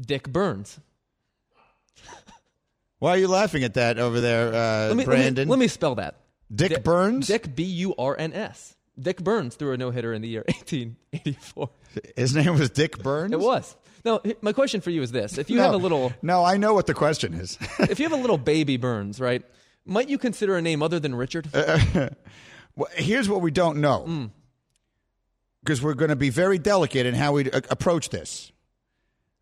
Dick 0.00 0.28
Burns. 0.32 0.78
why 2.98 3.10
are 3.10 3.18
you 3.18 3.28
laughing 3.28 3.62
at 3.64 3.74
that 3.74 3.98
over 3.98 4.20
there, 4.20 4.48
uh, 4.48 4.88
Let 4.88 4.88
me, 4.88 4.88
let 4.88 4.96
me- 4.96 5.04
Brandon? 5.04 5.48
Let 5.48 5.58
me, 5.58 5.68
spell 5.68 5.96
that. 5.96 6.16
Dick 6.54 6.70
Dick- 6.70 6.84
Burns. 6.84 7.26
Dick 7.26 7.54
B 7.54 7.62
U 7.64 7.94
R 7.98 8.16
N 8.18 8.32
S. 8.32 8.76
Dick 8.98 9.22
Burns 9.22 9.56
threw 9.56 9.72
a 9.72 9.76
no 9.76 9.90
hitter 9.90 10.12
in 10.14 10.22
the 10.22 10.28
year 10.28 10.42
1884. 10.48 11.68
His 12.16 12.34
name 12.34 12.58
was 12.58 12.70
Dick 12.70 12.98
Burns. 12.98 13.32
It 13.32 13.40
was. 13.40 13.76
Now, 14.04 14.20
my 14.40 14.52
question 14.52 14.80
for 14.80 14.90
you 14.90 15.02
is 15.02 15.10
this: 15.12 15.36
If 15.38 15.50
you 15.50 15.56
no, 15.56 15.62
have 15.64 15.74
a 15.74 15.78
little, 15.78 16.12
No, 16.22 16.44
I 16.44 16.56
know 16.56 16.72
what 16.74 16.86
the 16.86 16.94
question 16.94 17.34
is. 17.34 17.58
if 17.80 17.98
you 17.98 18.04
have 18.08 18.18
a 18.18 18.20
little 18.20 18.38
baby 18.38 18.76
Burns, 18.76 19.20
right? 19.20 19.42
Might 19.84 20.08
you 20.08 20.16
consider 20.18 20.56
a 20.56 20.62
name 20.62 20.82
other 20.82 20.98
than 21.00 21.14
Richard? 21.14 21.48
Well, 22.78 22.88
here's 22.94 23.26
what 23.26 23.40
we 23.40 23.50
don't 23.50 23.78
know, 23.80 24.04
Mm. 24.06 24.30
because 25.64 25.80
we're 25.80 25.94
going 25.94 26.10
to 26.10 26.16
be 26.16 26.28
very 26.28 26.58
delicate 26.58 27.06
in 27.06 27.14
how 27.14 27.32
we 27.32 27.50
a- 27.50 27.62
approach 27.70 28.10
this. 28.10 28.52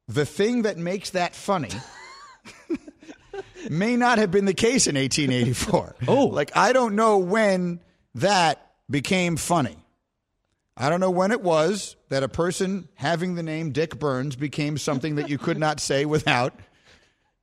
The 0.06 0.24
thing 0.24 0.62
that 0.62 0.78
makes 0.78 1.10
that 1.10 1.34
funny 1.34 1.70
may 3.70 3.96
not 3.96 4.18
have 4.18 4.30
been 4.30 4.44
the 4.44 4.54
case 4.54 4.86
in 4.86 4.96
1884. 4.96 5.96
Oh. 6.08 6.26
like 6.26 6.52
I 6.56 6.72
don't 6.72 6.94
know 6.96 7.18
when 7.18 7.80
that 8.16 8.70
became 8.90 9.36
funny. 9.36 9.76
I 10.76 10.88
don't 10.90 11.00
know 11.00 11.10
when 11.10 11.30
it 11.30 11.40
was 11.40 11.94
that 12.08 12.22
a 12.22 12.28
person 12.28 12.88
having 12.94 13.36
the 13.36 13.42
name 13.42 13.70
Dick 13.70 13.98
Burns 13.98 14.34
became 14.36 14.76
something 14.76 15.16
that 15.16 15.28
you 15.28 15.38
could 15.38 15.58
not 15.58 15.78
say 15.80 16.04
without 16.04 16.52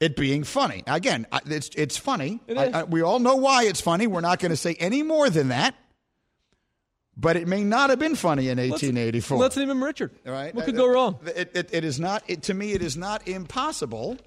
it 0.02 0.16
being 0.16 0.44
funny. 0.44 0.84
Again, 0.88 1.28
it's 1.46 1.70
it's 1.76 1.96
funny. 1.98 2.42
I- 2.50 2.72
I- 2.82 2.84
we 2.84 3.02
all 3.02 3.20
know 3.20 3.36
why 3.36 3.64
it's 3.64 3.80
funny. 3.82 4.08
We're 4.08 4.22
not 4.22 4.40
going 4.40 4.50
to 4.50 4.58
say 4.58 4.76
any 4.80 5.02
more 5.04 5.30
than 5.30 5.48
that. 5.50 5.76
But 7.18 7.36
it 7.36 7.48
may 7.48 7.64
not 7.64 7.90
have 7.90 8.00
been 8.00 8.16
funny 8.16 8.48
in 8.50 8.58
1884. 8.58 9.38
Let's 9.38 9.58
name 9.58 9.70
him 9.70 9.84
Richard. 9.84 10.12
All 10.26 10.32
right. 10.32 10.56
What 10.56 10.66
could 10.66 10.76
go 10.78 10.88
wrong? 10.92 11.20
It, 11.36 11.52
it, 11.54 11.70
it 11.74 11.84
is 11.84 12.00
not. 12.00 12.24
It, 12.28 12.44
to 12.44 12.54
me, 12.54 12.72
it 12.72 12.82
is 12.82 12.96
not 12.98 13.28
impossible 13.28 14.18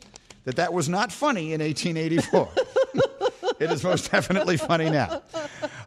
that 0.44 0.56
that 0.56 0.72
was 0.72 0.88
not 0.88 1.12
funny 1.12 1.52
in 1.52 1.60
1884. 1.60 2.48
it 3.60 3.70
is 3.70 3.82
most 3.82 4.10
definitely 4.10 4.56
funny 4.56 4.90
now. 4.90 5.22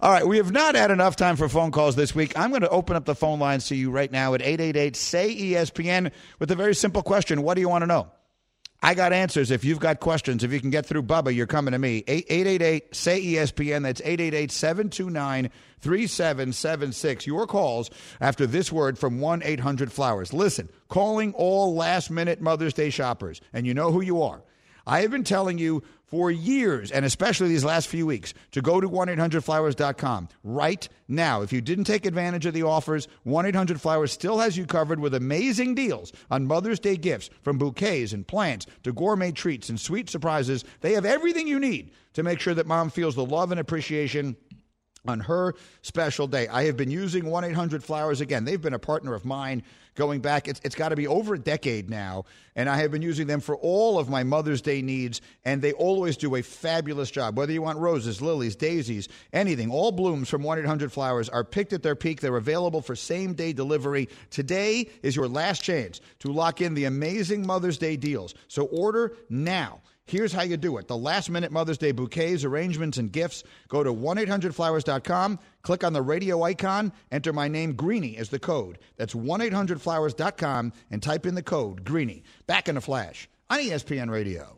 All 0.01 0.11
right, 0.11 0.27
we 0.27 0.37
have 0.37 0.51
not 0.51 0.75
had 0.75 0.91
enough 0.91 1.15
time 1.15 1.35
for 1.35 1.49
phone 1.49 1.71
calls 1.71 1.95
this 1.95 2.13
week. 2.13 2.37
I'm 2.37 2.49
going 2.49 2.61
to 2.61 2.69
open 2.69 2.95
up 2.95 3.05
the 3.05 3.15
phone 3.15 3.39
lines 3.39 3.67
to 3.67 3.75
you 3.75 3.91
right 3.91 4.11
now 4.11 4.33
at 4.33 4.41
888 4.41 4.95
say 4.95 5.35
ESPN 5.35 6.11
with 6.39 6.51
a 6.51 6.55
very 6.55 6.75
simple 6.75 7.01
question. 7.01 7.41
What 7.41 7.55
do 7.55 7.61
you 7.61 7.69
want 7.69 7.81
to 7.81 7.87
know? 7.87 8.07
I 8.81 8.93
got 8.93 9.11
answers. 9.11 9.49
If 9.49 9.65
you've 9.65 9.79
got 9.79 9.99
questions, 9.99 10.43
if 10.43 10.53
you 10.53 10.59
can 10.59 10.69
get 10.69 10.85
through 10.85 11.03
Bubba, 11.03 11.33
you're 11.35 11.47
coming 11.47 11.71
to 11.71 11.79
me. 11.79 12.03
888 12.07 12.95
say 12.95 13.21
ESPN. 13.21 13.83
That's 13.83 14.01
888 14.01 14.51
729 14.51 15.49
3776. 15.79 17.25
Your 17.25 17.47
calls 17.47 17.89
after 18.21 18.45
this 18.45 18.71
word 18.71 18.99
from 18.99 19.19
1 19.19 19.41
800 19.43 19.91
Flowers. 19.91 20.31
Listen, 20.31 20.69
calling 20.89 21.33
all 21.33 21.75
last 21.75 22.11
minute 22.11 22.39
Mother's 22.39 22.73
Day 22.73 22.91
shoppers, 22.91 23.41
and 23.51 23.65
you 23.65 23.73
know 23.73 23.91
who 23.91 24.01
you 24.01 24.21
are. 24.21 24.43
I 24.87 25.01
have 25.01 25.11
been 25.11 25.25
telling 25.25 25.57
you 25.57 25.83
for 26.05 26.31
years, 26.31 26.89
and 26.91 27.03
especially 27.03 27.49
these 27.49 27.65
last 27.65 27.89
few 27.89 28.05
weeks, 28.05 28.33
to 28.51 28.61
go 28.61 28.79
to 28.79 28.87
1 28.87 29.09
800flowers.com 29.09 30.29
right 30.45 30.87
now. 31.09 31.41
If 31.41 31.51
you 31.51 31.59
didn't 31.59 31.83
take 31.83 32.05
advantage 32.05 32.45
of 32.45 32.53
the 32.53 32.63
offers, 32.63 33.09
1 33.23 33.45
800 33.45 33.81
Flowers 33.81 34.13
still 34.13 34.39
has 34.39 34.55
you 34.57 34.65
covered 34.65 35.01
with 35.01 35.13
amazing 35.13 35.75
deals 35.75 36.13
on 36.31 36.47
Mother's 36.47 36.79
Day 36.79 36.95
gifts 36.95 37.29
from 37.41 37.57
bouquets 37.57 38.13
and 38.13 38.25
plants 38.25 38.65
to 38.83 38.93
gourmet 38.93 39.33
treats 39.33 39.67
and 39.67 39.77
sweet 39.77 40.09
surprises. 40.09 40.63
They 40.79 40.93
have 40.93 41.05
everything 41.05 41.47
you 41.47 41.59
need 41.59 41.91
to 42.13 42.23
make 42.23 42.39
sure 42.39 42.53
that 42.53 42.65
mom 42.65 42.89
feels 42.89 43.15
the 43.15 43.25
love 43.25 43.51
and 43.51 43.59
appreciation 43.59 44.37
on 45.05 45.19
her 45.21 45.55
special 45.81 46.27
day. 46.27 46.47
I 46.47 46.65
have 46.65 46.77
been 46.77 46.91
using 46.91 47.25
1 47.25 47.43
800 47.43 47.83
Flowers 47.83 48.21
again. 48.21 48.45
They've 48.45 48.61
been 48.61 48.73
a 48.73 48.79
partner 48.79 49.13
of 49.13 49.25
mine 49.25 49.63
going 49.97 50.21
back, 50.21 50.47
it's, 50.47 50.61
it's 50.63 50.75
got 50.75 50.89
to 50.89 50.95
be 50.95 51.07
over 51.07 51.33
a 51.33 51.39
decade 51.39 51.89
now. 51.89 52.23
And 52.55 52.69
I 52.69 52.77
have 52.77 52.91
been 52.91 53.01
using 53.01 53.27
them 53.27 53.41
for 53.41 53.57
all 53.57 53.99
of 53.99 54.09
my 54.09 54.23
Mother's 54.23 54.61
Day 54.61 54.81
needs, 54.81 55.21
and 55.43 55.61
they 55.61 55.73
always 55.73 56.15
do 56.15 56.35
a 56.35 56.41
fabulous 56.41 57.11
job. 57.11 57.37
Whether 57.37 57.51
you 57.51 57.61
want 57.61 57.79
roses, 57.79 58.21
lilies, 58.21 58.55
daisies, 58.55 59.09
anything, 59.33 59.69
all 59.69 59.91
blooms 59.91 60.29
from 60.29 60.43
1 60.43 60.59
800 60.59 60.91
Flowers 60.91 61.27
are 61.27 61.43
picked 61.43 61.73
at 61.73 61.83
their 61.83 61.95
peak. 61.95 62.21
They're 62.21 62.37
available 62.37 62.81
for 62.81 62.95
same 62.95 63.33
day 63.33 63.51
delivery. 63.51 64.07
Today 64.29 64.89
is 65.01 65.15
your 65.15 65.27
last 65.27 65.63
chance 65.63 65.99
to 66.19 66.31
lock 66.31 66.61
in 66.61 66.73
the 66.73 66.85
amazing 66.85 67.45
Mother's 67.45 67.77
Day 67.77 67.97
deals. 67.97 68.33
So 68.47 68.65
order 68.65 69.17
now. 69.29 69.81
Here's 70.07 70.31
how 70.31 70.43
you 70.43 70.55
do 70.55 70.77
it. 70.77 70.87
The 70.87 70.97
last 70.97 71.29
minute 71.29 71.51
Mother's 71.51 71.77
Day 71.77 71.91
bouquets, 71.91 72.45
arrangements, 72.45 72.97
and 72.97 73.11
gifts. 73.11 73.43
Go 73.67 73.83
to 73.83 73.91
1 73.91 74.17
800flowers.com, 74.17 75.39
click 75.61 75.83
on 75.83 75.93
the 75.93 76.01
radio 76.01 76.41
icon, 76.43 76.93
enter 77.11 77.33
my 77.33 77.49
name, 77.49 77.73
Greeny, 77.73 78.17
as 78.17 78.29
the 78.29 78.39
code. 78.39 78.79
That's 78.95 79.13
1 79.13 79.41
800flowers.com, 79.41 80.73
and 80.89 81.03
type 81.03 81.25
in 81.25 81.35
the 81.35 81.43
code, 81.43 81.83
Greeny. 81.83 82.23
Back 82.47 82.69
in 82.69 82.77
a 82.77 82.81
flash 82.81 83.29
on 83.49 83.59
ESPN 83.59 84.09
Radio. 84.09 84.57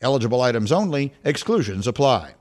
Eligible 0.00 0.40
items 0.40 0.72
only, 0.72 1.12
exclusions 1.24 1.86
apply. 1.86 2.34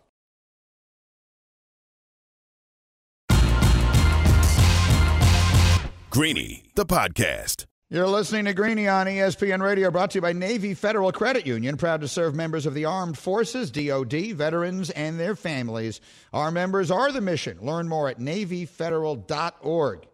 Greeny, 6.09 6.63
the 6.75 6.85
podcast. 6.85 7.65
You're 7.89 8.07
listening 8.07 8.45
to 8.45 8.53
Greeny 8.53 8.87
on 8.87 9.05
ESPN 9.05 9.61
Radio, 9.61 9.91
brought 9.91 10.11
to 10.11 10.17
you 10.17 10.21
by 10.21 10.31
Navy 10.31 10.73
Federal 10.73 11.11
Credit 11.11 11.45
Union, 11.45 11.77
proud 11.77 11.99
to 12.01 12.07
serve 12.07 12.33
members 12.33 12.65
of 12.65 12.73
the 12.73 12.85
Armed 12.85 13.17
Forces, 13.17 13.69
DoD, 13.69 14.33
veterans, 14.33 14.89
and 14.91 15.19
their 15.19 15.35
families. 15.35 15.99
Our 16.31 16.51
members 16.51 16.89
are 16.89 17.11
the 17.11 17.19
mission. 17.19 17.59
Learn 17.61 17.89
more 17.89 18.07
at 18.07 18.17
NavyFederal.org. 18.19 20.07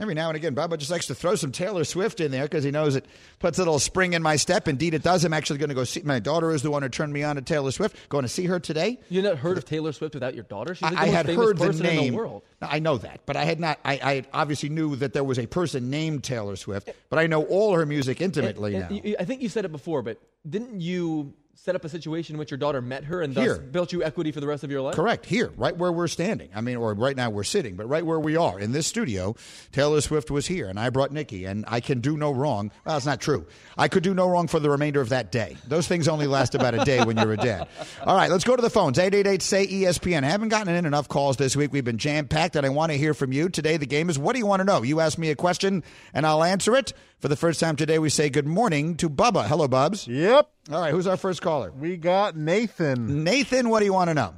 Every 0.00 0.14
now 0.14 0.28
and 0.30 0.36
again, 0.36 0.54
Bubba 0.54 0.78
just 0.78 0.90
likes 0.90 1.06
to 1.08 1.14
throw 1.14 1.34
some 1.34 1.52
Taylor 1.52 1.84
Swift 1.84 2.20
in 2.20 2.30
there 2.30 2.44
because 2.44 2.64
he 2.64 2.70
knows 2.70 2.96
it 2.96 3.04
puts 3.38 3.58
a 3.58 3.60
little 3.60 3.78
spring 3.78 4.14
in 4.14 4.22
my 4.22 4.36
step. 4.36 4.66
Indeed, 4.66 4.94
it 4.94 5.02
does. 5.02 5.24
I'm 5.26 5.34
actually 5.34 5.58
going 5.58 5.68
to 5.68 5.74
go 5.74 5.84
see 5.84 6.00
my 6.02 6.18
daughter 6.20 6.50
is 6.52 6.62
the 6.62 6.70
one 6.70 6.82
who 6.82 6.88
turned 6.88 7.12
me 7.12 7.22
on 7.22 7.36
to 7.36 7.42
Taylor 7.42 7.70
Swift. 7.70 7.94
Going 8.08 8.22
to 8.22 8.28
see 8.28 8.46
her 8.46 8.58
today. 8.58 8.98
You 9.10 9.20
not 9.20 9.36
heard 9.36 9.58
of 9.58 9.66
Taylor 9.66 9.92
Swift 9.92 10.14
without 10.14 10.34
your 10.34 10.44
daughter? 10.44 10.74
She's 10.74 10.82
like 10.82 10.92
the 10.94 10.98
I 11.00 11.04
most 11.06 11.14
had 11.14 11.26
famous 11.26 11.44
heard 11.46 11.58
the 11.58 11.66
person 11.66 11.82
name. 11.86 11.98
in 11.98 12.10
the 12.12 12.16
world. 12.16 12.42
I 12.62 12.78
know 12.78 12.96
that, 12.96 13.20
but 13.26 13.36
I 13.36 13.44
had 13.44 13.60
not. 13.60 13.78
I, 13.84 13.92
I 14.02 14.24
obviously 14.32 14.70
knew 14.70 14.96
that 14.96 15.12
there 15.12 15.22
was 15.24 15.38
a 15.38 15.46
person 15.46 15.90
named 15.90 16.24
Taylor 16.24 16.56
Swift, 16.56 16.88
but 17.10 17.18
I 17.18 17.26
know 17.26 17.44
all 17.44 17.74
her 17.74 17.84
music 17.84 18.22
intimately 18.22 18.74
And- 18.76 18.84
and 18.84 18.90
now. 18.96 19.00
you- 19.04 19.16
I 19.20 19.24
think 19.26 19.42
you 19.42 19.50
said 19.50 19.66
it 19.66 19.72
before, 19.72 20.00
but 20.02 20.18
didn't 20.48 20.80
you 20.80 21.34
set 21.54 21.74
up 21.74 21.84
a 21.84 21.88
situation 21.88 22.36
in 22.36 22.38
which 22.38 22.50
your 22.50 22.58
daughter 22.58 22.80
met 22.80 23.04
her 23.04 23.20
and 23.20 23.34
thus 23.34 23.44
Here. 23.44 23.58
built 23.58 23.92
you 23.92 24.02
equity 24.02 24.32
for 24.32 24.40
the 24.40 24.46
rest 24.46 24.64
of 24.64 24.70
your 24.70 24.80
life? 24.80 24.94
Correct. 24.94 25.26
Here, 25.26 25.52
right 25.56 25.76
where 25.76 25.92
we're 25.92 26.08
standing. 26.08 26.48
I 26.54 26.62
mean, 26.62 26.76
or 26.76 26.94
right 26.94 27.16
now 27.16 27.28
we're 27.30 27.44
sitting, 27.44 27.76
but 27.76 27.86
right 27.86 28.04
where 28.04 28.18
we 28.18 28.36
are 28.36 28.58
in 28.58 28.72
this 28.72 28.86
studio, 28.86 29.36
Taylor 29.72 30.00
Swift 30.00 30.30
was 30.30 30.46
here, 30.46 30.68
and 30.68 30.80
I 30.80 30.88
brought 30.90 31.12
Nikki, 31.12 31.44
and 31.44 31.64
I 31.68 31.80
can 31.80 32.00
do 32.00 32.16
no 32.16 32.30
wrong. 32.30 32.70
Well, 32.86 32.96
it's 32.96 33.04
not 33.04 33.20
true. 33.20 33.46
I 33.76 33.88
could 33.88 34.02
do 34.02 34.14
no 34.14 34.28
wrong 34.28 34.48
for 34.48 34.58
the 34.58 34.70
remainder 34.70 35.00
of 35.00 35.10
that 35.10 35.30
day. 35.30 35.56
Those 35.68 35.86
things 35.86 36.08
only 36.08 36.26
last 36.26 36.54
about 36.54 36.74
a 36.74 36.84
day 36.84 37.04
when 37.04 37.16
you're 37.18 37.32
a 37.32 37.36
dad. 37.36 37.68
All 38.04 38.16
right, 38.16 38.30
let's 38.30 38.44
go 38.44 38.56
to 38.56 38.62
the 38.62 38.70
phones. 38.70 38.98
888 38.98 39.42
say 39.42 39.66
ESPN. 39.66 40.24
I 40.24 40.28
haven't 40.30 40.48
gotten 40.48 40.74
in 40.74 40.86
enough 40.86 41.08
calls 41.08 41.36
this 41.36 41.56
week. 41.56 41.72
We've 41.72 41.84
been 41.84 41.98
jam 41.98 42.26
packed, 42.26 42.56
and 42.56 42.64
I 42.64 42.70
want 42.70 42.92
to 42.92 42.98
hear 42.98 43.12
from 43.12 43.32
you. 43.32 43.48
Today, 43.48 43.76
the 43.76 43.86
game 43.86 44.08
is 44.08 44.18
what 44.18 44.32
do 44.32 44.38
you 44.38 44.46
want 44.46 44.60
to 44.60 44.64
know? 44.64 44.82
You 44.82 45.00
ask 45.00 45.18
me 45.18 45.30
a 45.30 45.36
question, 45.36 45.84
and 46.14 46.26
I'll 46.26 46.42
answer 46.42 46.74
it. 46.74 46.92
For 47.18 47.28
the 47.28 47.36
first 47.36 47.60
time 47.60 47.76
today, 47.76 47.98
we 47.98 48.08
say 48.08 48.30
good 48.30 48.46
morning 48.46 48.96
to 48.96 49.10
Bubba. 49.10 49.46
Hello, 49.46 49.68
Bubs. 49.68 50.08
Yep. 50.08 50.50
All 50.72 50.80
right, 50.80 50.90
who's 50.90 51.06
our 51.06 51.18
first 51.18 51.39
caller? 51.40 51.70
We 51.72 51.96
got 51.96 52.36
Nathan. 52.36 53.24
Nathan, 53.24 53.68
what 53.68 53.80
do 53.80 53.86
you 53.86 53.92
want 53.92 54.08
to 54.10 54.14
know? 54.14 54.34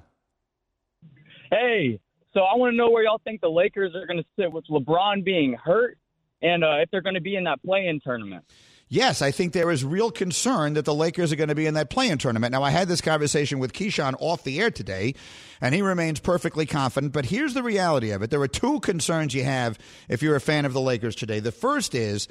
Hey, 1.50 2.00
so 2.32 2.40
I 2.40 2.56
want 2.56 2.72
to 2.72 2.76
know 2.76 2.90
where 2.90 3.04
y'all 3.04 3.20
think 3.24 3.40
the 3.40 3.50
Lakers 3.50 3.94
are 3.94 4.06
going 4.06 4.18
to 4.18 4.24
sit 4.38 4.50
with 4.50 4.64
LeBron 4.68 5.22
being 5.24 5.54
hurt, 5.54 5.98
and 6.40 6.64
uh, 6.64 6.76
if 6.80 6.90
they're 6.90 7.02
going 7.02 7.14
to 7.14 7.20
be 7.20 7.36
in 7.36 7.44
that 7.44 7.62
play-in 7.62 8.00
tournament. 8.00 8.44
Yes, 8.88 9.22
I 9.22 9.30
think 9.30 9.54
there 9.54 9.70
is 9.70 9.84
real 9.84 10.10
concern 10.10 10.74
that 10.74 10.84
the 10.84 10.94
Lakers 10.94 11.32
are 11.32 11.36
going 11.36 11.48
to 11.48 11.54
be 11.54 11.66
in 11.66 11.74
that 11.74 11.88
play-in 11.88 12.18
tournament. 12.18 12.52
Now, 12.52 12.62
I 12.62 12.70
had 12.70 12.88
this 12.88 13.00
conversation 13.00 13.58
with 13.58 13.72
Keyshawn 13.72 14.14
off 14.18 14.44
the 14.44 14.60
air 14.60 14.70
today, 14.70 15.14
and 15.62 15.74
he 15.74 15.80
remains 15.80 16.20
perfectly 16.20 16.66
confident. 16.66 17.14
But 17.14 17.26
here's 17.26 17.54
the 17.54 17.62
reality 17.62 18.10
of 18.10 18.22
it: 18.22 18.30
there 18.30 18.40
are 18.42 18.48
two 18.48 18.80
concerns 18.80 19.34
you 19.34 19.44
have 19.44 19.78
if 20.10 20.22
you're 20.22 20.36
a 20.36 20.40
fan 20.40 20.66
of 20.66 20.74
the 20.74 20.80
Lakers 20.80 21.14
today. 21.14 21.40
The 21.40 21.52
first 21.52 21.94
is. 21.94 22.28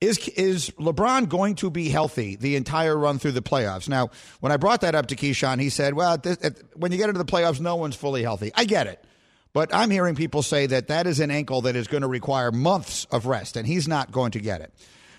Is 0.00 0.16
is 0.28 0.70
LeBron 0.78 1.28
going 1.28 1.56
to 1.56 1.70
be 1.70 1.90
healthy 1.90 2.36
the 2.36 2.56
entire 2.56 2.96
run 2.96 3.18
through 3.18 3.32
the 3.32 3.42
playoffs? 3.42 3.86
Now, 3.86 4.08
when 4.40 4.50
I 4.50 4.56
brought 4.56 4.80
that 4.80 4.94
up 4.94 5.08
to 5.08 5.16
Keyshawn, 5.16 5.60
he 5.60 5.68
said, 5.68 5.92
"Well, 5.92 6.16
this, 6.16 6.38
when 6.74 6.90
you 6.90 6.96
get 6.96 7.10
into 7.10 7.18
the 7.22 7.30
playoffs, 7.30 7.60
no 7.60 7.76
one's 7.76 7.96
fully 7.96 8.22
healthy." 8.22 8.50
I 8.54 8.64
get 8.64 8.86
it, 8.86 9.04
but 9.52 9.74
I'm 9.74 9.90
hearing 9.90 10.14
people 10.14 10.42
say 10.42 10.66
that 10.66 10.88
that 10.88 11.06
is 11.06 11.20
an 11.20 11.30
ankle 11.30 11.60
that 11.62 11.76
is 11.76 11.86
going 11.86 12.00
to 12.00 12.08
require 12.08 12.50
months 12.50 13.06
of 13.10 13.26
rest, 13.26 13.56
and 13.56 13.66
he's 13.66 13.86
not 13.86 14.10
going 14.10 14.30
to 14.30 14.40
get 14.40 14.62
it. 14.62 14.72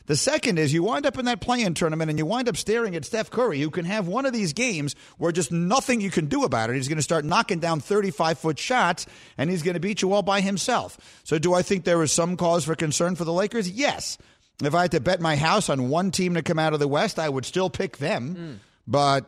The 0.08 0.18
second 0.18 0.58
is 0.58 0.74
you 0.74 0.84
wind 0.84 1.06
up 1.06 1.20
in 1.20 1.26
that 1.26 1.42
play-in 1.42 1.74
tournament 1.74 2.10
and 2.10 2.18
you 2.18 2.26
wind 2.26 2.50
up 2.50 2.58
staring 2.58 2.96
at 2.96 3.06
Steph 3.06 3.30
Curry, 3.30 3.62
who 3.62 3.70
can 3.70 3.86
have 3.86 4.08
one 4.08 4.26
of 4.26 4.34
these 4.34 4.52
games 4.52 4.96
where 5.20 5.32
just 5.32 5.52
nothing 5.52 6.02
you 6.02 6.10
can 6.10 6.26
do 6.26 6.44
about 6.44 6.70
it. 6.70 6.76
He's 6.76 6.88
going 6.88 6.98
to 6.98 7.04
start 7.04 7.24
knocking 7.24 7.60
down 7.60 7.82
35-foot 7.82 8.58
shots, 8.58 9.06
and 9.38 9.50
he's 9.50 9.62
going 9.62 9.76
to 9.76 9.80
beat 9.80 10.02
you 10.02 10.12
all 10.12 10.24
by 10.24 10.42
himself. 10.42 10.98
So 11.24 11.38
do 11.38 11.54
I 11.54 11.62
think 11.62 11.86
there 11.86 12.02
is 12.02 12.12
some 12.12 12.36
cause 12.36 12.66
for 12.66 12.76
concern 12.76 13.16
for 13.16 13.26
the 13.26 13.32
Lakers? 13.32 13.70
Yes. 13.70 14.18
If 14.62 14.76
I 14.76 14.84
had 14.84 14.92
to 14.92 15.00
bet 15.00 15.20
my 15.20 15.36
house 15.36 15.70
on 15.70 15.90
one 15.90 16.12
team 16.12 16.36
to 16.36 16.42
come 16.42 16.60
out 16.60 16.74
of 16.74 16.80
the 16.80 16.88
West, 16.88 17.20
I 17.20 17.30
would 17.30 17.46
still 17.46 17.70
pick 17.70 17.98
them, 17.98 18.36
hmm. 18.36 18.54
but 18.88 19.26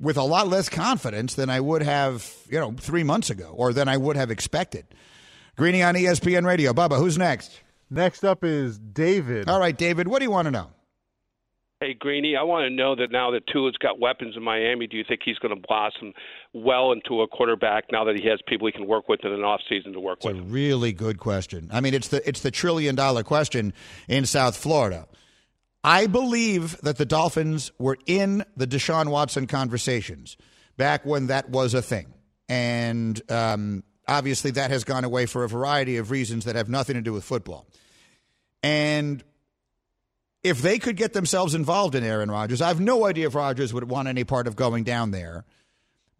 with 0.00 0.16
a 0.16 0.22
lot 0.22 0.48
less 0.48 0.68
confidence 0.68 1.34
than 1.34 1.50
I 1.50 1.60
would 1.60 1.82
have, 1.82 2.30
you 2.50 2.58
know, 2.58 2.72
three 2.72 3.04
months 3.04 3.30
ago 3.30 3.54
or 3.56 3.72
than 3.72 3.88
I 3.88 3.96
would 3.96 4.16
have 4.16 4.30
expected. 4.30 4.86
Greeny 5.56 5.82
on 5.82 5.94
ESPN 5.94 6.44
Radio. 6.44 6.72
Bubba, 6.72 6.98
who's 6.98 7.16
next? 7.16 7.60
Next 7.90 8.24
up 8.24 8.44
is 8.44 8.78
David. 8.78 9.48
All 9.48 9.60
right, 9.60 9.76
David, 9.76 10.08
what 10.08 10.18
do 10.18 10.24
you 10.24 10.30
want 10.30 10.46
to 10.46 10.50
know? 10.50 10.70
Hey, 11.80 11.94
Greeny, 11.94 12.36
I 12.36 12.42
want 12.42 12.64
to 12.64 12.70
know 12.70 12.96
that 12.96 13.12
now 13.12 13.30
that 13.32 13.46
Tua's 13.46 13.76
got 13.76 14.00
weapons 14.00 14.36
in 14.36 14.42
Miami, 14.42 14.86
do 14.86 14.96
you 14.96 15.04
think 15.06 15.20
he's 15.24 15.38
going 15.38 15.54
to 15.54 15.60
blossom 15.68 16.12
well 16.54 16.92
into 16.92 17.20
a 17.20 17.26
quarterback 17.28 17.84
now 17.90 18.04
that 18.04 18.16
he 18.18 18.28
has 18.28 18.38
people 18.46 18.66
he 18.68 18.72
can 18.72 18.86
work 18.86 19.08
with 19.08 19.24
in 19.24 19.32
an 19.32 19.40
offseason 19.40 19.92
to 19.92 20.00
work 20.00 20.18
It's 20.18 20.26
a 20.26 20.34
with? 20.40 20.50
really 20.50 20.92
good 20.92 21.18
question. 21.18 21.68
I 21.72 21.80
mean, 21.80 21.92
it's 21.94 22.08
the 22.08 22.26
it's 22.28 22.40
the 22.40 22.50
trillion 22.52 22.94
dollar 22.94 23.24
question 23.24 23.74
in 24.08 24.24
South 24.24 24.56
Florida. 24.56 25.06
I 25.82 26.06
believe 26.06 26.80
that 26.82 26.96
the 26.96 27.04
Dolphins 27.04 27.72
were 27.78 27.98
in 28.06 28.44
the 28.56 28.66
Deshaun 28.66 29.08
Watson 29.10 29.46
conversations 29.46 30.36
back 30.76 31.04
when 31.04 31.26
that 31.26 31.50
was 31.50 31.74
a 31.74 31.82
thing, 31.82 32.14
and 32.48 33.20
um, 33.30 33.82
obviously 34.08 34.52
that 34.52 34.70
has 34.70 34.84
gone 34.84 35.04
away 35.04 35.26
for 35.26 35.44
a 35.44 35.48
variety 35.48 35.96
of 35.98 36.10
reasons 36.10 36.44
that 36.44 36.54
have 36.56 36.68
nothing 36.68 36.94
to 36.94 37.02
do 37.02 37.12
with 37.12 37.24
football. 37.24 37.66
And 38.62 39.22
if 40.42 40.62
they 40.62 40.78
could 40.78 40.96
get 40.96 41.12
themselves 41.14 41.54
involved 41.54 41.94
in 41.94 42.04
Aaron 42.04 42.30
Rodgers, 42.30 42.62
I 42.62 42.68
have 42.68 42.80
no 42.80 43.04
idea 43.06 43.26
if 43.26 43.34
Rodgers 43.34 43.74
would 43.74 43.84
want 43.90 44.08
any 44.08 44.24
part 44.24 44.46
of 44.46 44.56
going 44.56 44.84
down 44.84 45.10
there. 45.10 45.44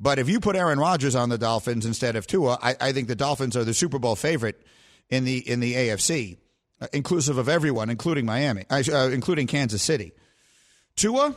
But 0.01 0.19
if 0.19 0.29
you 0.29 0.41
put 0.41 0.57
Aaron 0.57 0.79
Rodgers 0.79 1.15
on 1.15 1.29
the 1.29 1.39
Dolphins 1.39 1.87
instead 1.87 2.17
of 2.17 2.27
Tua, 2.27 2.59
I, 2.61 2.77
I 2.81 2.93
think 2.93 3.09
the 3.09 3.15
Dolphins 3.15 3.57
are 3.57 3.65
the 3.65 3.75
Super 3.75 3.99
Bowl 3.99 4.17
favorite 4.17 4.61
in 5.09 5.25
the 5.25 5.39
in 5.39 5.61
the 5.61 5.75
AFC, 5.75 6.39
uh, 6.81 6.87
inclusive 6.93 7.39
of 7.39 7.49
everyone, 7.49 7.91
including 7.91 8.27
Miami, 8.27 8.65
uh, 8.71 9.11
including 9.13 9.47
Kansas 9.47 9.83
City. 9.83 10.13
Tua, 10.97 11.37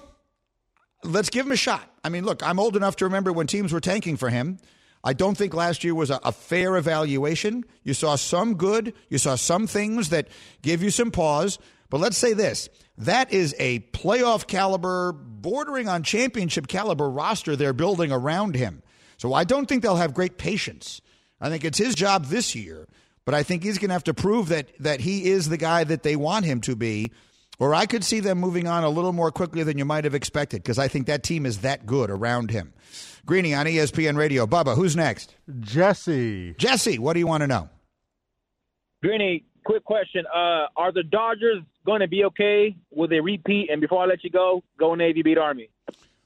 let's 1.04 1.30
give 1.30 1.46
him 1.46 1.52
a 1.52 1.58
shot. 1.58 1.84
I 2.04 2.10
mean, 2.10 2.26
look, 2.26 2.42
I'm 2.44 2.60
old 2.60 2.76
enough 2.76 2.96
to 2.98 3.06
remember 3.06 3.32
when 3.32 3.48
teams 3.48 3.74
were 3.74 3.80
tanking 3.80 4.18
for 4.18 4.30
him. 4.30 4.60
I 5.08 5.14
don't 5.14 5.38
think 5.38 5.54
last 5.54 5.86
year 5.86 5.96
was 5.96 6.10
a, 6.10 6.20
a 6.22 6.34
fair 6.34 6.76
evaluation. 6.76 7.64
You 7.84 7.94
saw 7.94 8.18
some 8.18 8.56
good, 8.56 8.94
you 9.08 9.18
saw 9.18 9.36
some 9.36 9.66
things 9.66 10.10
that 10.10 10.28
give 10.62 10.84
you 10.84 10.90
some 10.90 11.12
pause. 11.12 11.60
But 11.90 12.02
let's 12.02 12.18
say 12.18 12.34
this 12.34 12.68
that 12.98 13.32
is 13.32 13.56
a 13.58 13.80
playoff 13.94 14.48
caliber, 14.48 15.14
bordering 15.14 15.88
on 15.88 16.04
championship 16.04 16.68
caliber 16.68 17.10
roster 17.10 17.56
they're 17.56 17.72
building 17.72 18.12
around 18.12 18.56
him. 18.56 18.84
So 19.16 19.34
I 19.34 19.46
don't 19.46 19.66
think 19.66 19.82
they'll 19.82 19.96
have 19.96 20.14
great 20.14 20.38
patience. 20.38 21.00
I 21.40 21.48
think 21.48 21.64
it's 21.64 21.78
his 21.78 21.96
job 21.96 22.26
this 22.26 22.54
year, 22.54 22.86
but 23.24 23.34
I 23.34 23.44
think 23.44 23.64
he's 23.64 23.78
going 23.78 23.88
to 23.88 23.94
have 23.94 24.04
to 24.06 24.14
prove 24.14 24.50
that 24.50 24.74
that 24.80 25.00
he 25.00 25.30
is 25.30 25.48
the 25.48 25.56
guy 25.56 25.86
that 25.86 26.04
they 26.04 26.18
want 26.18 26.44
him 26.44 26.60
to 26.62 26.76
be. 26.76 27.14
Or 27.60 27.74
I 27.74 27.86
could 27.86 28.04
see 28.04 28.20
them 28.20 28.40
moving 28.40 28.68
on 28.68 28.84
a 28.84 28.90
little 28.90 29.14
more 29.14 29.32
quickly 29.32 29.64
than 29.64 29.78
you 29.78 29.86
might 29.86 30.04
have 30.04 30.14
expected 30.14 30.64
because 30.64 30.78
I 30.78 30.90
think 30.90 31.08
that 31.08 31.24
team 31.24 31.46
is 31.46 31.60
that 31.60 31.86
good 31.86 32.10
around 32.10 32.52
him. 32.52 32.74
Greeny 33.28 33.54
on 33.54 33.66
ESPN 33.66 34.18
Radio. 34.18 34.48
Bubba, 34.48 34.74
who's 34.74 34.96
next? 34.96 35.36
Jesse. 35.60 36.56
Jesse, 36.58 36.98
what 36.98 37.14
do 37.14 37.20
you 37.20 37.28
want 37.28 37.42
to 37.42 37.48
know? 37.48 37.70
Greeny, 39.04 39.44
quick 39.66 39.84
question: 39.84 40.26
uh, 40.34 40.68
Are 40.78 40.94
the 40.94 41.04
Dodgers 41.04 41.62
going 41.86 42.00
to 42.00 42.08
be 42.08 42.24
okay? 42.24 42.76
Will 42.90 43.10
they 43.10 43.20
repeat? 43.20 43.70
And 43.70 43.82
before 43.82 44.02
I 44.02 44.06
let 44.08 44.24
you 44.24 44.30
go, 44.30 44.64
go 44.80 44.96
Navy, 44.96 45.22
beat 45.24 45.38
Army. 45.38 45.70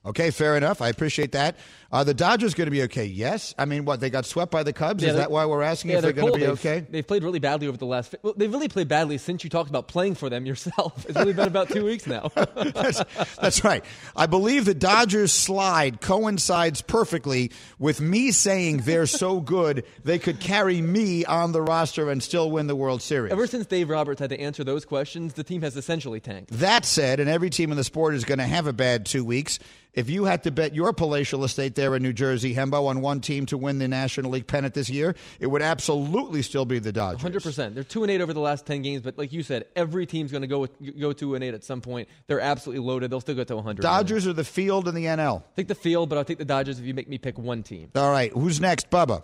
Okay, 0.06 0.32
fair 0.32 0.56
enough. 0.58 0.82
I 0.82 0.90
appreciate 0.90 1.32
that. 1.34 1.58
Are 1.92 2.06
the 2.06 2.14
Dodgers 2.14 2.54
going 2.54 2.68
to 2.68 2.72
be 2.72 2.84
okay? 2.84 3.04
Yes. 3.04 3.54
I 3.58 3.66
mean, 3.66 3.84
what 3.84 4.00
they 4.00 4.10
got 4.10 4.26
swept 4.26 4.50
by 4.50 4.64
the 4.64 4.72
Cubs? 4.72 5.04
Yeah, 5.04 5.10
is 5.10 5.16
that 5.18 5.30
why 5.30 5.46
we're 5.46 5.62
asking 5.62 5.92
yeah, 5.92 5.98
if 5.98 6.04
they're, 6.04 6.14
going 6.14 6.32
to 6.32 6.40
be 6.40 6.46
They've- 6.46 6.52
okay? 6.52 6.86
They've 6.90 7.06
played 7.06 7.24
really 7.24 7.40
badly 7.40 7.68
over 7.68 7.76
the 7.78 7.86
last. 7.86 8.16
Well, 8.24 8.34
they've 8.38 8.52
really 8.52 8.70
played 8.70 8.88
badly 8.88 9.18
since 9.18 9.44
you 9.44 9.50
talked 9.50 9.70
about 9.70 9.90
playing 9.90 10.16
for 10.16 10.30
them 10.30 10.46
yourself. 10.46 11.06
It's 11.12 11.18
only 11.18 11.34
been 11.34 11.48
about 11.48 11.68
two 11.68 11.84
weeks 11.84 12.08
now. 12.08 12.32
that's, 12.36 13.04
that's 13.36 13.64
right. 13.66 13.84
I 14.16 14.28
believe 14.28 14.64
the 14.64 14.74
Dodgers 14.74 15.34
slide 15.34 16.00
coincides 16.00 16.82
perfectly 16.82 17.52
with 17.80 18.00
me 18.00 18.32
saying 18.32 18.78
they're 18.78 19.06
so 19.06 19.42
good 19.42 19.84
they 20.06 20.18
could 20.20 20.40
carry 20.40 20.82
me 20.82 21.26
on 21.26 21.52
the 21.52 21.62
roster 21.62 22.10
and 22.10 22.24
still 22.24 22.50
win 22.50 22.68
the 22.68 22.76
World 22.76 23.02
Series. 23.02 23.34
Ever 23.34 23.48
since 23.48 23.66
Dave 23.66 23.90
Roberts 23.90 24.22
had 24.22 24.30
to 24.30 24.40
answer 24.40 24.64
those 24.64 24.86
questions, 24.86 25.34
the 25.34 25.44
team 25.44 25.62
has 25.64 25.76
essentially 25.76 26.22
tanked. 26.22 26.52
That 26.52 26.86
said, 26.86 27.20
and 27.20 27.30
every 27.30 27.50
team 27.50 27.72
in 27.72 27.78
the 27.78 27.84
sport 27.84 28.14
is 28.16 28.24
going 28.24 28.40
to 28.40 28.48
have 28.48 28.68
a 28.68 28.74
bad 28.74 29.06
two 29.06 29.26
weeks. 29.26 29.60
If 29.94 30.10
you 30.10 30.24
had 30.24 30.44
to 30.44 30.52
bet 30.52 30.74
your 30.74 30.94
palatial 30.94 31.44
estate 31.44 31.76
there 31.82 31.96
in 31.96 32.04
New 32.04 32.14
Jersey, 32.14 32.54
Hembo, 32.54 32.88
on 32.88 33.02
one 33.02 33.22
team 33.22 33.48
to 33.48 33.58
win 33.58 33.80
the 33.80 33.88
National 33.88 34.32
League 34.32 34.46
pennant 34.46 34.76
this 34.76 34.90
year, 34.90 35.16
it 35.40 35.48
would 35.48 35.64
absolutely 35.64 36.44
still 36.44 36.64
be 36.64 36.78
the 36.80 36.92
Dodgers. 36.92 37.22
Hundred 37.22 37.42
percent. 37.42 37.74
They're 37.74 37.84
two 37.84 38.04
and 38.04 38.12
eight 38.12 38.22
over 38.22 38.34
the 38.34 38.40
last 38.40 38.66
ten 38.66 38.82
games, 38.84 39.02
but 39.02 39.18
like 39.18 39.34
you 39.34 39.42
said, 39.42 39.66
every 39.76 40.06
team's 40.06 40.32
going 40.32 40.44
to 40.44 40.48
go 40.48 40.60
with, 40.60 41.00
go 41.00 41.12
two 41.12 41.34
and 41.36 41.44
eight 41.44 41.56
at 41.56 41.64
some 41.64 41.82
point. 41.82 42.08
They're 42.28 42.40
absolutely 42.40 42.86
loaded. 42.86 43.10
They'll 43.12 43.22
still 43.22 43.36
go 43.36 43.44
to 43.44 43.56
100. 43.56 43.82
Dodgers 43.82 44.28
are 44.28 44.34
the 44.34 44.44
field 44.44 44.88
in 44.88 44.96
the 44.96 45.06
NL. 45.06 45.44
Take 45.56 45.68
the 45.68 45.76
field, 45.76 46.10
but 46.10 46.18
I'll 46.18 46.26
take 46.26 46.38
the 46.38 46.46
Dodgers 46.46 46.80
if 46.80 46.86
you 46.86 46.94
make 46.94 47.10
me 47.10 47.18
pick 47.18 47.38
one 47.38 47.64
team. 47.64 47.90
All 47.96 48.12
right, 48.12 48.32
who's 48.32 48.62
next, 48.62 48.90
Bubba? 48.90 49.24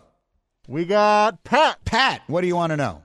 We 0.67 0.85
got 0.85 1.43
Pat. 1.43 1.85
Pat, 1.85 2.23
what 2.27 2.41
do 2.41 2.47
you 2.47 2.55
want 2.55 2.71
to 2.71 2.77
know? 2.77 3.03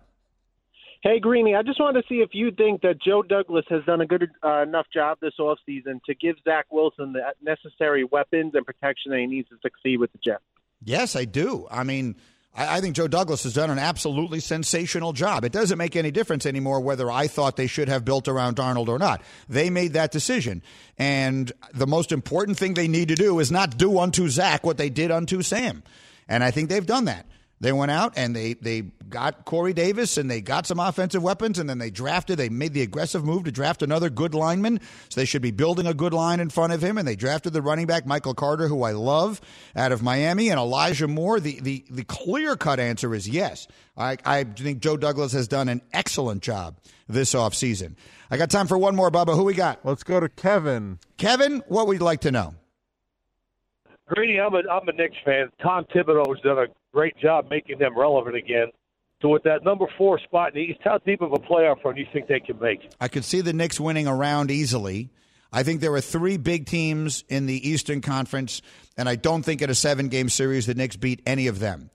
Hey, 1.02 1.18
Greeny, 1.18 1.56
I 1.56 1.62
just 1.62 1.80
wanted 1.80 2.02
to 2.02 2.08
see 2.08 2.20
if 2.20 2.30
you 2.32 2.52
think 2.52 2.82
that 2.82 3.02
Joe 3.02 3.24
Douglas 3.24 3.64
has 3.70 3.84
done 3.84 4.00
a 4.00 4.06
good 4.06 4.30
uh, 4.44 4.62
enough 4.62 4.86
job 4.94 5.18
this 5.20 5.34
offseason 5.40 6.00
to 6.04 6.14
give 6.14 6.36
Zach 6.44 6.66
Wilson 6.70 7.12
the 7.12 7.22
necessary 7.42 8.04
weapons 8.04 8.52
and 8.54 8.64
protection 8.64 9.10
that 9.10 9.18
he 9.18 9.26
needs 9.26 9.48
to 9.48 9.56
succeed 9.62 9.96
with 9.96 10.12
the 10.12 10.18
Jets. 10.24 10.44
Yes, 10.84 11.16
I 11.16 11.24
do. 11.24 11.66
I 11.72 11.82
mean, 11.82 12.14
I, 12.54 12.76
I 12.76 12.80
think 12.80 12.94
Joe 12.94 13.08
Douglas 13.08 13.42
has 13.42 13.54
done 13.54 13.68
an 13.68 13.80
absolutely 13.80 14.38
sensational 14.38 15.12
job. 15.12 15.44
It 15.44 15.50
doesn't 15.50 15.76
make 15.76 15.96
any 15.96 16.12
difference 16.12 16.46
anymore 16.46 16.80
whether 16.80 17.10
I 17.10 17.26
thought 17.26 17.56
they 17.56 17.66
should 17.66 17.88
have 17.88 18.04
built 18.04 18.28
around 18.28 18.54
Darnold 18.54 18.86
or 18.86 19.00
not. 19.00 19.22
They 19.48 19.70
made 19.70 19.94
that 19.94 20.12
decision. 20.12 20.62
And 20.98 21.50
the 21.74 21.88
most 21.88 22.12
important 22.12 22.58
thing 22.58 22.74
they 22.74 22.86
need 22.86 23.08
to 23.08 23.16
do 23.16 23.40
is 23.40 23.50
not 23.50 23.76
do 23.76 23.98
unto 23.98 24.28
Zach 24.28 24.64
what 24.64 24.76
they 24.76 24.88
did 24.88 25.10
unto 25.10 25.42
Sam. 25.42 25.82
And 26.28 26.44
I 26.44 26.52
think 26.52 26.68
they've 26.68 26.86
done 26.86 27.06
that. 27.06 27.26
They 27.62 27.70
went 27.70 27.92
out 27.92 28.14
and 28.16 28.34
they, 28.34 28.54
they 28.54 28.80
got 29.08 29.44
Corey 29.44 29.72
Davis 29.72 30.18
and 30.18 30.28
they 30.28 30.40
got 30.40 30.66
some 30.66 30.80
offensive 30.80 31.22
weapons 31.22 31.60
and 31.60 31.70
then 31.70 31.78
they 31.78 31.90
drafted, 31.90 32.36
they 32.36 32.48
made 32.48 32.72
the 32.72 32.82
aggressive 32.82 33.24
move 33.24 33.44
to 33.44 33.52
draft 33.52 33.82
another 33.82 34.10
good 34.10 34.34
lineman. 34.34 34.80
So 35.10 35.20
they 35.20 35.24
should 35.24 35.42
be 35.42 35.52
building 35.52 35.86
a 35.86 35.94
good 35.94 36.12
line 36.12 36.40
in 36.40 36.50
front 36.50 36.72
of 36.72 36.82
him. 36.82 36.98
And 36.98 37.06
they 37.06 37.14
drafted 37.14 37.52
the 37.52 37.62
running 37.62 37.86
back, 37.86 38.04
Michael 38.04 38.34
Carter, 38.34 38.66
who 38.66 38.82
I 38.82 38.90
love 38.90 39.40
out 39.76 39.92
of 39.92 40.02
Miami, 40.02 40.50
and 40.50 40.58
Elijah 40.58 41.06
Moore. 41.06 41.38
The, 41.38 41.60
the, 41.60 41.84
the 41.88 42.02
clear 42.02 42.56
cut 42.56 42.80
answer 42.80 43.14
is 43.14 43.28
yes. 43.28 43.68
I, 43.96 44.16
I 44.24 44.42
think 44.42 44.80
Joe 44.80 44.96
Douglas 44.96 45.30
has 45.30 45.46
done 45.46 45.68
an 45.68 45.82
excellent 45.92 46.42
job 46.42 46.78
this 47.08 47.32
offseason. 47.32 47.94
I 48.28 48.38
got 48.38 48.50
time 48.50 48.66
for 48.66 48.76
one 48.76 48.96
more, 48.96 49.12
Bubba. 49.12 49.36
Who 49.36 49.44
we 49.44 49.54
got? 49.54 49.86
Let's 49.86 50.02
go 50.02 50.18
to 50.18 50.28
Kevin. 50.28 50.98
Kevin, 51.16 51.62
what 51.68 51.86
would 51.86 52.00
you 52.00 52.04
like 52.04 52.22
to 52.22 52.32
know? 52.32 52.56
Greeny, 54.08 54.40
I'm 54.40 54.54
a 54.54 54.62
I'm 54.70 54.88
a 54.88 54.92
Knicks 54.92 55.16
fan. 55.24 55.48
Tom 55.62 55.84
Thibodeau's 55.94 56.40
done 56.42 56.58
a 56.58 56.66
great 56.92 57.16
job 57.18 57.46
making 57.50 57.78
them 57.78 57.98
relevant 57.98 58.36
again. 58.36 58.66
So 59.20 59.28
with 59.28 59.44
that 59.44 59.64
number 59.64 59.86
four 59.96 60.18
spot 60.18 60.48
in 60.48 60.54
the 60.54 60.72
East, 60.72 60.80
how 60.82 60.98
deep 60.98 61.22
of 61.22 61.32
a 61.32 61.36
playoff 61.36 61.84
run 61.84 61.94
do 61.94 62.00
you 62.00 62.08
think 62.12 62.26
they 62.26 62.40
can 62.40 62.58
make? 62.58 62.80
I 63.00 63.06
could 63.06 63.24
see 63.24 63.40
the 63.40 63.52
Knicks 63.52 63.78
winning 63.78 64.08
around 64.08 64.50
easily. 64.50 65.10
I 65.52 65.62
think 65.62 65.80
there 65.80 65.92
are 65.92 66.00
three 66.00 66.38
big 66.38 66.66
teams 66.66 67.24
in 67.28 67.46
the 67.46 67.68
Eastern 67.68 68.00
Conference, 68.00 68.62
and 68.96 69.08
I 69.08 69.16
don't 69.16 69.42
think 69.42 69.62
in 69.62 69.70
a 69.70 69.74
seven 69.74 70.08
game 70.08 70.28
series 70.28 70.66
the 70.66 70.74
Knicks 70.74 70.96
beat 70.96 71.22
any 71.26 71.46
of 71.46 71.60
them. 71.60 71.90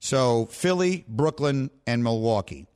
So 0.00 0.46
Philly, 0.46 1.04
Brooklyn, 1.06 1.70
and 1.86 2.02
Milwaukee, 2.02 2.66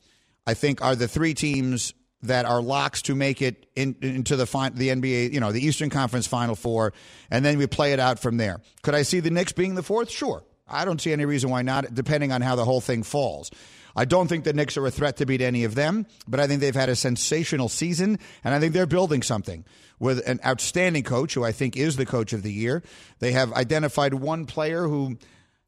I 0.46 0.54
think, 0.54 0.84
are 0.84 0.94
the 0.94 1.08
three 1.08 1.34
teams 1.34 1.92
that 2.22 2.46
are 2.46 2.62
locks 2.62 3.02
to 3.02 3.14
make 3.14 3.42
it 3.42 3.66
in, 3.76 3.96
into 4.00 4.36
the 4.36 4.44
the 4.74 4.88
NBA, 4.88 5.32
you 5.32 5.40
know, 5.40 5.52
the 5.52 5.64
Eastern 5.64 5.90
Conference 5.90 6.26
Final 6.26 6.54
Four, 6.54 6.92
and 7.30 7.44
then 7.44 7.58
we 7.58 7.66
play 7.66 7.92
it 7.92 8.00
out 8.00 8.18
from 8.18 8.36
there. 8.36 8.60
Could 8.82 8.94
I 8.94 9.02
see 9.02 9.20
the 9.20 9.30
Knicks 9.30 9.52
being 9.52 9.74
the 9.74 9.82
fourth? 9.82 10.10
Sure. 10.10 10.42
I 10.68 10.84
don't 10.84 11.00
see 11.00 11.12
any 11.12 11.24
reason 11.24 11.50
why 11.50 11.62
not, 11.62 11.94
depending 11.94 12.32
on 12.32 12.42
how 12.42 12.56
the 12.56 12.64
whole 12.64 12.80
thing 12.80 13.02
falls. 13.02 13.50
I 13.94 14.04
don't 14.04 14.28
think 14.28 14.44
the 14.44 14.52
Knicks 14.52 14.76
are 14.76 14.86
a 14.86 14.90
threat 14.90 15.16
to 15.18 15.26
beat 15.26 15.40
any 15.40 15.64
of 15.64 15.74
them, 15.74 16.06
but 16.28 16.38
I 16.38 16.46
think 16.46 16.60
they've 16.60 16.74
had 16.74 16.90
a 16.90 16.96
sensational 16.96 17.68
season, 17.68 18.18
and 18.44 18.54
I 18.54 18.60
think 18.60 18.74
they're 18.74 18.86
building 18.86 19.22
something 19.22 19.64
with 19.98 20.26
an 20.28 20.38
outstanding 20.44 21.02
coach 21.02 21.32
who 21.32 21.44
I 21.44 21.52
think 21.52 21.76
is 21.76 21.96
the 21.96 22.04
coach 22.04 22.34
of 22.34 22.42
the 22.42 22.52
year. 22.52 22.82
They 23.20 23.32
have 23.32 23.52
identified 23.54 24.12
one 24.12 24.44
player 24.44 24.86
who 24.86 25.18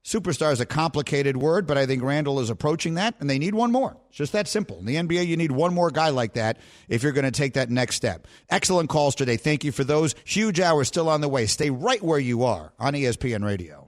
superstar 0.08 0.52
is 0.52 0.60
a 0.60 0.66
complicated 0.66 1.36
word, 1.36 1.66
but 1.66 1.76
I 1.76 1.84
think 1.84 2.02
Randle 2.02 2.40
is 2.40 2.48
approaching 2.48 2.94
that, 2.94 3.14
and 3.20 3.28
they 3.28 3.38
need 3.38 3.54
one 3.54 3.70
more. 3.70 3.96
It's 4.08 4.16
just 4.16 4.32
that 4.32 4.48
simple. 4.48 4.78
In 4.78 4.86
the 4.86 4.96
NBA, 4.96 5.26
you 5.26 5.36
need 5.36 5.52
one 5.52 5.74
more 5.74 5.90
guy 5.90 6.08
like 6.08 6.32
that 6.34 6.56
if 6.88 7.02
you're 7.02 7.12
going 7.12 7.26
to 7.26 7.30
take 7.30 7.54
that 7.54 7.68
next 7.68 7.96
step. 7.96 8.26
Excellent 8.48 8.88
calls 8.88 9.14
today. 9.14 9.36
Thank 9.36 9.64
you 9.64 9.72
for 9.72 9.84
those. 9.84 10.14
Huge 10.24 10.60
hour 10.60 10.84
still 10.84 11.10
on 11.10 11.20
the 11.20 11.28
way. 11.28 11.44
Stay 11.44 11.68
right 11.68 12.02
where 12.02 12.18
you 12.18 12.44
are 12.44 12.72
on 12.78 12.94
ESPN 12.94 13.44
Radio. 13.44 13.87